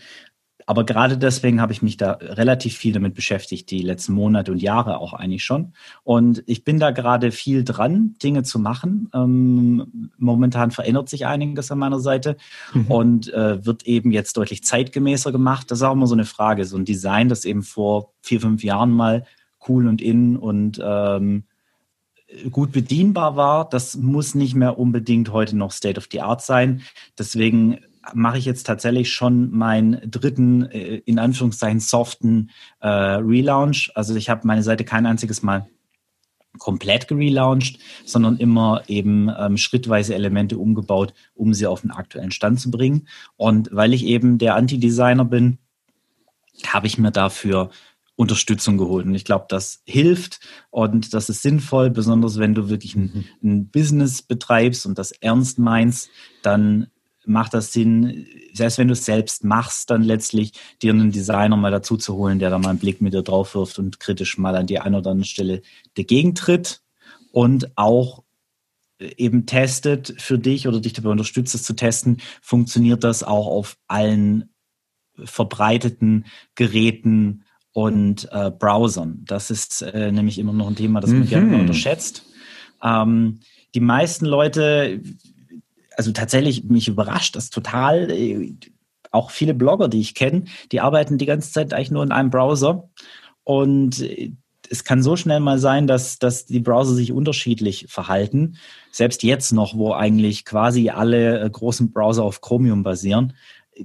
Aber 0.65 0.83
gerade 0.83 1.17
deswegen 1.17 1.61
habe 1.61 1.73
ich 1.73 1.81
mich 1.81 1.97
da 1.97 2.13
relativ 2.13 2.75
viel 2.75 2.93
damit 2.93 3.13
beschäftigt, 3.13 3.69
die 3.69 3.81
letzten 3.81 4.13
Monate 4.13 4.51
und 4.51 4.61
Jahre 4.61 4.99
auch 4.99 5.13
eigentlich 5.13 5.43
schon. 5.43 5.73
Und 6.03 6.43
ich 6.47 6.63
bin 6.63 6.79
da 6.79 6.91
gerade 6.91 7.31
viel 7.31 7.63
dran, 7.63 8.15
Dinge 8.23 8.43
zu 8.43 8.57
machen. 8.57 9.09
Ähm, 9.13 10.11
momentan 10.17 10.71
verändert 10.71 11.09
sich 11.09 11.25
einiges 11.27 11.71
an 11.71 11.79
meiner 11.79 11.99
Seite 11.99 12.37
mhm. 12.73 12.85
und 12.87 13.33
äh, 13.33 13.63
wird 13.65 13.83
eben 13.83 14.11
jetzt 14.11 14.37
deutlich 14.37 14.63
zeitgemäßer 14.63 15.31
gemacht. 15.31 15.69
Das 15.69 15.79
ist 15.79 15.83
auch 15.83 15.93
immer 15.93 16.07
so 16.07 16.15
eine 16.15 16.25
Frage. 16.25 16.65
So 16.65 16.77
ein 16.77 16.85
Design, 16.85 17.29
das 17.29 17.45
eben 17.45 17.61
vor 17.61 18.13
vier, 18.21 18.41
fünf 18.41 18.63
Jahren 18.63 18.91
mal 18.91 19.25
cool 19.67 19.87
und 19.87 20.01
in 20.01 20.35
und 20.35 20.79
ähm, 20.83 21.43
gut 22.51 22.71
bedienbar 22.71 23.35
war, 23.35 23.69
das 23.69 23.95
muss 23.95 24.35
nicht 24.35 24.55
mehr 24.55 24.79
unbedingt 24.79 25.31
heute 25.31 25.55
noch 25.55 25.71
State 25.71 25.99
of 25.99 26.07
the 26.11 26.21
Art 26.21 26.41
sein. 26.41 26.81
Deswegen 27.17 27.79
mache 28.13 28.37
ich 28.37 28.45
jetzt 28.45 28.65
tatsächlich 28.65 29.11
schon 29.11 29.51
meinen 29.51 29.99
dritten, 30.09 30.63
äh, 30.69 30.97
in 31.05 31.19
Anführungszeichen, 31.19 31.79
soften 31.79 32.51
äh, 32.79 32.87
Relaunch. 32.87 33.91
Also 33.95 34.15
ich 34.15 34.29
habe 34.29 34.47
meine 34.47 34.63
Seite 34.63 34.83
kein 34.83 35.05
einziges 35.05 35.43
Mal 35.43 35.67
komplett 36.57 37.07
gelauncht, 37.07 37.79
sondern 38.05 38.37
immer 38.37 38.83
eben 38.87 39.29
ähm, 39.37 39.57
schrittweise 39.57 40.15
Elemente 40.15 40.57
umgebaut, 40.57 41.13
um 41.33 41.53
sie 41.53 41.67
auf 41.67 41.81
den 41.81 41.91
aktuellen 41.91 42.31
Stand 42.31 42.59
zu 42.59 42.71
bringen. 42.71 43.07
Und 43.35 43.69
weil 43.71 43.93
ich 43.93 44.05
eben 44.05 44.37
der 44.37 44.55
Anti-Designer 44.55 45.25
bin, 45.25 45.57
habe 46.67 46.87
ich 46.87 46.97
mir 46.97 47.11
dafür 47.11 47.69
Unterstützung 48.15 48.77
geholt. 48.77 49.05
Und 49.05 49.15
ich 49.15 49.25
glaube, 49.25 49.45
das 49.49 49.81
hilft 49.85 50.39
und 50.69 51.13
das 51.13 51.29
ist 51.29 51.41
sinnvoll, 51.41 51.89
besonders 51.89 52.39
wenn 52.39 52.55
du 52.55 52.69
wirklich 52.69 52.95
ein, 52.95 53.11
mhm. 53.41 53.49
ein 53.49 53.69
Business 53.69 54.21
betreibst 54.21 54.85
und 54.85 54.97
das 54.97 55.11
ernst 55.11 55.59
meinst, 55.59 56.09
dann 56.41 56.87
macht 57.27 57.53
das 57.53 57.73
Sinn, 57.73 58.27
selbst 58.53 58.77
wenn 58.77 58.87
du 58.87 58.93
es 58.93 59.05
selbst 59.05 59.43
machst, 59.43 59.89
dann 59.89 60.03
letztlich 60.03 60.53
dir 60.81 60.93
einen 60.93 61.11
Designer 61.11 61.57
mal 61.57 61.71
dazu 61.71 61.97
zu 61.97 62.15
holen, 62.15 62.39
der 62.39 62.49
da 62.49 62.57
mal 62.57 62.69
einen 62.69 62.79
Blick 62.79 63.01
mit 63.01 63.13
dir 63.13 63.21
drauf 63.21 63.55
wirft 63.55 63.79
und 63.79 63.99
kritisch 63.99 64.37
mal 64.37 64.55
an 64.55 64.67
die 64.67 64.79
eine 64.79 64.97
oder 64.99 65.11
andere 65.11 65.27
Stelle 65.27 65.61
dagegen 65.95 66.35
tritt 66.35 66.81
und 67.31 67.77
auch 67.77 68.23
äh, 68.99 69.11
eben 69.17 69.45
testet 69.45 70.15
für 70.17 70.39
dich 70.39 70.67
oder 70.67 70.79
dich 70.79 70.93
dabei 70.93 71.09
unterstützt, 71.09 71.55
es 71.55 71.63
zu 71.63 71.73
testen, 71.73 72.17
funktioniert 72.41 73.03
das 73.03 73.23
auch 73.23 73.47
auf 73.47 73.77
allen 73.87 74.49
verbreiteten 75.23 76.25
Geräten 76.55 77.43
und 77.71 78.29
äh, 78.31 78.51
Browsern. 78.51 79.23
Das 79.25 79.51
ist 79.51 79.81
äh, 79.81 80.11
nämlich 80.11 80.39
immer 80.39 80.53
noch 80.53 80.67
ein 80.67 80.75
Thema, 80.75 81.01
das 81.01 81.11
man 81.11 81.21
mhm. 81.21 81.27
gerne 81.27 81.57
unterschätzt. 81.57 82.25
Ähm, 82.81 83.39
die 83.73 83.81
meisten 83.81 84.25
Leute 84.25 85.01
also 85.97 86.11
tatsächlich 86.11 86.63
mich 86.65 86.87
überrascht 86.87 87.35
das 87.35 87.49
total. 87.49 88.11
Äh, 88.11 88.55
auch 89.11 89.31
viele 89.31 89.53
Blogger, 89.53 89.87
die 89.87 90.01
ich 90.01 90.13
kenne, 90.13 90.43
die 90.71 90.81
arbeiten 90.81 91.17
die 91.17 91.25
ganze 91.25 91.51
Zeit 91.51 91.73
eigentlich 91.73 91.91
nur 91.91 92.03
in 92.03 92.11
einem 92.11 92.29
Browser. 92.29 92.89
Und 93.43 94.01
äh, 94.01 94.33
es 94.69 94.83
kann 94.83 95.03
so 95.03 95.15
schnell 95.15 95.39
mal 95.39 95.59
sein, 95.59 95.87
dass, 95.87 96.19
dass 96.19 96.45
die 96.45 96.59
Browser 96.59 96.93
sich 96.93 97.11
unterschiedlich 97.11 97.85
verhalten. 97.89 98.57
Selbst 98.91 99.23
jetzt 99.23 99.51
noch, 99.51 99.77
wo 99.77 99.93
eigentlich 99.93 100.45
quasi 100.45 100.89
alle 100.89 101.39
äh, 101.39 101.49
großen 101.49 101.91
Browser 101.91 102.23
auf 102.23 102.41
Chromium 102.41 102.83
basieren, 102.83 103.33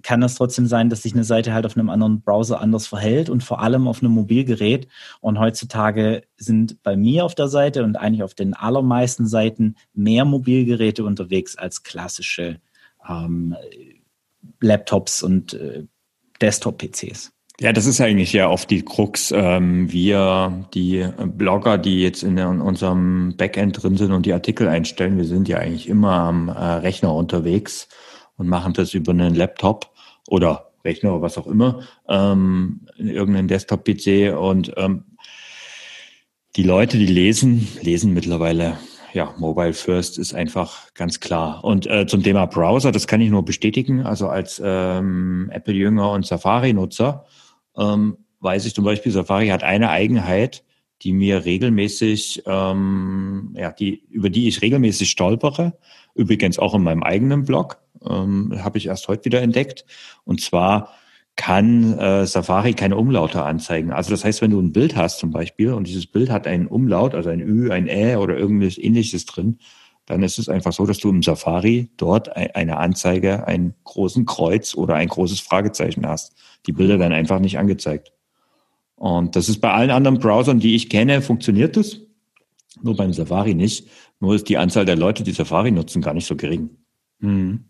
kann 0.03 0.21
das 0.21 0.37
trotzdem 0.37 0.67
sein, 0.67 0.89
dass 0.89 1.03
sich 1.03 1.15
eine 1.15 1.25
Seite 1.25 1.53
halt 1.53 1.67
auf 1.67 1.77
einem 1.77 1.91
anderen 1.91 2.21
Browser 2.23 2.61
anders 2.61 2.87
verhält 2.87 3.29
und 3.29 3.43
vor 3.43 3.61
allem 3.61 3.89
auf 3.89 4.03
einem 4.03 4.13
Mobilgerät. 4.13 4.89
Und 5.21 5.39
heutzutage 5.39 6.23
sind 6.37 6.83
bei 6.83 6.97
mir 6.97 7.25
auf 7.25 7.35
der 7.35 7.49
Seite 7.49 7.83
und 7.85 7.97
eigentlich 7.97 8.23
auf 8.23 8.35
den 8.35 8.55
allermeisten 8.55 9.27
Seiten 9.27 9.77
mehr 9.93 10.25
Mobilgeräte 10.25 11.05
unterwegs 11.05 11.57
als 11.57 11.83
klassische 11.83 12.61
ähm, 13.09 13.57
Laptops 14.61 15.23
und 15.23 15.55
äh, 15.55 15.85
Desktop-PCs. 16.41 17.33
Ja, 17.59 17.75
das 17.75 17.85
ist 17.85 18.01
eigentlich 18.01 18.33
ja 18.33 18.49
oft 18.49 18.71
die 18.71 18.83
Krux. 18.83 19.33
Ähm, 19.37 19.93
wir, 19.93 20.65
die 20.73 21.07
Blogger, 21.27 21.77
die 21.77 22.01
jetzt 22.01 22.23
in 22.23 22.39
unserem 22.39 23.35
Backend 23.37 23.83
drin 23.83 23.99
sind 23.99 24.13
und 24.13 24.25
die 24.25 24.33
Artikel 24.33 24.67
einstellen, 24.67 25.19
wir 25.19 25.27
sind 25.27 25.47
ja 25.47 25.59
eigentlich 25.59 25.87
immer 25.87 26.13
am 26.13 26.49
äh, 26.49 26.53
Rechner 26.53 27.15
unterwegs 27.15 27.89
und 28.41 28.49
machen 28.49 28.73
das 28.73 28.95
über 28.95 29.13
einen 29.13 29.35
Laptop 29.35 29.91
oder 30.27 30.73
Rechner 30.83 31.13
oder 31.13 31.21
was 31.21 31.37
auch 31.37 31.47
immer, 31.47 31.83
ähm, 32.09 32.81
irgendeinen 32.97 33.49
Desktop-PC 33.49 34.35
und 34.35 34.73
ähm, 34.79 35.05
die 36.57 36.63
Leute, 36.63 36.97
die 36.97 37.07
lesen, 37.07 37.69
lesen 37.83 38.15
mittlerweile, 38.15 38.79
ja, 39.13 39.35
Mobile 39.37 39.75
First 39.75 40.19
ist 40.19 40.35
einfach 40.35 40.93
ganz 40.95 41.21
klar. 41.21 41.63
Und 41.63 41.87
äh, 41.87 42.07
zum 42.07 42.23
Thema 42.23 42.47
Browser, 42.47 42.93
das 42.93 43.07
kann 43.07 43.21
ich 43.21 43.29
nur 43.29 43.45
bestätigen. 43.45 44.07
Also 44.07 44.29
als 44.29 44.61
ähm, 44.65 45.51
Apple-Jünger 45.53 46.11
und 46.11 46.25
Safari-Nutzer 46.25 47.27
ähm, 47.77 48.17
weiß 48.41 48.65
ich 48.65 48.75
zum 48.75 48.87
Beispiel, 48.87 49.13
Safari 49.13 49.49
hat 49.49 49.63
eine 49.63 49.91
Eigenheit, 49.91 50.65
die 51.03 51.13
mir 51.13 51.45
regelmäßig, 51.45 52.43
ähm, 52.47 53.55
ja, 53.57 53.73
die, 53.73 54.03
über 54.11 54.31
die 54.31 54.49
ich 54.49 54.63
regelmäßig 54.63 55.11
stolpere. 55.11 55.79
Übrigens 56.15 56.59
auch 56.59 56.75
in 56.75 56.83
meinem 56.83 57.03
eigenen 57.03 57.45
Blog 57.45 57.79
ähm, 58.09 58.53
habe 58.63 58.79
ich 58.79 58.87
erst 58.87 59.09
heute 59.09 59.25
wieder 59.25 59.41
entdeckt. 59.41 59.85
Und 60.25 60.41
zwar 60.41 60.91
kann 61.37 61.99
äh, 61.99 62.27
Safari 62.27 62.75
keine 62.75 62.97
Umlaute 62.97 63.43
anzeigen. 63.43 63.93
Also 63.93 64.11
das 64.11 64.25
heißt, 64.25 64.43
wenn 64.43 64.51
du 64.51 64.61
ein 64.61 64.73
Bild 64.73 64.97
hast 64.97 65.19
zum 65.19 65.31
Beispiel 65.31 65.73
und 65.73 65.87
dieses 65.87 66.07
Bild 66.07 66.31
hat 66.31 66.47
einen 66.47 66.67
Umlaut, 66.67 67.15
also 67.15 67.31
ein 67.31 67.41
Ü, 67.41 67.71
ein 67.71 67.89
Ä 67.89 68.17
oder 68.17 68.37
irgendwas 68.37 68.77
ähnliches 68.77 69.25
drin, 69.25 69.59
dann 70.05 70.23
ist 70.23 70.39
es 70.39 70.49
einfach 70.49 70.73
so, 70.73 70.87
dass 70.87 70.99
du 70.99 71.09
im 71.09 71.23
Safari 71.23 71.91
dort 71.97 72.35
eine 72.37 72.79
Anzeige, 72.79 73.47
einen 73.47 73.75
großen 73.85 74.27
Kreuz 74.27 74.75
oder 74.75 74.97
ein 74.97 75.09
großes 75.09 75.41
Fragezeichen 75.41 76.07
hast. 76.07 76.35
Die 76.67 76.73
Bilder 76.73 76.99
werden 76.99 77.13
einfach 77.13 77.39
nicht 77.39 77.59
angezeigt. 77.59 78.13
Und 79.01 79.35
das 79.35 79.49
ist 79.49 79.63
bei 79.63 79.73
allen 79.73 79.91
anderen 79.91 80.19
Browsern, 80.19 80.61
die 80.61 80.75
ich 80.75 80.91
kenne, 80.91 81.23
funktioniert 81.23 81.79
das. 81.79 82.03
Nur 82.83 82.97
beim 82.97 83.15
Safari 83.15 83.55
nicht. 83.55 83.89
Nur 84.21 84.35
ist 84.35 84.51
die 84.51 84.59
Anzahl 84.59 84.85
der 84.85 84.97
Leute, 84.97 85.23
die 85.25 85.33
Safari 85.33 85.71
nutzen, 85.71 86.03
gar 86.03 86.13
nicht 86.13 86.27
so 86.27 86.37
gering. 86.37 86.69
Mhm. 87.19 87.65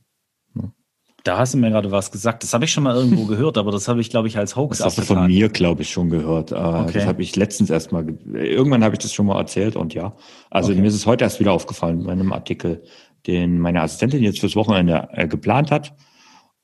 Da 1.22 1.38
hast 1.38 1.54
du 1.54 1.58
mir 1.58 1.70
gerade 1.70 1.92
was 1.92 2.10
gesagt. 2.10 2.42
Das 2.42 2.52
habe 2.52 2.64
ich 2.64 2.72
schon 2.72 2.82
mal 2.82 2.96
irgendwo 2.96 3.26
gehört, 3.26 3.58
aber 3.58 3.70
das 3.70 3.86
habe 3.86 4.00
ich, 4.00 4.10
glaube 4.10 4.26
ich, 4.26 4.38
als 4.38 4.56
Hoax 4.56 4.78
Das 4.78 4.86
hast 4.86 4.98
du 4.98 5.02
von 5.02 5.28
mir, 5.28 5.48
glaube 5.50 5.82
ich, 5.82 5.90
schon 5.90 6.10
gehört. 6.10 6.50
Äh, 6.50 6.56
okay. 6.56 6.90
Das 6.94 7.06
habe 7.06 7.22
ich 7.22 7.36
letztens 7.36 7.70
erst 7.70 7.92
mal, 7.92 8.04
irgendwann 8.32 8.82
habe 8.82 8.96
ich 8.96 8.98
das 8.98 9.14
schon 9.14 9.26
mal 9.26 9.38
erzählt 9.38 9.76
und 9.76 9.94
ja. 9.94 10.16
Also 10.50 10.72
okay. 10.72 10.80
mir 10.80 10.88
ist 10.88 10.94
es 10.94 11.06
heute 11.06 11.22
erst 11.22 11.38
wieder 11.38 11.52
aufgefallen 11.52 12.02
bei 12.02 12.10
einem 12.10 12.32
Artikel, 12.32 12.82
den 13.28 13.60
meine 13.60 13.82
Assistentin 13.82 14.24
jetzt 14.24 14.40
fürs 14.40 14.56
Wochenende 14.56 15.10
äh, 15.12 15.28
geplant 15.28 15.70
hat. 15.70 15.94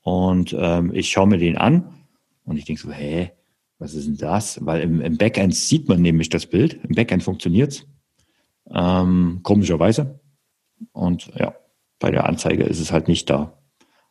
Und 0.01 0.53
ähm, 0.59 0.91
ich 0.93 1.09
schaue 1.09 1.27
mir 1.27 1.37
den 1.37 1.57
an 1.57 1.93
und 2.43 2.57
ich 2.57 2.65
denke 2.65 2.81
so, 2.81 2.91
hä, 2.91 3.31
was 3.79 3.93
ist 3.93 4.07
denn 4.07 4.17
das? 4.17 4.65
Weil 4.65 4.81
im, 4.81 5.01
im 5.01 5.17
Backend 5.17 5.55
sieht 5.55 5.87
man 5.87 6.01
nämlich 6.01 6.29
das 6.29 6.45
Bild. 6.45 6.79
Im 6.83 6.95
Backend 6.95 7.23
funktioniert's. 7.23 7.85
Ähm, 8.73 9.39
komischerweise. 9.43 10.19
Und 10.91 11.31
ja, 11.35 11.55
bei 11.99 12.11
der 12.11 12.25
Anzeige 12.25 12.63
ist 12.63 12.79
es 12.79 12.91
halt 12.91 13.07
nicht 13.07 13.29
da. 13.29 13.57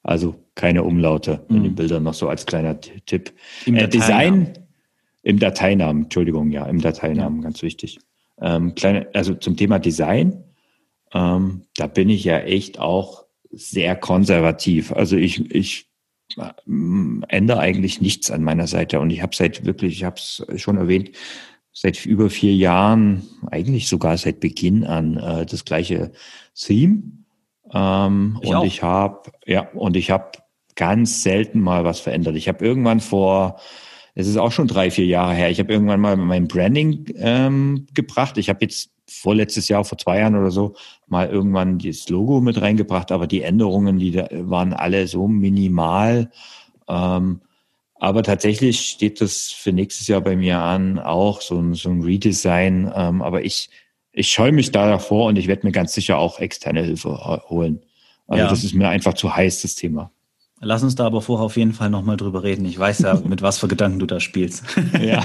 Also 0.02 0.36
keine 0.54 0.84
Umlaute 0.84 1.44
in 1.48 1.62
den 1.62 1.72
mhm. 1.72 1.76
Bildern 1.76 2.02
noch 2.04 2.14
so 2.14 2.28
als 2.28 2.46
kleiner 2.46 2.80
Tipp. 2.80 3.32
Im 3.64 3.76
äh, 3.76 3.88
Design 3.88 4.66
im 5.26 5.40
Dateinamen, 5.40 6.04
Entschuldigung, 6.04 6.52
ja, 6.52 6.64
im 6.66 6.80
Dateinamen, 6.80 7.38
ja. 7.38 7.42
ganz 7.42 7.60
wichtig. 7.62 7.98
Ähm, 8.40 8.76
kleine, 8.76 9.08
also 9.12 9.34
zum 9.34 9.56
Thema 9.56 9.80
Design, 9.80 10.44
ähm, 11.12 11.62
da 11.76 11.88
bin 11.88 12.08
ich 12.10 12.22
ja 12.22 12.38
echt 12.38 12.78
auch 12.78 13.24
sehr 13.50 13.96
konservativ. 13.96 14.92
Also 14.92 15.16
ich, 15.16 15.50
ich 15.52 15.88
ändere 17.28 17.60
eigentlich 17.60 18.00
nichts 18.00 18.30
an 18.30 18.42
meiner 18.42 18.66
Seite. 18.66 19.00
Und 19.00 19.10
ich 19.10 19.22
habe 19.22 19.34
seit 19.34 19.64
wirklich, 19.64 19.94
ich 19.94 20.04
habe 20.04 20.16
es 20.16 20.44
schon 20.56 20.76
erwähnt, 20.76 21.10
seit 21.72 22.04
über 22.06 22.30
vier 22.30 22.54
Jahren, 22.54 23.22
eigentlich 23.50 23.88
sogar 23.88 24.16
seit 24.16 24.40
Beginn 24.40 24.84
an, 24.84 25.18
äh, 25.18 25.46
das 25.46 25.64
gleiche 25.64 26.12
Theme. 26.54 27.02
Ähm, 27.72 28.38
ich 28.42 28.48
und 28.48 28.56
auch. 28.56 28.64
ich 28.64 28.82
habe, 28.82 29.30
ja, 29.44 29.68
und 29.72 29.96
ich 29.96 30.10
habe 30.10 30.32
ganz 30.74 31.22
selten 31.22 31.60
mal 31.60 31.84
was 31.84 32.00
verändert. 32.00 32.36
Ich 32.36 32.48
habe 32.48 32.64
irgendwann 32.64 33.00
vor, 33.00 33.60
es 34.14 34.26
ist 34.26 34.38
auch 34.38 34.52
schon 34.52 34.68
drei, 34.68 34.90
vier 34.90 35.06
Jahre 35.06 35.34
her, 35.34 35.50
ich 35.50 35.58
habe 35.58 35.72
irgendwann 35.72 36.00
mal 36.00 36.16
mein 36.16 36.48
Branding 36.48 37.12
ähm, 37.16 37.86
gebracht. 37.92 38.38
Ich 38.38 38.48
habe 38.48 38.60
jetzt 38.62 38.90
vorletztes 39.08 39.68
Jahr, 39.68 39.84
vor 39.84 39.98
zwei 39.98 40.20
Jahren 40.20 40.36
oder 40.36 40.50
so, 40.50 40.74
mal 41.06 41.28
irgendwann 41.28 41.78
das 41.78 42.08
Logo 42.08 42.40
mit 42.40 42.60
reingebracht, 42.60 43.12
aber 43.12 43.26
die 43.26 43.42
Änderungen, 43.42 43.98
die 43.98 44.12
da 44.12 44.28
waren 44.30 44.72
alle 44.72 45.06
so 45.06 45.28
minimal. 45.28 46.30
Ähm, 46.88 47.40
aber 47.98 48.22
tatsächlich 48.22 48.80
steht 48.80 49.20
das 49.20 49.50
für 49.50 49.72
nächstes 49.72 50.06
Jahr 50.06 50.20
bei 50.20 50.36
mir 50.36 50.58
an, 50.60 50.98
auch 50.98 51.40
so 51.40 51.58
ein, 51.58 51.74
so 51.74 51.88
ein 51.90 52.02
Redesign. 52.02 52.92
Ähm, 52.94 53.22
aber 53.22 53.44
ich, 53.44 53.70
ich 54.12 54.28
scheue 54.28 54.52
mich 54.52 54.70
da 54.70 54.88
davor 54.88 55.26
und 55.26 55.36
ich 55.38 55.46
werde 55.46 55.66
mir 55.66 55.72
ganz 55.72 55.94
sicher 55.94 56.18
auch 56.18 56.38
externe 56.38 56.82
Hilfe 56.82 57.40
holen. 57.48 57.82
Also 58.26 58.42
ja. 58.42 58.50
das 58.50 58.64
ist 58.64 58.74
mir 58.74 58.88
einfach 58.88 59.14
zu 59.14 59.34
heiß, 59.34 59.62
das 59.62 59.76
Thema. 59.76 60.10
Lass 60.60 60.82
uns 60.82 60.94
da 60.94 61.06
aber 61.06 61.20
vorher 61.20 61.44
auf 61.44 61.56
jeden 61.56 61.74
Fall 61.74 61.90
nochmal 61.90 62.16
drüber 62.16 62.42
reden. 62.42 62.64
Ich 62.64 62.78
weiß 62.78 63.00
ja, 63.00 63.14
mit 63.24 63.42
was 63.42 63.58
für 63.58 63.68
Gedanken 63.68 63.98
du 63.98 64.06
da 64.06 64.20
spielst. 64.20 64.64
ja. 65.00 65.24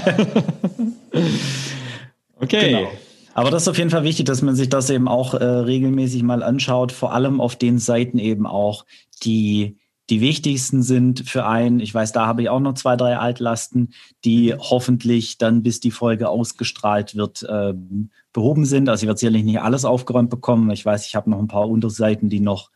okay. 2.36 2.70
Genau. 2.70 2.90
Aber 3.34 3.50
das 3.50 3.62
ist 3.62 3.68
auf 3.68 3.78
jeden 3.78 3.90
Fall 3.90 4.04
wichtig, 4.04 4.26
dass 4.26 4.42
man 4.42 4.54
sich 4.54 4.68
das 4.68 4.90
eben 4.90 5.08
auch 5.08 5.34
äh, 5.34 5.44
regelmäßig 5.44 6.22
mal 6.22 6.42
anschaut, 6.42 6.92
vor 6.92 7.12
allem 7.12 7.40
auf 7.40 7.56
den 7.56 7.78
Seiten 7.78 8.18
eben 8.18 8.46
auch, 8.46 8.84
die 9.22 9.78
die 10.10 10.20
wichtigsten 10.20 10.82
sind 10.82 11.28
für 11.28 11.46
einen. 11.46 11.80
Ich 11.80 11.94
weiß, 11.94 12.12
da 12.12 12.26
habe 12.26 12.42
ich 12.42 12.50
auch 12.50 12.60
noch 12.60 12.74
zwei, 12.74 12.96
drei 12.96 13.16
Altlasten, 13.16 13.94
die 14.24 14.54
hoffentlich 14.54 15.38
dann, 15.38 15.62
bis 15.62 15.80
die 15.80 15.90
Folge 15.90 16.28
ausgestrahlt 16.28 17.14
wird, 17.14 17.44
äh, 17.44 17.72
behoben 18.32 18.66
sind. 18.66 18.88
Also 18.88 19.04
ich 19.04 19.06
werde 19.06 19.18
sicherlich 19.18 19.44
nicht 19.44 19.60
alles 19.60 19.84
aufgeräumt 19.84 20.28
bekommen. 20.28 20.70
Ich 20.70 20.84
weiß, 20.84 21.06
ich 21.06 21.14
habe 21.14 21.30
noch 21.30 21.38
ein 21.38 21.48
paar 21.48 21.68
Unterseiten, 21.68 22.28
die 22.28 22.40
noch 22.40 22.70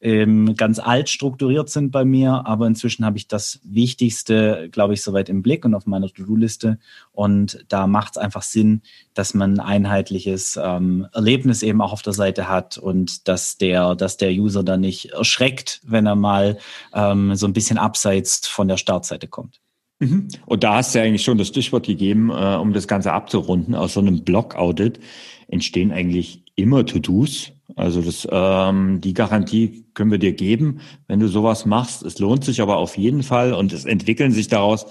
ähm, 0.00 0.54
ganz 0.54 0.78
alt 0.78 1.08
strukturiert 1.08 1.68
sind 1.70 1.90
bei 1.90 2.04
mir, 2.04 2.46
aber 2.46 2.66
inzwischen 2.66 3.04
habe 3.04 3.18
ich 3.18 3.26
das 3.26 3.60
Wichtigste, 3.64 4.68
glaube 4.70 4.94
ich, 4.94 5.02
soweit 5.02 5.28
im 5.28 5.42
Blick 5.42 5.64
und 5.64 5.74
auf 5.74 5.86
meiner 5.86 6.08
To-Do-Liste. 6.08 6.78
Und 7.12 7.64
da 7.68 7.86
macht 7.86 8.12
es 8.12 8.18
einfach 8.18 8.42
Sinn, 8.42 8.82
dass 9.14 9.34
man 9.34 9.58
ein 9.58 9.66
einheitliches 9.84 10.58
ähm, 10.62 11.08
Erlebnis 11.12 11.62
eben 11.62 11.80
auch 11.80 11.92
auf 11.92 12.02
der 12.02 12.12
Seite 12.12 12.48
hat 12.48 12.78
und 12.78 13.26
dass 13.26 13.58
der, 13.58 13.96
dass 13.96 14.16
der 14.16 14.30
User 14.30 14.62
dann 14.62 14.80
nicht 14.80 15.06
erschreckt, 15.06 15.80
wenn 15.84 16.06
er 16.06 16.16
mal 16.16 16.58
ähm, 16.94 17.34
so 17.34 17.46
ein 17.46 17.52
bisschen 17.52 17.78
abseits 17.78 18.46
von 18.46 18.68
der 18.68 18.76
Startseite 18.76 19.26
kommt. 19.26 19.60
Mhm. 19.98 20.28
Und 20.46 20.62
da 20.62 20.76
hast 20.76 20.94
du 20.94 21.00
ja 21.00 21.04
eigentlich 21.04 21.24
schon 21.24 21.38
das 21.38 21.48
Stichwort 21.48 21.86
gegeben, 21.86 22.30
äh, 22.30 22.56
um 22.56 22.72
das 22.72 22.86
Ganze 22.86 23.12
abzurunden. 23.12 23.74
Aus 23.74 23.94
so 23.94 24.00
einem 24.00 24.22
Blog-Audit 24.22 25.00
entstehen 25.48 25.90
eigentlich 25.90 26.44
immer 26.54 26.86
To-Dos 26.86 27.52
also 27.78 28.02
das, 28.02 28.26
ähm, 28.30 29.00
die 29.00 29.14
Garantie 29.14 29.86
können 29.94 30.10
wir 30.10 30.18
dir 30.18 30.32
geben, 30.32 30.80
wenn 31.06 31.20
du 31.20 31.28
sowas 31.28 31.64
machst. 31.64 32.02
Es 32.02 32.18
lohnt 32.18 32.44
sich 32.44 32.60
aber 32.60 32.76
auf 32.76 32.98
jeden 32.98 33.22
Fall 33.22 33.52
und 33.52 33.72
es 33.72 33.84
entwickeln 33.84 34.32
sich 34.32 34.48
daraus 34.48 34.86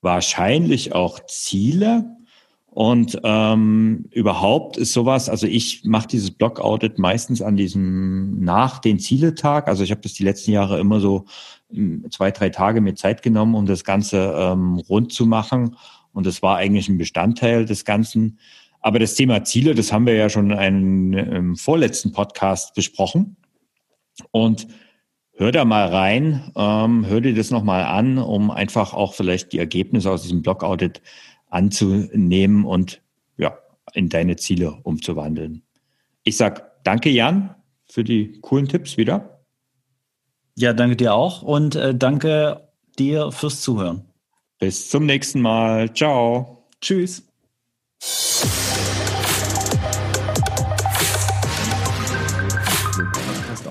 wahrscheinlich 0.00 0.94
auch 0.94 1.18
Ziele. 1.26 2.16
Und 2.70 3.18
ähm, 3.24 4.04
überhaupt 4.12 4.76
ist 4.76 4.92
sowas, 4.92 5.28
also 5.28 5.48
ich 5.48 5.84
mache 5.84 6.06
dieses 6.06 6.30
Blog-Audit 6.30 7.00
meistens 7.00 7.42
an 7.42 7.56
diesem 7.56 8.38
nach 8.44 8.78
den 8.78 9.00
Zieletag. 9.00 9.66
Also 9.66 9.82
ich 9.82 9.90
habe 9.90 10.02
das 10.02 10.12
die 10.12 10.22
letzten 10.22 10.52
Jahre 10.52 10.78
immer 10.78 11.00
so 11.00 11.24
hm, 11.72 12.06
zwei, 12.10 12.30
drei 12.30 12.50
Tage 12.50 12.80
mir 12.80 12.94
Zeit 12.94 13.22
genommen, 13.22 13.56
um 13.56 13.66
das 13.66 13.82
Ganze 13.82 14.32
ähm, 14.36 14.76
rund 14.88 15.12
zu 15.12 15.26
machen. 15.26 15.76
Und 16.12 16.24
das 16.24 16.40
war 16.40 16.56
eigentlich 16.56 16.88
ein 16.88 16.98
Bestandteil 16.98 17.64
des 17.64 17.84
Ganzen. 17.84 18.38
Aber 18.80 18.98
das 18.98 19.14
Thema 19.14 19.44
Ziele, 19.44 19.74
das 19.74 19.92
haben 19.92 20.06
wir 20.06 20.14
ja 20.14 20.28
schon 20.28 20.50
in 20.50 20.58
einem 20.58 21.12
im 21.12 21.56
vorletzten 21.56 22.12
Podcast 22.12 22.74
besprochen. 22.74 23.36
Und 24.30 24.68
hör 25.32 25.52
da 25.52 25.64
mal 25.64 25.88
rein, 25.88 26.52
ähm, 26.56 27.06
hör 27.06 27.20
dir 27.20 27.34
das 27.34 27.50
nochmal 27.50 27.84
an, 27.84 28.18
um 28.18 28.50
einfach 28.50 28.94
auch 28.94 29.14
vielleicht 29.14 29.52
die 29.52 29.58
Ergebnisse 29.58 30.10
aus 30.10 30.22
diesem 30.22 30.42
Blog-Audit 30.42 31.00
anzunehmen 31.48 32.64
und 32.64 33.02
ja, 33.36 33.58
in 33.94 34.08
deine 34.08 34.36
Ziele 34.36 34.78
umzuwandeln. 34.82 35.62
Ich 36.24 36.36
sag 36.36 36.82
danke, 36.84 37.10
Jan, 37.10 37.54
für 37.86 38.04
die 38.04 38.38
coolen 38.40 38.68
Tipps 38.68 38.96
wieder. 38.96 39.42
Ja, 40.56 40.72
danke 40.72 40.96
dir 40.96 41.14
auch 41.14 41.42
und 41.42 41.76
äh, 41.76 41.94
danke 41.94 42.68
dir 42.98 43.30
fürs 43.32 43.60
Zuhören. 43.60 44.04
Bis 44.58 44.90
zum 44.90 45.06
nächsten 45.06 45.40
Mal. 45.40 45.92
Ciao. 45.94 46.66
Tschüss. 46.80 47.22